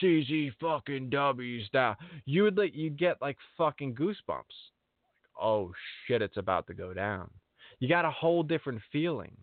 [0.00, 1.96] CZ fucking W style.
[2.24, 4.14] You would like you get like fucking goosebumps.
[4.28, 5.72] Like, oh
[6.06, 7.30] shit, it's about to go down.
[7.80, 9.36] You got a whole different feeling.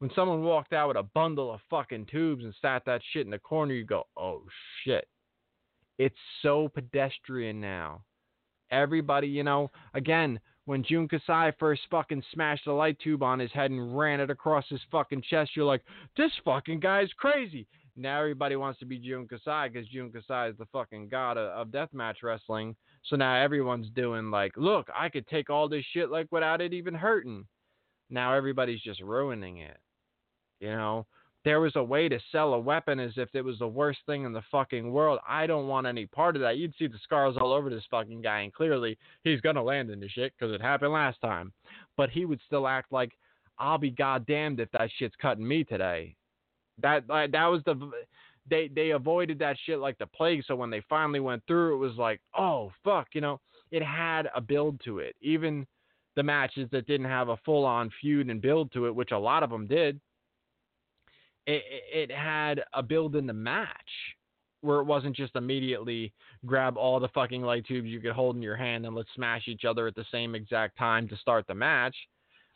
[0.00, 3.30] When someone walked out with a bundle of fucking tubes and sat that shit in
[3.30, 4.42] the corner, you go, oh
[4.84, 5.08] shit.
[5.98, 8.02] It's so pedestrian now.
[8.70, 10.38] Everybody, you know, again,
[10.68, 14.28] when Jun Kasai first fucking smashed a light tube on his head and ran it
[14.28, 15.80] across his fucking chest, you're like,
[16.18, 17.66] this fucking guy's crazy.
[17.96, 21.48] Now everybody wants to be Jun Kasai because Jun Kasai is the fucking god of,
[21.52, 22.76] of deathmatch wrestling.
[23.04, 26.74] So now everyone's doing like, look, I could take all this shit like without it
[26.74, 27.46] even hurting.
[28.10, 29.78] Now everybody's just ruining it.
[30.60, 31.06] You know,
[31.48, 34.24] there was a way to sell a weapon as if it was the worst thing
[34.24, 35.18] in the fucking world.
[35.26, 36.58] I don't want any part of that.
[36.58, 39.98] You'd see the scars all over this fucking guy, and clearly he's gonna land in
[39.98, 41.54] the shit because it happened last time.
[41.96, 43.12] But he would still act like
[43.58, 46.14] I'll be goddamned if that shit's cutting me today.
[46.82, 47.92] That uh, that was the
[48.50, 50.44] they they avoided that shit like the plague.
[50.46, 54.28] So when they finally went through, it was like, oh fuck, you know, it had
[54.34, 55.16] a build to it.
[55.22, 55.66] Even
[56.14, 59.18] the matches that didn't have a full on feud and build to it, which a
[59.18, 59.98] lot of them did,
[61.48, 63.72] it, it had a build in the match
[64.60, 66.12] where it wasn't just immediately
[66.44, 69.48] grab all the fucking light tubes you could hold in your hand and let's smash
[69.48, 71.94] each other at the same exact time to start the match.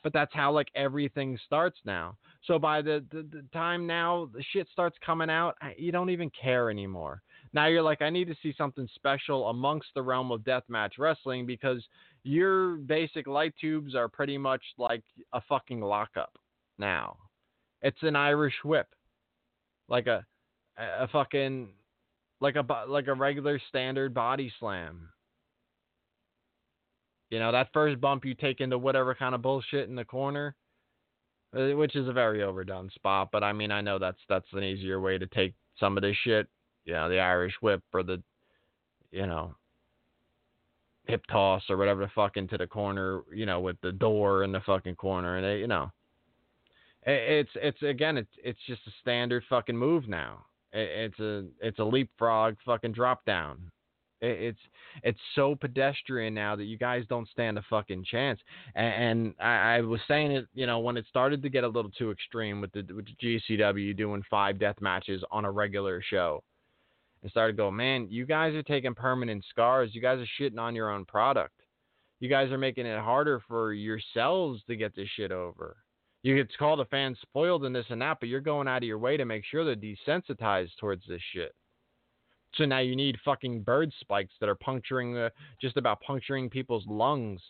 [0.03, 2.17] But that's how like everything starts now.
[2.45, 6.31] So by the, the, the time now the shit starts coming out, you don't even
[6.31, 7.23] care anymore.
[7.55, 11.47] Now you're like, I need to see something special amongst the realm of deathmatch wrestling
[11.47, 11.85] because
[12.25, 16.37] your basic light tubes are pretty much like a fucking lockup
[16.79, 17.17] now.
[17.83, 18.89] It's an Irish whip,
[19.89, 20.25] like a
[20.79, 21.69] a fucking
[22.41, 25.09] like a like a regular standard body slam.
[27.31, 30.55] You know that first bump you take into whatever kind of bullshit in the corner,
[31.57, 33.31] uh, which is a very overdone spot.
[33.33, 36.17] But I mean, I know that's that's an easier way to take some of this
[36.25, 36.47] shit.
[36.85, 38.23] You know, the Irish whip or the,
[39.13, 39.55] you know,
[41.07, 43.23] hip toss or whatever the fuck into the corner.
[43.33, 45.91] You know, with the door in the fucking corner, and they, you know,
[47.05, 50.45] it's it's again it's it's just a standard fucking move now.
[50.73, 53.71] It's a it's a leapfrog fucking drop down.
[54.21, 54.61] It's
[55.03, 58.39] it's so pedestrian now that you guys don't stand a fucking chance.
[58.77, 61.91] And, I, I was saying it, you know, when it started to get a little
[61.91, 66.45] too extreme with the, with the GCW doing five death matches on a regular show,
[67.23, 69.91] and started going, man, you guys are taking permanent scars.
[69.93, 71.55] You guys are shitting on your own product.
[72.21, 75.82] You guys are making it harder for yourselves to get this shit over
[76.23, 78.89] you get called a fan spoiled and this and that, but you're going out of
[78.89, 81.55] your way to make sure they're desensitized towards this shit.
[82.55, 85.29] So now you need fucking bird spikes that are puncturing,
[85.61, 87.41] just about puncturing people's lungs,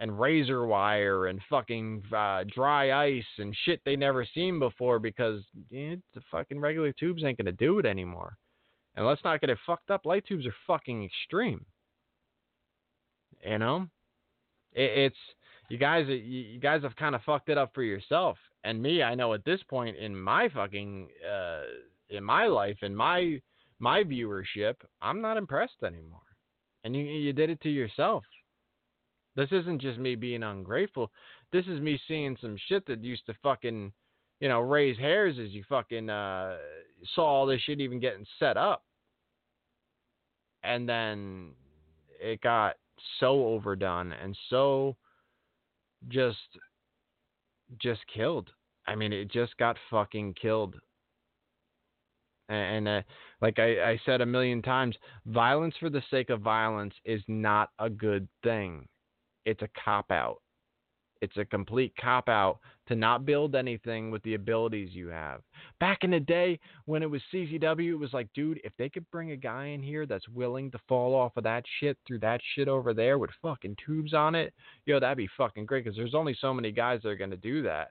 [0.00, 5.42] and razor wire and fucking uh, dry ice and shit they never seen before because
[5.74, 8.36] eh, the fucking regular tubes ain't gonna do it anymore.
[8.96, 10.06] And let's not get it fucked up.
[10.06, 11.64] Light tubes are fucking extreme.
[13.46, 13.88] You know,
[14.72, 15.16] it, it's
[15.70, 18.36] you guys you guys have kind of fucked it up for yourself.
[18.64, 21.62] And me i know at this point in my fucking uh
[22.10, 23.40] in my life in my
[23.78, 26.20] my viewership i'm not impressed anymore.
[26.84, 28.24] And you you did it to yourself.
[29.36, 31.10] This isn't just me being ungrateful.
[31.52, 33.92] This is me seeing some shit that used to fucking
[34.40, 36.56] you know raise hairs as you fucking uh
[37.14, 38.82] saw all this shit even getting set up.
[40.64, 41.52] And then
[42.20, 42.74] it got
[43.20, 44.96] so overdone and so
[46.08, 46.38] just
[47.80, 48.50] just killed.
[48.86, 50.76] I mean, it just got fucking killed.
[52.48, 53.02] And uh,
[53.40, 54.96] like I, I said a million times,
[55.26, 58.88] violence for the sake of violence is not a good thing.
[59.44, 60.38] It's a cop out.
[61.20, 65.42] It's a complete cop out to not build anything with the abilities you have.
[65.78, 69.08] Back in the day when it was CZW, it was like, dude, if they could
[69.10, 72.40] bring a guy in here that's willing to fall off of that shit through that
[72.54, 74.54] shit over there with fucking tubes on it,
[74.86, 77.36] yo, that'd be fucking great because there's only so many guys that are going to
[77.36, 77.90] do that.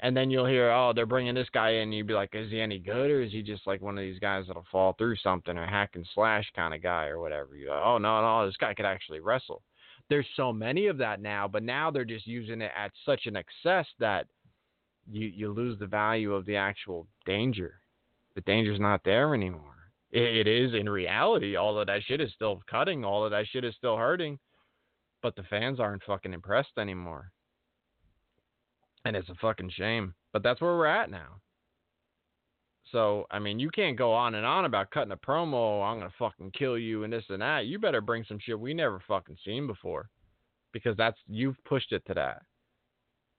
[0.00, 1.92] And then you'll hear, oh, they're bringing this guy in.
[1.92, 4.18] You'd be like, is he any good or is he just like one of these
[4.18, 7.54] guys that'll fall through something or hack and slash kind of guy or whatever?
[7.54, 9.62] You go, oh, no, no, this guy could actually wrestle
[10.12, 13.34] there's so many of that now, but now they're just using it at such an
[13.34, 14.26] excess that
[15.10, 17.80] you you lose the value of the actual danger.
[18.34, 19.74] The danger's not there anymore.
[20.10, 21.56] It, it is in reality.
[21.56, 23.06] All of that shit is still cutting.
[23.06, 24.38] All of that shit is still hurting,
[25.22, 27.32] but the fans aren't fucking impressed anymore.
[29.06, 30.12] And it's a fucking shame.
[30.34, 31.40] But that's where we're at now.
[32.92, 36.10] So, I mean, you can't go on and on about cutting a promo, I'm going
[36.10, 37.66] to fucking kill you and this and that.
[37.66, 40.10] You better bring some shit we never fucking seen before.
[40.72, 42.42] Because that's, you've pushed it to that.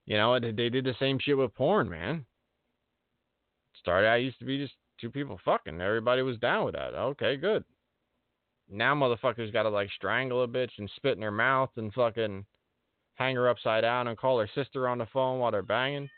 [0.05, 2.25] You know, they did the same shit with porn, man.
[3.79, 5.79] Started out used to be just two people fucking.
[5.79, 6.93] Everybody was down with that.
[6.93, 7.63] Okay, good.
[8.69, 12.45] Now motherfuckers got to like strangle a bitch and spit in her mouth and fucking
[13.15, 16.09] hang her upside down and call her sister on the phone while they're banging.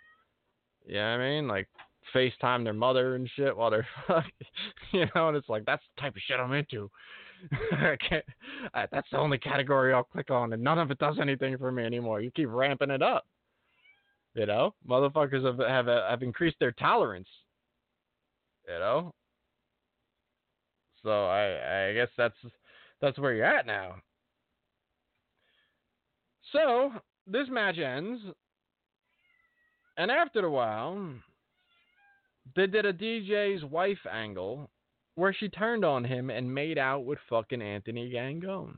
[0.87, 1.67] Yeah, you know I mean, like
[2.13, 3.87] FaceTime their mother and shit while they're
[4.93, 6.89] you know, and it's like that's the type of shit I'm into.
[8.73, 11.71] I, that's the only category I'll click on, and none of it does anything for
[11.71, 12.21] me anymore.
[12.21, 13.25] You keep ramping it up.
[14.33, 17.29] You know, motherfuckers have have have increased their tolerance.
[18.67, 19.13] You know,
[21.03, 22.35] so I I guess that's
[23.01, 23.95] that's where you're at now.
[26.51, 26.91] So
[27.27, 28.21] this match ends
[29.97, 31.13] And after a while,
[32.55, 34.69] they did a DJ's wife angle
[35.15, 38.75] where she turned on him and made out with fucking Anthony Gangone.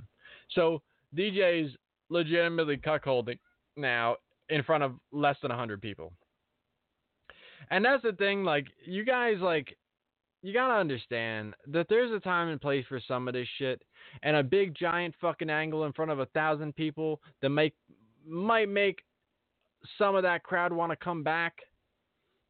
[0.51, 0.81] So
[1.15, 1.75] DJ's
[2.09, 3.39] legitimately cuckolding
[3.75, 4.17] now
[4.49, 6.13] in front of less than 100 people.
[7.69, 9.75] And that's the thing, like, you guys, like,
[10.41, 13.81] you gotta understand that there's a time and place for some of this shit,
[14.23, 17.73] and a big giant fucking angle in front of a thousand people that make
[18.25, 18.99] might make
[19.97, 21.57] some of that crowd want to come back.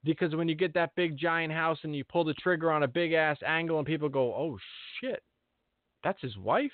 [0.03, 2.87] Because when you get that big giant house and you pull the trigger on a
[2.87, 4.57] big ass angle and people go, "Oh
[4.99, 5.23] shit,
[6.03, 6.71] that's his wife."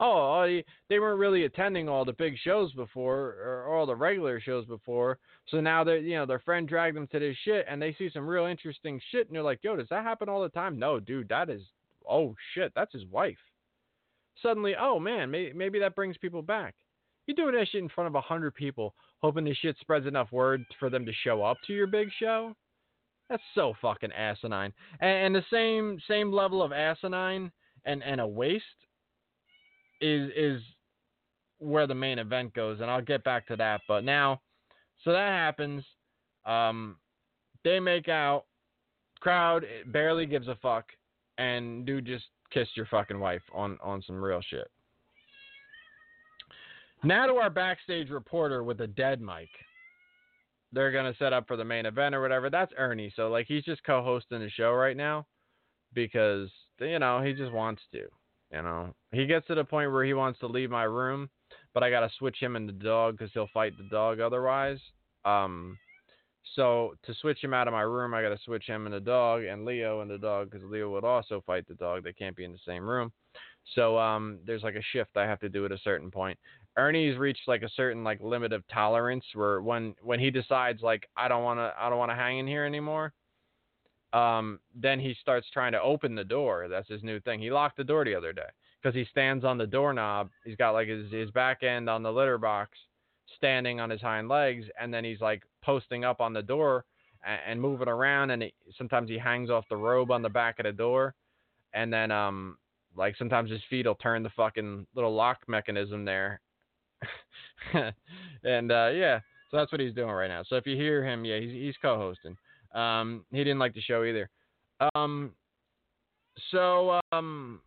[0.00, 4.40] oh, oh they weren't really attending all the big shows before or all the regular
[4.40, 5.18] shows before.
[5.48, 8.10] So now they you know their friend dragged them to this shit and they see
[8.12, 10.78] some real interesting shit and they're like, yo, does that happen all the time?
[10.78, 11.62] No, dude, that is
[12.08, 13.38] oh shit, that's his wife.
[14.42, 16.74] Suddenly, oh man, maybe, maybe that brings people back.
[17.26, 20.32] You're doing that shit in front of a hundred people, hoping this shit spreads enough
[20.32, 22.54] word for them to show up to your big show.
[23.28, 24.72] That's so fucking asinine.
[25.00, 27.52] And, and the same same level of asinine
[27.84, 28.64] and and a waste
[30.00, 30.62] is is
[31.58, 33.82] where the main event goes, and I'll get back to that.
[33.86, 34.40] But now,
[35.04, 35.84] so that happens.
[36.44, 36.96] Um,
[37.64, 38.44] they make out.
[39.20, 40.86] Crowd barely gives a fuck,
[41.36, 44.68] and dude just kissed your fucking wife on on some real shit.
[47.02, 49.48] Now to our backstage reporter with a dead mic.
[50.72, 52.50] They're gonna set up for the main event or whatever.
[52.50, 53.12] That's Ernie.
[53.16, 55.26] So like he's just co-hosting the show right now
[55.94, 58.06] because you know he just wants to.
[58.52, 61.30] You know, he gets to the point where he wants to leave my room,
[61.72, 64.78] but I got to switch him and the dog because he'll fight the dog otherwise.
[65.24, 65.78] Um,
[66.56, 69.00] so to switch him out of my room, I got to switch him and the
[69.00, 72.02] dog and Leo and the dog because Leo would also fight the dog.
[72.02, 73.12] They can't be in the same room.
[73.76, 76.38] So um, there's like a shift I have to do at a certain point.
[76.76, 81.08] Ernie's reached like a certain like limit of tolerance where when when he decides like
[81.16, 83.12] I don't want to I don't want to hang in here anymore,
[84.12, 86.68] um, then he starts trying to open the door.
[86.68, 87.40] That's his new thing.
[87.40, 88.48] He locked the door the other day
[88.80, 90.30] because he stands on the doorknob.
[90.44, 92.76] He's got like his, his back end on the litter box,
[93.36, 96.84] standing on his hind legs, and then he's like posting up on the door
[97.24, 98.30] and, and moving around.
[98.30, 101.14] And he, sometimes he hangs off the robe on the back of the door,
[101.72, 102.58] and then um,
[102.96, 106.40] like sometimes his feet will turn the fucking little lock mechanism there.
[108.44, 109.20] and uh, yeah,
[109.50, 110.42] so that's what he's doing right now.
[110.48, 112.36] So if you hear him, yeah, he's he's co-hosting.
[112.74, 114.30] Um, he didn't like the show either.
[114.94, 115.32] Um,
[116.50, 117.60] so um,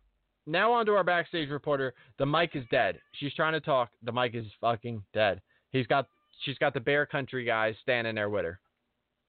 [0.46, 1.94] now on to our backstage reporter.
[2.18, 2.98] The mic is dead.
[3.12, 3.90] She's trying to talk.
[4.02, 5.40] The mic is fucking dead.
[5.70, 6.08] He's got
[6.44, 8.60] she's got the Bear Country guys standing there with her.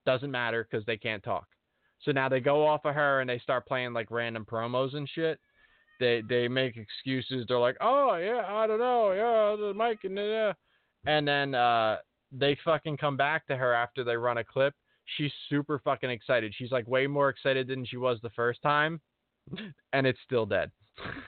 [0.05, 1.47] Doesn't matter because they can't talk.
[2.03, 5.09] So now they go off of her and they start playing like random promos and
[5.09, 5.39] shit.
[5.99, 7.45] They they make excuses.
[7.47, 10.53] They're like, oh yeah, I don't know, yeah, the mic and yeah,
[11.05, 11.97] and then uh,
[12.31, 14.73] they fucking come back to her after they run a clip
[15.17, 16.53] she's super fucking excited.
[16.57, 18.99] She's like way more excited than she was the first time,
[19.93, 20.71] and it's still dead.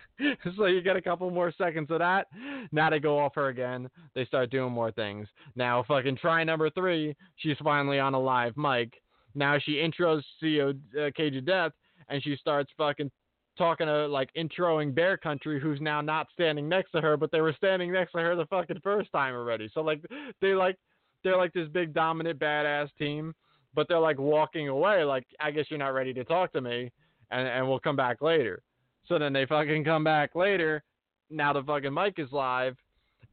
[0.56, 2.28] so you get a couple more seconds of that.
[2.72, 3.90] Now they go off her again.
[4.16, 5.28] They start doing more things.
[5.56, 7.16] Now fucking try number three.
[7.38, 8.94] She's finally on a live mic.
[9.36, 11.74] Now she intros CEO uh, Cage of Death,
[12.10, 13.12] and she starts fucking
[13.58, 17.42] talking to like introing Bear Country, who's now not standing next to her, but they
[17.42, 19.70] were standing next to her the fucking first time already.
[19.74, 20.02] So like
[20.42, 20.78] they like
[21.24, 23.34] they're like this big dominant badass team
[23.78, 26.92] but they're like walking away, like I guess you're not ready to talk to me,
[27.30, 28.64] and and we'll come back later.
[29.06, 30.84] So then they fucking come back later.
[31.30, 32.76] Now the fucking mic is live,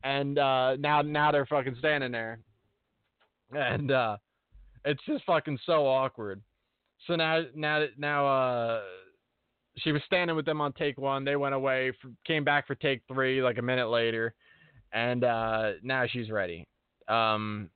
[0.04, 2.40] and uh, now now they're fucking standing there,
[3.52, 4.18] and uh,
[4.84, 6.42] it's just fucking so awkward.
[7.06, 8.80] So now now now uh,
[9.78, 11.24] she was standing with them on take one.
[11.24, 11.92] They went away,
[12.26, 14.34] came back for take three like a minute later,
[14.92, 16.66] and uh, now she's ready.
[17.08, 17.70] Um,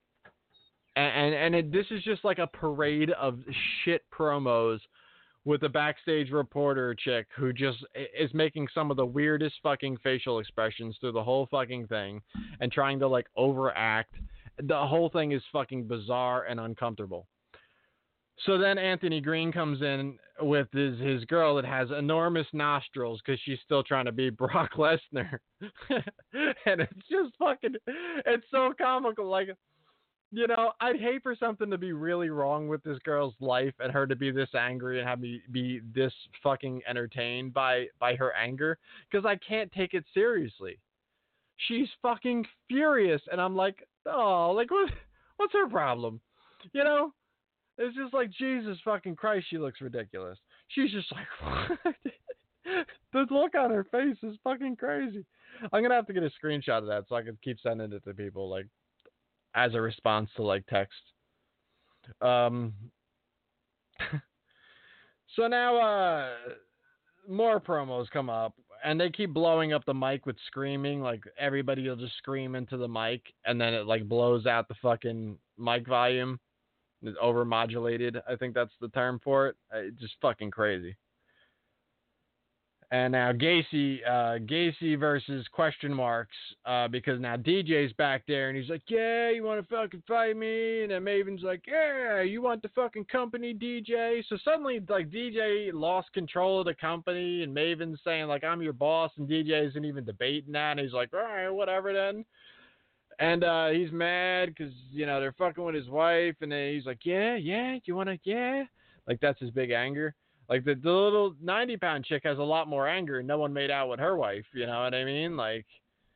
[0.95, 3.39] and and, it, this is just like a parade of
[3.83, 4.79] shit promos
[5.45, 7.77] with a backstage reporter chick who just
[8.17, 12.21] is making some of the weirdest fucking facial expressions through the whole fucking thing
[12.59, 14.15] and trying to like overact.
[14.61, 17.27] The whole thing is fucking bizarre and uncomfortable.
[18.45, 23.39] So then Anthony Green comes in with his his girl that has enormous nostrils because
[23.43, 25.39] she's still trying to be Brock Lesnar,
[25.91, 27.75] and it's just fucking,
[28.25, 29.27] it's so comical.
[29.29, 29.49] Like
[30.31, 33.91] you know, I'd hate for something to be really wrong with this girl's life and
[33.91, 36.13] her to be this angry and have me be this
[36.43, 38.77] fucking entertained by by her anger
[39.09, 40.79] because I can't take it seriously.
[41.67, 44.91] She's fucking furious and I'm like, "Oh, like what
[45.37, 46.21] what's her problem?"
[46.73, 47.13] You know?
[47.79, 50.37] It's just like Jesus fucking Christ, she looks ridiculous.
[50.67, 51.95] She's just like what?
[53.13, 55.25] the look on her face is fucking crazy.
[55.71, 58.03] I'm gonna have to get a screenshot of that so I can keep sending it
[58.03, 58.49] to people.
[58.49, 58.67] Like,
[59.55, 60.99] as a response to like text.
[62.21, 62.73] Um,
[65.35, 66.29] so now, uh,
[67.29, 68.53] more promos come up,
[68.83, 71.01] and they keep blowing up the mic with screaming.
[71.01, 74.75] Like everybody will just scream into the mic, and then it like blows out the
[74.81, 76.39] fucking mic volume.
[77.01, 78.21] It's overmodulated.
[78.29, 79.55] I think that's the term for it.
[79.73, 80.97] It's just fucking crazy.
[82.91, 86.35] And now Gacy, uh, Gacy versus question marks,
[86.65, 90.35] uh, because now DJ's back there and he's like, yeah, you want to fucking fight
[90.35, 90.81] me?
[90.81, 94.23] And then Maven's like, yeah, you want the fucking company, DJ?
[94.27, 98.73] So suddenly, like, DJ lost control of the company and Maven's saying, like, I'm your
[98.73, 100.71] boss and DJ isn't even debating that.
[100.71, 102.25] And he's like, all right, whatever then.
[103.19, 106.35] And uh, he's mad because, you know, they're fucking with his wife.
[106.41, 108.63] And then he's like, yeah, yeah, you want to, yeah?
[109.07, 110.15] Like, that's his big anger.
[110.49, 113.53] Like the, the little ninety pound chick has a lot more anger, and no one
[113.53, 114.45] made out with her wife.
[114.53, 115.37] You know what I mean?
[115.37, 115.65] Like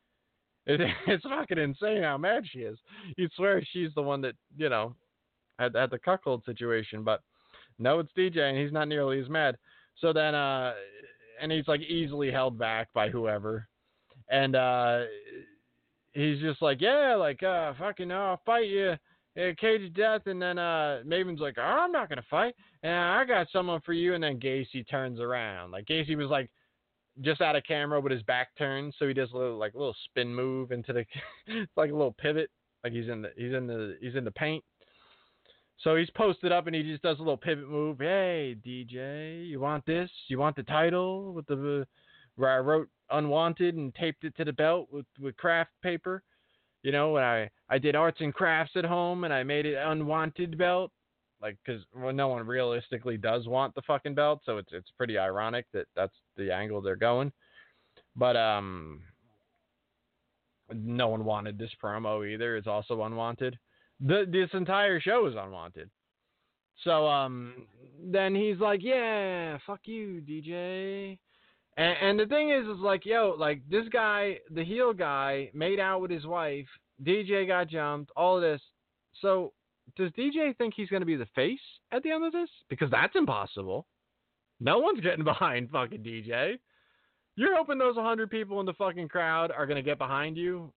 [0.65, 2.77] it, it's fucking insane how mad she is.
[3.15, 4.95] You'd swear she's the one that you know
[5.59, 7.21] had had the cuckold situation, but
[7.77, 9.55] no, it's DJ, and he's not nearly as mad.
[9.99, 10.73] So then, uh,
[11.39, 13.67] and he's like easily held back by whoever,
[14.31, 15.01] and uh,
[16.13, 18.95] he's just like, yeah, like uh, fucking, no, I'll fight you
[19.37, 22.93] uh, cage of death, and then uh, Maven's like, oh, I'm not gonna fight, and
[22.93, 25.71] I got someone for you, and then Gacy turns around.
[25.71, 26.49] Like Gacy was like
[27.21, 29.95] just out of camera with his back turned, so he does a little like little
[30.05, 31.05] spin move into the,
[31.75, 32.49] like a little pivot,
[32.83, 34.63] like he's in the he's in the he's in the paint.
[35.79, 37.97] So he's posted up and he just does a little pivot move.
[37.97, 40.09] Hey DJ, you want this?
[40.27, 41.87] You want the title with the
[42.35, 46.23] where I wrote unwanted and taped it to the belt with with craft paper?
[46.83, 49.77] You know, when I I did arts and crafts at home and I made it
[49.77, 50.91] unwanted belt,
[51.41, 55.17] like because well, no one realistically does want the fucking belt, so it's it's pretty
[55.17, 57.31] ironic that that's the angle they're going.
[58.15, 59.01] But um,
[60.73, 62.57] no one wanted this promo either.
[62.57, 63.57] It's also unwanted.
[63.99, 65.89] The this entire show is unwanted.
[66.83, 67.67] So um,
[68.03, 71.17] then he's like, yeah, fuck you, DJ.
[71.77, 75.79] And, and the thing is, is like, yo, like this guy, the heel guy, made
[75.79, 76.67] out with his wife.
[77.03, 78.11] DJ got jumped.
[78.15, 78.61] All this.
[79.21, 79.53] So
[79.95, 81.59] does DJ think he's going to be the face
[81.91, 82.49] at the end of this?
[82.69, 83.87] Because that's impossible.
[84.59, 86.55] No one's getting behind fucking DJ.
[87.35, 90.71] You're hoping those 100 people in the fucking crowd are going to get behind you?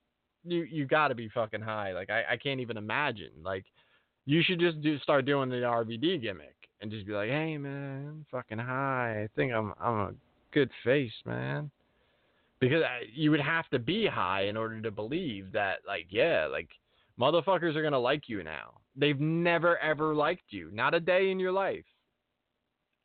[0.44, 1.92] You you got to be fucking high.
[1.92, 3.32] Like I, I can't even imagine.
[3.42, 3.64] Like
[4.26, 8.24] you should just do start doing the RVD gimmick and just be like, "Hey man,
[8.30, 9.24] fucking high.
[9.24, 10.10] I think I'm I'm a
[10.56, 11.70] good face, man."
[12.58, 16.70] Because you would have to be high in order to believe that like, yeah, like
[17.20, 18.80] motherfuckers are to like you now.
[18.96, 20.70] They've never ever liked you.
[20.72, 21.84] Not a day in your life.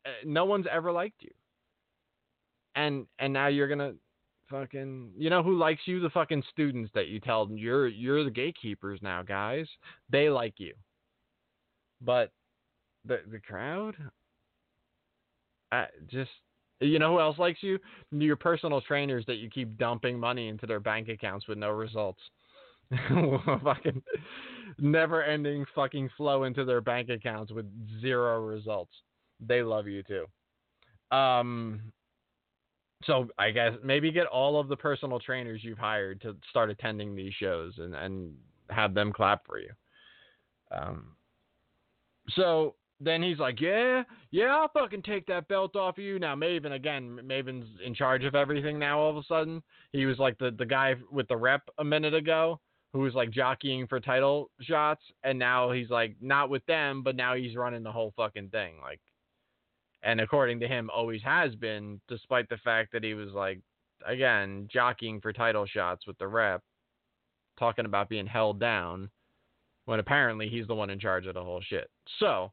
[0.06, 1.32] Uh, no one's ever liked you.
[2.76, 3.96] And and now you're to
[4.50, 8.24] fucking you know who likes you the fucking students that you tell them you're you're
[8.26, 9.66] the gatekeepers now guys
[10.10, 10.74] they like you
[12.02, 12.32] but
[13.06, 13.96] the the crowd
[15.72, 16.32] I just
[16.82, 17.80] you know who else likes you?
[18.12, 22.20] Your personal trainers that you keep dumping money into their bank accounts with no results.
[23.64, 24.02] Fucking
[24.78, 27.66] never ending fucking flow into their bank accounts with
[28.02, 28.92] zero results.
[29.40, 30.26] They love you too.
[31.16, 31.82] Um
[33.06, 37.16] so I guess maybe get all of the personal trainers you've hired to start attending
[37.16, 38.34] these shows and, and
[38.70, 39.72] have them clap for you.
[40.72, 41.16] Um,
[42.36, 46.20] so then he's like, yeah, yeah, I'll fucking take that belt off of you.
[46.20, 49.64] Now Maven, again, Maven's in charge of everything now all of a sudden.
[49.92, 52.60] He was like the, the guy with the rep a minute ago
[52.94, 55.02] who was like jockeying for title shots.
[55.24, 58.76] And now he's like not with them, but now he's running the whole fucking thing.
[58.82, 59.00] Like,
[60.04, 63.60] and according to him, always has been, despite the fact that he was like,
[64.06, 66.62] again, jockeying for title shots with the rep,
[67.58, 69.10] talking about being held down,
[69.86, 71.90] when apparently he's the one in charge of the whole shit.
[72.20, 72.52] So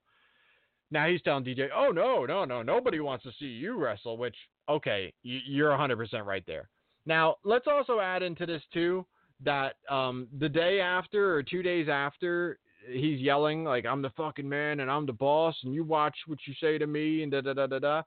[0.91, 4.37] now he's telling DJ, oh, no, no, no, nobody wants to see you wrestle, which,
[4.69, 6.69] okay, you're 100% right there.
[7.07, 9.05] Now, let's also add into this, too,
[9.45, 12.59] that um, the day after or two days after
[12.91, 16.39] he's yelling like I'm the fucking man and I'm the boss and you watch what
[16.47, 18.03] you say to me and da da da da da.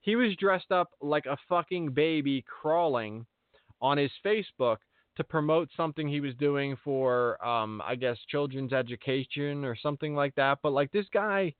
[0.00, 3.26] He was dressed up like a fucking baby crawling
[3.80, 4.78] on his Facebook
[5.16, 10.34] to promote something he was doing for um I guess children's education or something like
[10.36, 10.58] that.
[10.62, 11.54] But like this guy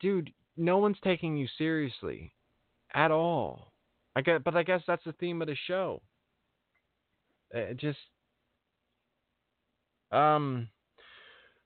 [0.00, 2.32] dude, no one's taking you seriously
[2.94, 3.72] at all.
[4.16, 6.00] I guess but I guess that's the theme of the show.
[7.50, 7.98] It just
[10.12, 10.68] um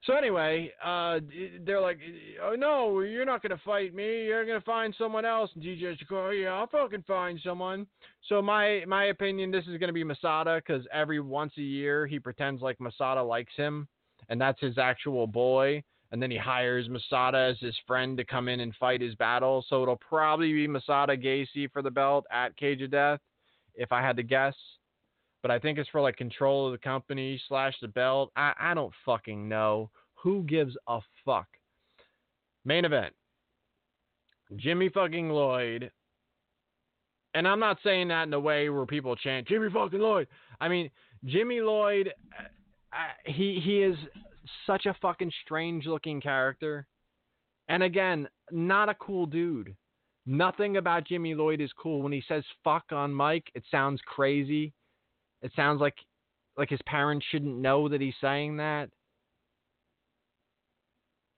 [0.05, 1.19] so anyway, uh,
[1.67, 1.99] they're like,
[2.43, 4.27] "Oh no, you're not gonna fight me.
[4.27, 7.87] You're gonna find someone else." And DJ's like, "Oh yeah, I'll fucking find someone."
[8.29, 12.21] So my my opinion, this is gonna be Masada because every once a year he
[12.21, 13.89] pretends like Masada likes him,
[14.29, 18.49] and that's his actual boy, and then he hires Masada as his friend to come
[18.49, 19.65] in and fight his battle.
[19.69, 23.21] So it'll probably be Masada Gacy for the belt at Cage of Death,
[23.75, 24.55] if I had to guess.
[25.43, 28.33] But I think it's for like control of the company slash the belt.
[28.37, 29.91] I, I don't fucking know.
[30.23, 31.47] Who gives a fuck?
[32.65, 33.15] Main event.
[34.57, 35.91] Jimmy fucking Lloyd.
[37.35, 40.27] And I'm not saying that in a way where people chant Jimmy fucking Lloyd.
[40.61, 40.91] I mean,
[41.25, 42.13] Jimmy Lloyd,
[42.93, 43.97] uh, he he is
[44.67, 46.87] such a fucking strange looking character.
[47.69, 49.75] And again, not a cool dude.
[50.27, 52.03] Nothing about Jimmy Lloyd is cool.
[52.03, 54.73] When he says fuck on mic, it sounds crazy.
[55.43, 55.95] It sounds like
[56.57, 58.91] like his parents shouldn't know that he's saying that.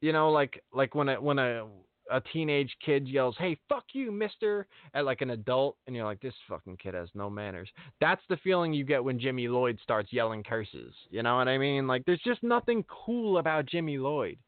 [0.01, 1.67] You know, like like when a when a
[2.11, 6.21] a teenage kid yells, "Hey, fuck you, Mister!" at like an adult, and you're like,
[6.21, 7.71] "This fucking kid has no manners."
[8.01, 10.95] That's the feeling you get when Jimmy Lloyd starts yelling curses.
[11.11, 11.87] You know what I mean?
[11.87, 14.39] Like, there's just nothing cool about Jimmy Lloyd.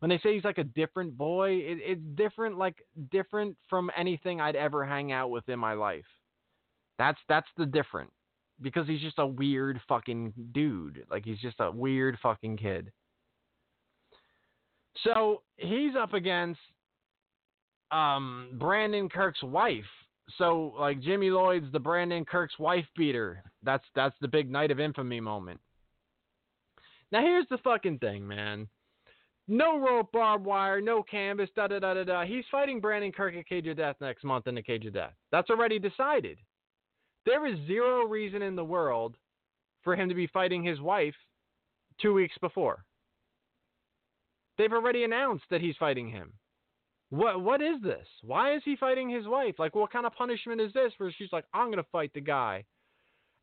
[0.00, 4.40] When they say he's like a different boy, it, it's different, like different from anything
[4.40, 6.04] I'd ever hang out with in my life.
[6.98, 8.10] That's that's the different
[8.60, 11.04] because he's just a weird fucking dude.
[11.10, 12.92] Like he's just a weird fucking kid.
[15.02, 16.60] So he's up against
[17.94, 19.84] um, Brandon Kirk's wife.
[20.38, 23.42] So like Jimmy Lloyd's the Brandon Kirk's wife beater.
[23.62, 25.60] That's that's the big night of infamy moment.
[27.12, 28.66] Now here's the fucking thing, man.
[29.46, 32.24] No rope barbed wire, no canvas, da da da da da.
[32.24, 35.12] He's fighting Brandon Kirk at Cage of Death next month in the Cage of Death.
[35.30, 36.38] That's already decided.
[37.26, 39.16] There is zero reason in the world
[39.82, 41.14] for him to be fighting his wife
[42.00, 42.84] two weeks before.
[44.56, 46.32] They've already announced that he's fighting him.
[47.10, 48.06] What what is this?
[48.22, 49.54] Why is he fighting his wife?
[49.58, 52.64] Like what kind of punishment is this where she's like, I'm gonna fight the guy.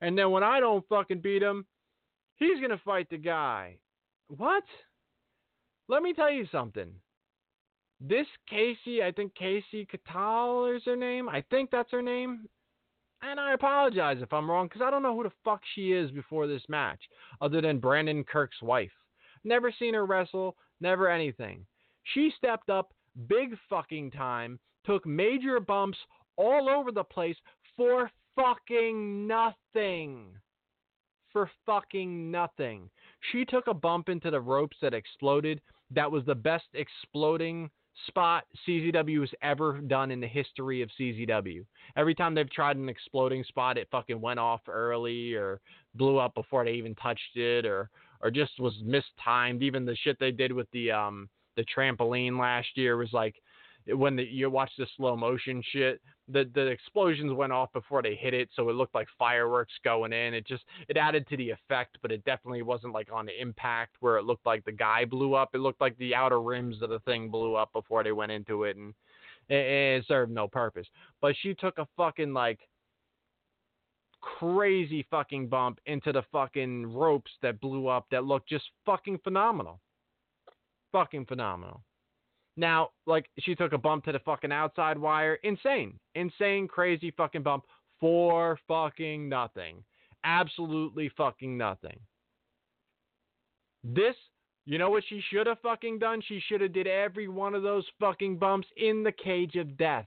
[0.01, 1.65] And then when I don't fucking beat him,
[2.35, 3.77] he's gonna fight the guy.
[4.27, 4.63] What?
[5.87, 6.91] Let me tell you something.
[7.99, 11.29] This Kasey, I think Kasey Catal is her name.
[11.29, 12.47] I think that's her name.
[13.21, 16.09] And I apologize if I'm wrong because I don't know who the fuck she is
[16.09, 16.99] before this match,
[17.39, 18.91] other than Brandon Kirk's wife.
[19.43, 21.65] Never seen her wrestle, never anything.
[22.13, 22.93] She stepped up
[23.27, 25.97] big fucking time, took major bumps
[26.37, 27.37] all over the place
[27.75, 30.33] for fucking nothing.
[31.31, 32.89] For fucking nothing.
[33.31, 35.61] She took a bump into the ropes that exploded.
[35.91, 37.69] That was the best exploding
[38.07, 41.65] spot CZW has ever done in the history of CZW.
[41.95, 45.59] Every time they've tried an exploding spot, it fucking went off early or
[45.95, 47.89] blew up before they even touched it or
[48.21, 49.63] or just was mistimed.
[49.63, 53.35] Even the shit they did with the um the trampoline last year was like
[53.87, 58.15] when the, you watch the slow motion shit, the the explosions went off before they
[58.15, 60.33] hit it, so it looked like fireworks going in.
[60.33, 64.17] It just it added to the effect, but it definitely wasn't like on impact where
[64.17, 65.49] it looked like the guy blew up.
[65.53, 68.63] It looked like the outer rims of the thing blew up before they went into
[68.63, 68.93] it, and
[69.49, 70.87] it, it served no purpose.
[71.19, 72.59] But she took a fucking like
[74.21, 79.79] crazy fucking bump into the fucking ropes that blew up that looked just fucking phenomenal.
[80.91, 81.81] Fucking phenomenal.
[82.57, 85.35] Now, like she took a bump to the fucking outside wire.
[85.43, 85.99] Insane.
[86.15, 87.63] Insane, crazy fucking bump
[87.99, 89.83] for fucking nothing.
[90.23, 91.99] Absolutely fucking nothing.
[93.83, 94.15] This,
[94.65, 96.21] you know what she should have fucking done?
[96.27, 100.05] She should have did every one of those fucking bumps in the cage of death.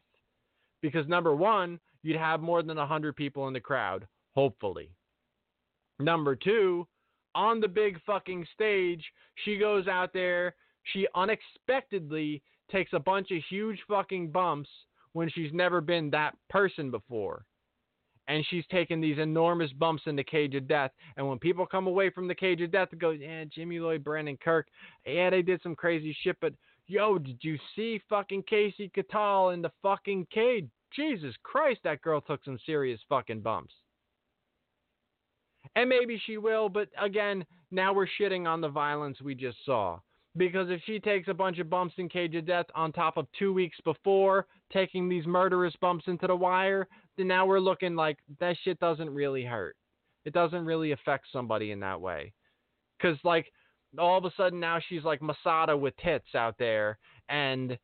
[0.82, 4.90] Because number one, you'd have more than a 100 people in the crowd, hopefully.
[5.98, 6.86] Number two,
[7.34, 9.02] on the big fucking stage,
[9.44, 10.54] she goes out there
[10.92, 14.68] she unexpectedly takes a bunch of huge fucking bumps
[15.12, 17.44] when she's never been that person before.
[18.26, 20.90] And she's taken these enormous bumps in the cage of death.
[21.16, 24.02] And when people come away from the cage of death and go, yeah, Jimmy Lloyd,
[24.02, 24.68] Brandon Kirk,
[25.06, 26.54] yeah, they did some crazy shit, but
[26.86, 30.68] yo, did you see fucking Kasey Catal in the fucking cage?
[30.96, 33.74] Jesus Christ, that girl took some serious fucking bumps.
[35.76, 39.98] And maybe she will, but again, now we're shitting on the violence we just saw.
[40.36, 43.26] Because if she takes a bunch of bumps in Cage of Death on top of
[43.38, 48.18] two weeks before taking these murderous bumps into the wire, then now we're looking like
[48.40, 49.76] that shit doesn't really hurt.
[50.24, 52.32] It doesn't really affect somebody in that way.
[52.98, 53.46] Because, like,
[53.98, 56.98] all of a sudden now she's like Masada with tits out there,
[57.28, 57.78] and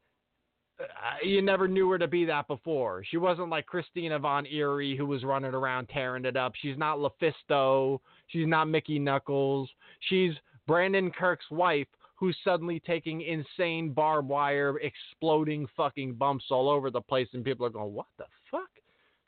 [0.81, 0.83] uh,
[1.23, 3.05] you never knew her to be that before.
[3.09, 6.53] She wasn't like Christina Von Eerie who was running around tearing it up.
[6.61, 8.01] She's not LuFisto.
[8.29, 9.69] She's not Mickey Knuckles.
[10.09, 10.33] She's
[10.67, 11.87] Brandon Kirk's wife
[12.21, 17.65] who's suddenly taking insane barbed wire, exploding fucking bumps all over the place, and people
[17.65, 18.71] are going, "What the fuck?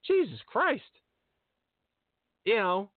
[0.04, 1.00] Jesus Christ!"
[2.44, 2.90] You know,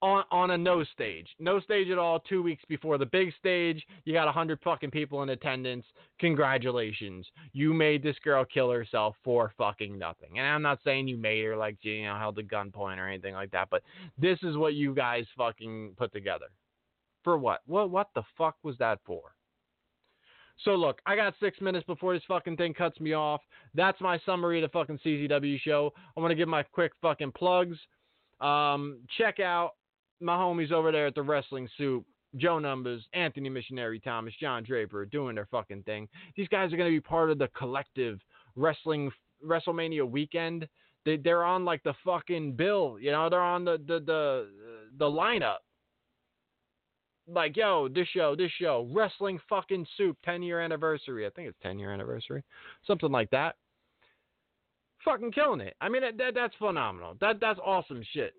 [0.00, 2.18] on on a no stage, no stage at all.
[2.20, 5.84] Two weeks before the big stage, you got a hundred fucking people in attendance.
[6.18, 10.38] Congratulations, you made this girl kill herself for fucking nothing.
[10.38, 13.34] And I'm not saying you made her like you know held a gunpoint or anything
[13.34, 13.82] like that, but
[14.18, 16.46] this is what you guys fucking put together.
[17.22, 17.60] For what?
[17.66, 19.34] What what the fuck was that for?
[20.64, 23.40] So look, I got six minutes before this fucking thing cuts me off.
[23.74, 25.92] That's my summary of the fucking CZW show.
[26.16, 27.76] I want to give my quick fucking plugs.
[28.40, 29.72] Um, check out
[30.20, 32.04] my homies over there at the Wrestling Soup.
[32.36, 36.08] Joe Numbers, Anthony Missionary Thomas, John Draper doing their fucking thing.
[36.34, 38.20] These guys are going to be part of the collective
[38.56, 39.10] wrestling
[39.44, 40.66] WrestleMania weekend.
[41.04, 44.48] They they're on like the fucking bill, you know, they're on the the the
[44.98, 45.58] the lineup
[47.32, 51.26] like, yo, this show, this show, Wrestling fucking Soup, 10 year anniversary.
[51.26, 52.42] I think it's 10 year anniversary,
[52.86, 53.56] something like that.
[55.04, 55.74] Fucking killing it.
[55.80, 57.16] I mean, that, that that's phenomenal.
[57.20, 58.34] That that's awesome shit.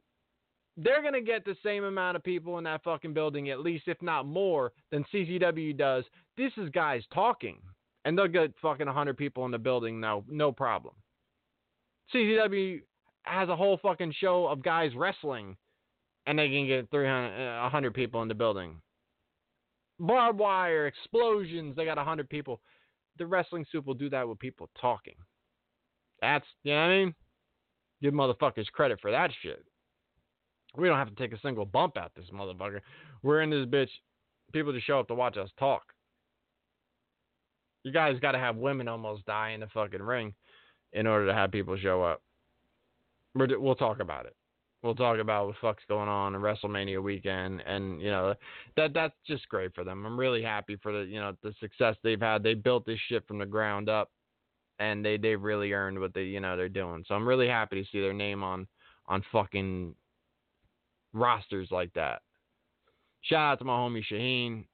[0.77, 4.01] They're gonna get the same amount of people in that fucking building, at least, if
[4.01, 6.05] not more, than CZW does.
[6.37, 7.59] This is guys talking,
[8.05, 10.93] and they'll get fucking 100 people in the building, no, no problem.
[12.13, 12.81] CZW
[13.23, 15.55] has a whole fucking show of guys wrestling
[16.25, 18.81] and they can get 300, 100 uh, people in the building.
[19.99, 22.61] Barbed wire, explosions, they got 100 people.
[23.17, 25.15] The wrestling soup will do that with people talking.
[26.21, 27.15] That's, you know what I mean?
[28.01, 29.63] Give motherfuckers credit for that shit.
[30.75, 32.79] We don't have to take a single bump out this motherfucker.
[33.21, 33.89] We're in this bitch.
[34.51, 35.83] People just show up to watch us talk.
[37.83, 40.33] You guys got to have women almost die in the fucking ring
[40.93, 42.21] in order to have people show up.
[43.35, 44.35] we will talk about it
[44.83, 48.35] we'll talk about what the fuck's going on in WrestleMania weekend, and you know
[48.75, 50.05] that that's just great for them.
[50.05, 52.43] I'm really happy for the you know the success they've had.
[52.43, 54.11] They built this shit from the ground up,
[54.79, 57.03] and they they've really earned what they you know they're doing.
[57.07, 58.67] So I'm really happy to see their name on
[59.07, 59.95] on fucking
[61.13, 62.21] rosters like that.
[63.21, 64.65] Shout out to my homie Shaheen,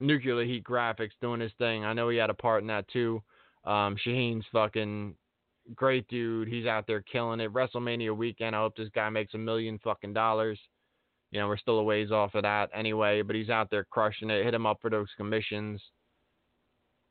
[0.00, 1.84] Nuclear Heat Graphics doing his thing.
[1.84, 3.22] I know he had a part in that too.
[3.64, 5.14] Um, Shaheen's fucking
[5.74, 6.48] great dude.
[6.48, 7.52] He's out there killing it.
[7.52, 8.54] WrestleMania weekend.
[8.54, 10.58] I hope this guy makes a million fucking dollars.
[11.30, 14.30] You know, we're still a ways off of that anyway, but he's out there crushing
[14.30, 14.44] it.
[14.44, 15.80] Hit him up for those commissions.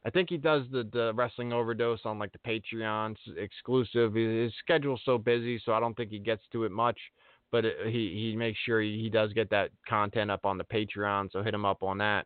[0.05, 4.13] I think he does the, the wrestling overdose on like the Patreon exclusive.
[4.13, 6.97] His schedule's so busy, so I don't think he gets to it much.
[7.51, 10.63] But it, he he makes sure he, he does get that content up on the
[10.63, 12.25] Patreon, so hit him up on that.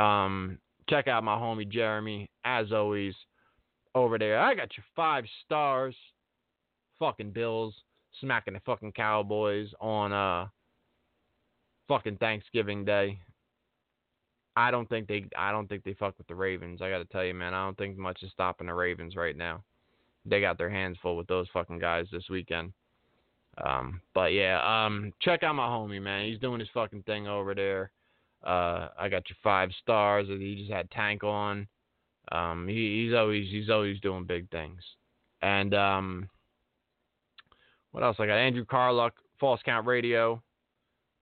[0.00, 0.58] Um,
[0.88, 3.14] check out my homie Jeremy, as always
[3.94, 4.38] over there.
[4.38, 5.94] I got your five stars.
[6.98, 7.74] Fucking Bills
[8.20, 10.46] smacking the fucking Cowboys on uh
[11.88, 13.18] fucking Thanksgiving Day.
[14.54, 16.82] I don't think they I don't think they fuck with the Ravens.
[16.82, 19.62] I gotta tell you, man, I don't think much is stopping the Ravens right now.
[20.24, 22.72] They got their hands full with those fucking guys this weekend.
[23.62, 26.26] Um, but yeah, um, check out my homie, man.
[26.26, 27.90] He's doing his fucking thing over there.
[28.42, 30.26] Uh, I got your five stars.
[30.28, 31.66] He just had Tank on.
[32.30, 34.80] Um, he, he's always he's always doing big things.
[35.42, 36.28] And um,
[37.90, 38.16] what else?
[38.20, 40.42] I got Andrew Carluck, False Count Radio,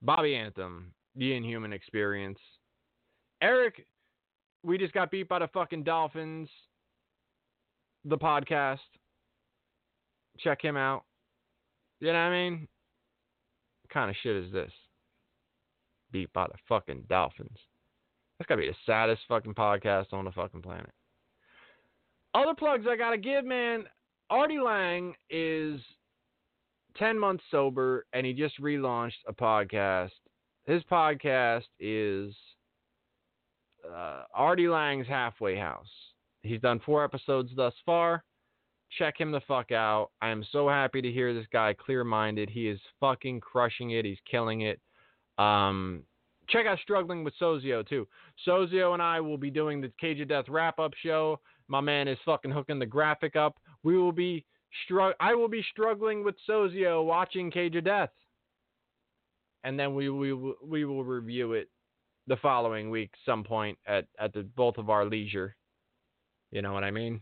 [0.02, 2.38] Bobby Anthem, The Inhuman Experience,
[3.40, 3.86] Eric.
[4.62, 6.48] We just got beat by the fucking Dolphins.
[8.04, 8.78] The podcast.
[10.38, 11.04] Check him out.
[12.00, 12.68] You know what I mean?
[13.82, 14.72] What kind of shit is this?
[16.12, 17.58] Beat by the fucking Dolphins.
[18.40, 20.90] That's gotta be the saddest fucking podcast on the fucking planet.
[22.32, 23.84] Other plugs I gotta give, man.
[24.30, 25.78] Artie Lange is
[26.96, 30.12] ten months sober, and he just relaunched a podcast.
[30.64, 32.34] His podcast is
[33.86, 35.90] uh, Artie Lange's Halfway House.
[36.42, 38.24] He's done four episodes thus far.
[38.98, 40.12] Check him the fuck out.
[40.22, 42.48] I am so happy to hear this guy clear minded.
[42.48, 44.06] He is fucking crushing it.
[44.06, 44.80] He's killing it.
[45.36, 46.04] Um,
[46.50, 48.06] check out Struggling with Sozio too.
[48.46, 51.40] Sozio and I will be doing the Cage of Death wrap up show.
[51.68, 53.58] My man is fucking hooking the graphic up.
[53.82, 54.44] We will be
[54.88, 58.10] strugg- I will be struggling with Sozio watching Cage of Death,
[59.64, 60.32] and then we we
[60.62, 61.68] we will review it
[62.26, 65.56] the following week, some point at at the both of our leisure.
[66.50, 67.20] You know what I mean?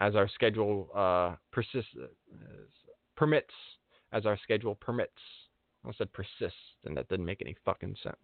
[0.00, 2.06] As our schedule uh, persists uh,
[3.16, 3.54] permits,
[4.12, 5.12] as our schedule permits.
[5.88, 8.16] I said persist, and that didn't make any fucking sense.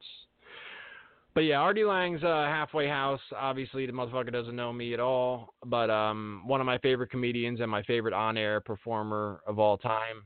[1.34, 3.20] But yeah, Artie Lange's uh, halfway house.
[3.36, 7.60] Obviously, the motherfucker doesn't know me at all, but um, one of my favorite comedians
[7.60, 10.22] and my favorite on-air performer of all time.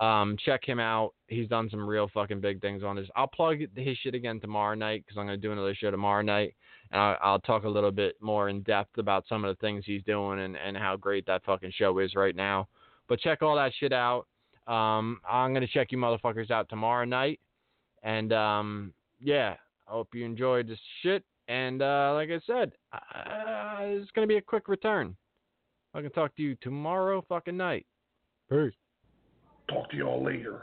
[0.00, 1.12] Um, check him out.
[1.26, 3.08] He's done some real fucking big things on this.
[3.16, 6.54] I'll plug his shit again tomorrow night because I'm gonna do another show tomorrow night,
[6.92, 9.82] and I'll, I'll, talk a little bit more in depth about some of the things
[9.84, 12.68] he's doing and, and how great that fucking show is right now.
[13.08, 14.26] But check all that shit out.
[14.68, 17.40] Um, I'm gonna check you motherfuckers out tomorrow night,
[18.02, 19.54] and um, yeah,
[19.88, 21.24] I hope you enjoyed this shit.
[21.48, 25.16] And uh, like I said, uh, it's gonna be a quick return.
[25.94, 27.86] I can talk to you tomorrow fucking night.
[28.50, 28.74] Peace.
[29.70, 30.60] Talk to y'all later.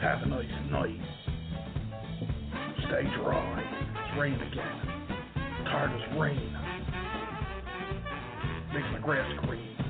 [0.00, 1.00] Have a nice night.
[2.88, 3.62] Stay dry.
[3.90, 5.64] It's raining again.
[5.64, 6.56] tired of rain.
[8.74, 9.85] Makes my grass green.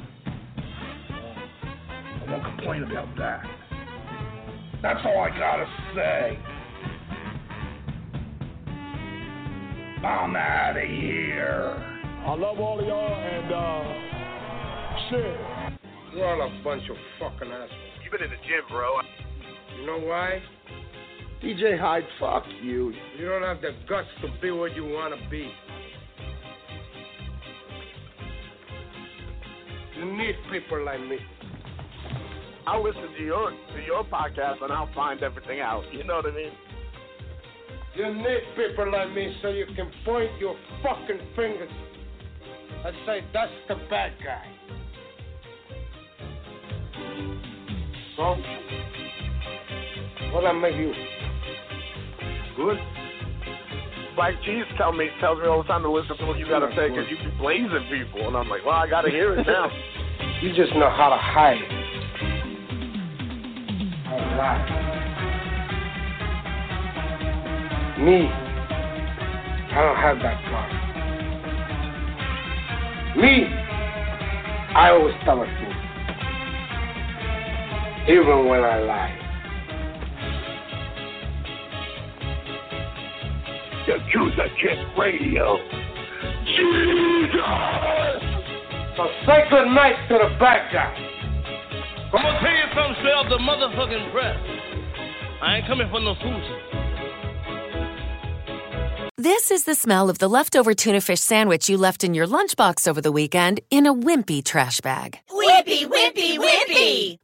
[2.27, 3.43] I won't complain about that.
[4.83, 6.39] That's all I gotta say.
[10.05, 11.75] I'm out of here.
[12.27, 14.07] I love all of y'all and uh
[15.11, 15.77] shit.
[16.15, 17.71] You're all a bunch of fucking assholes.
[18.03, 19.01] You've been in the gym, bro.
[19.79, 20.43] You know why?
[21.43, 22.93] DJ Hyde, fuck you.
[23.19, 25.49] You don't have the guts to be what you want to be.
[29.97, 31.19] You need people like me.
[32.67, 35.85] I'll listen to your to your podcast and I'll find everything out.
[35.93, 36.51] You know what I mean?
[37.95, 41.71] You need people like me so you can point your fucking fingers
[42.85, 44.45] and say that's the bad guy.
[48.17, 48.35] So,
[50.33, 50.93] what I make you?
[52.57, 52.79] Good.
[54.17, 56.75] Black Cheese tell me tells me all the time to listen to what you gotta
[56.75, 59.71] say because you be blazing people, and I'm like, well, I gotta hear it now.
[60.43, 61.61] you just know how to hide.
[61.61, 61.86] How
[64.19, 64.65] lie.
[67.99, 68.29] Me,
[69.73, 70.81] I don't have that problem.
[73.21, 73.47] Me,
[74.75, 75.77] I always tell the truth,
[78.09, 79.23] even when I lie.
[83.87, 85.59] Yakuza Kick Radio.
[86.45, 87.41] Jesus!
[88.97, 91.16] So say good night to the bad guy.
[92.13, 94.39] I'm gonna tell you something straight off the motherfucking press.
[95.43, 96.45] I ain't coming for no fools.
[99.19, 102.87] This is the smell of the leftover tuna fish sandwich you left in your lunchbox
[102.87, 105.19] over the weekend in a wimpy trash bag.
[105.31, 107.19] Wimpy, wimpy, wimpy!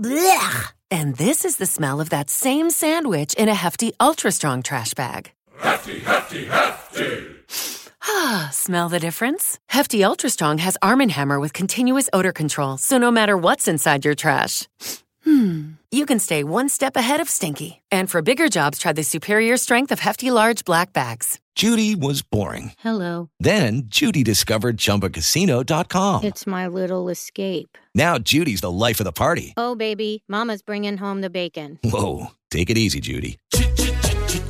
[0.00, 0.72] Blech!
[0.90, 4.94] And this is the smell of that same sandwich in a hefty, ultra strong trash
[4.94, 5.32] bag.
[5.58, 7.79] Hefty, hefty, hefty!
[8.02, 9.58] Ah, smell the difference?
[9.68, 13.68] Hefty Ultra Strong has Arm & Hammer with continuous odor control, so no matter what's
[13.68, 14.68] inside your trash,
[15.24, 17.80] hmm, you can stay one step ahead of stinky.
[17.90, 21.38] And for bigger jobs, try the superior strength of Hefty Large Black Bags.
[21.56, 22.72] Judy was boring.
[22.78, 23.28] Hello.
[23.38, 26.24] Then Judy discovered ChumbaCasino.com.
[26.24, 27.76] It's my little escape.
[27.94, 29.52] Now Judy's the life of the party.
[29.58, 31.78] Oh, baby, Mama's bringing home the bacon.
[31.84, 33.38] Whoa, take it easy, Judy.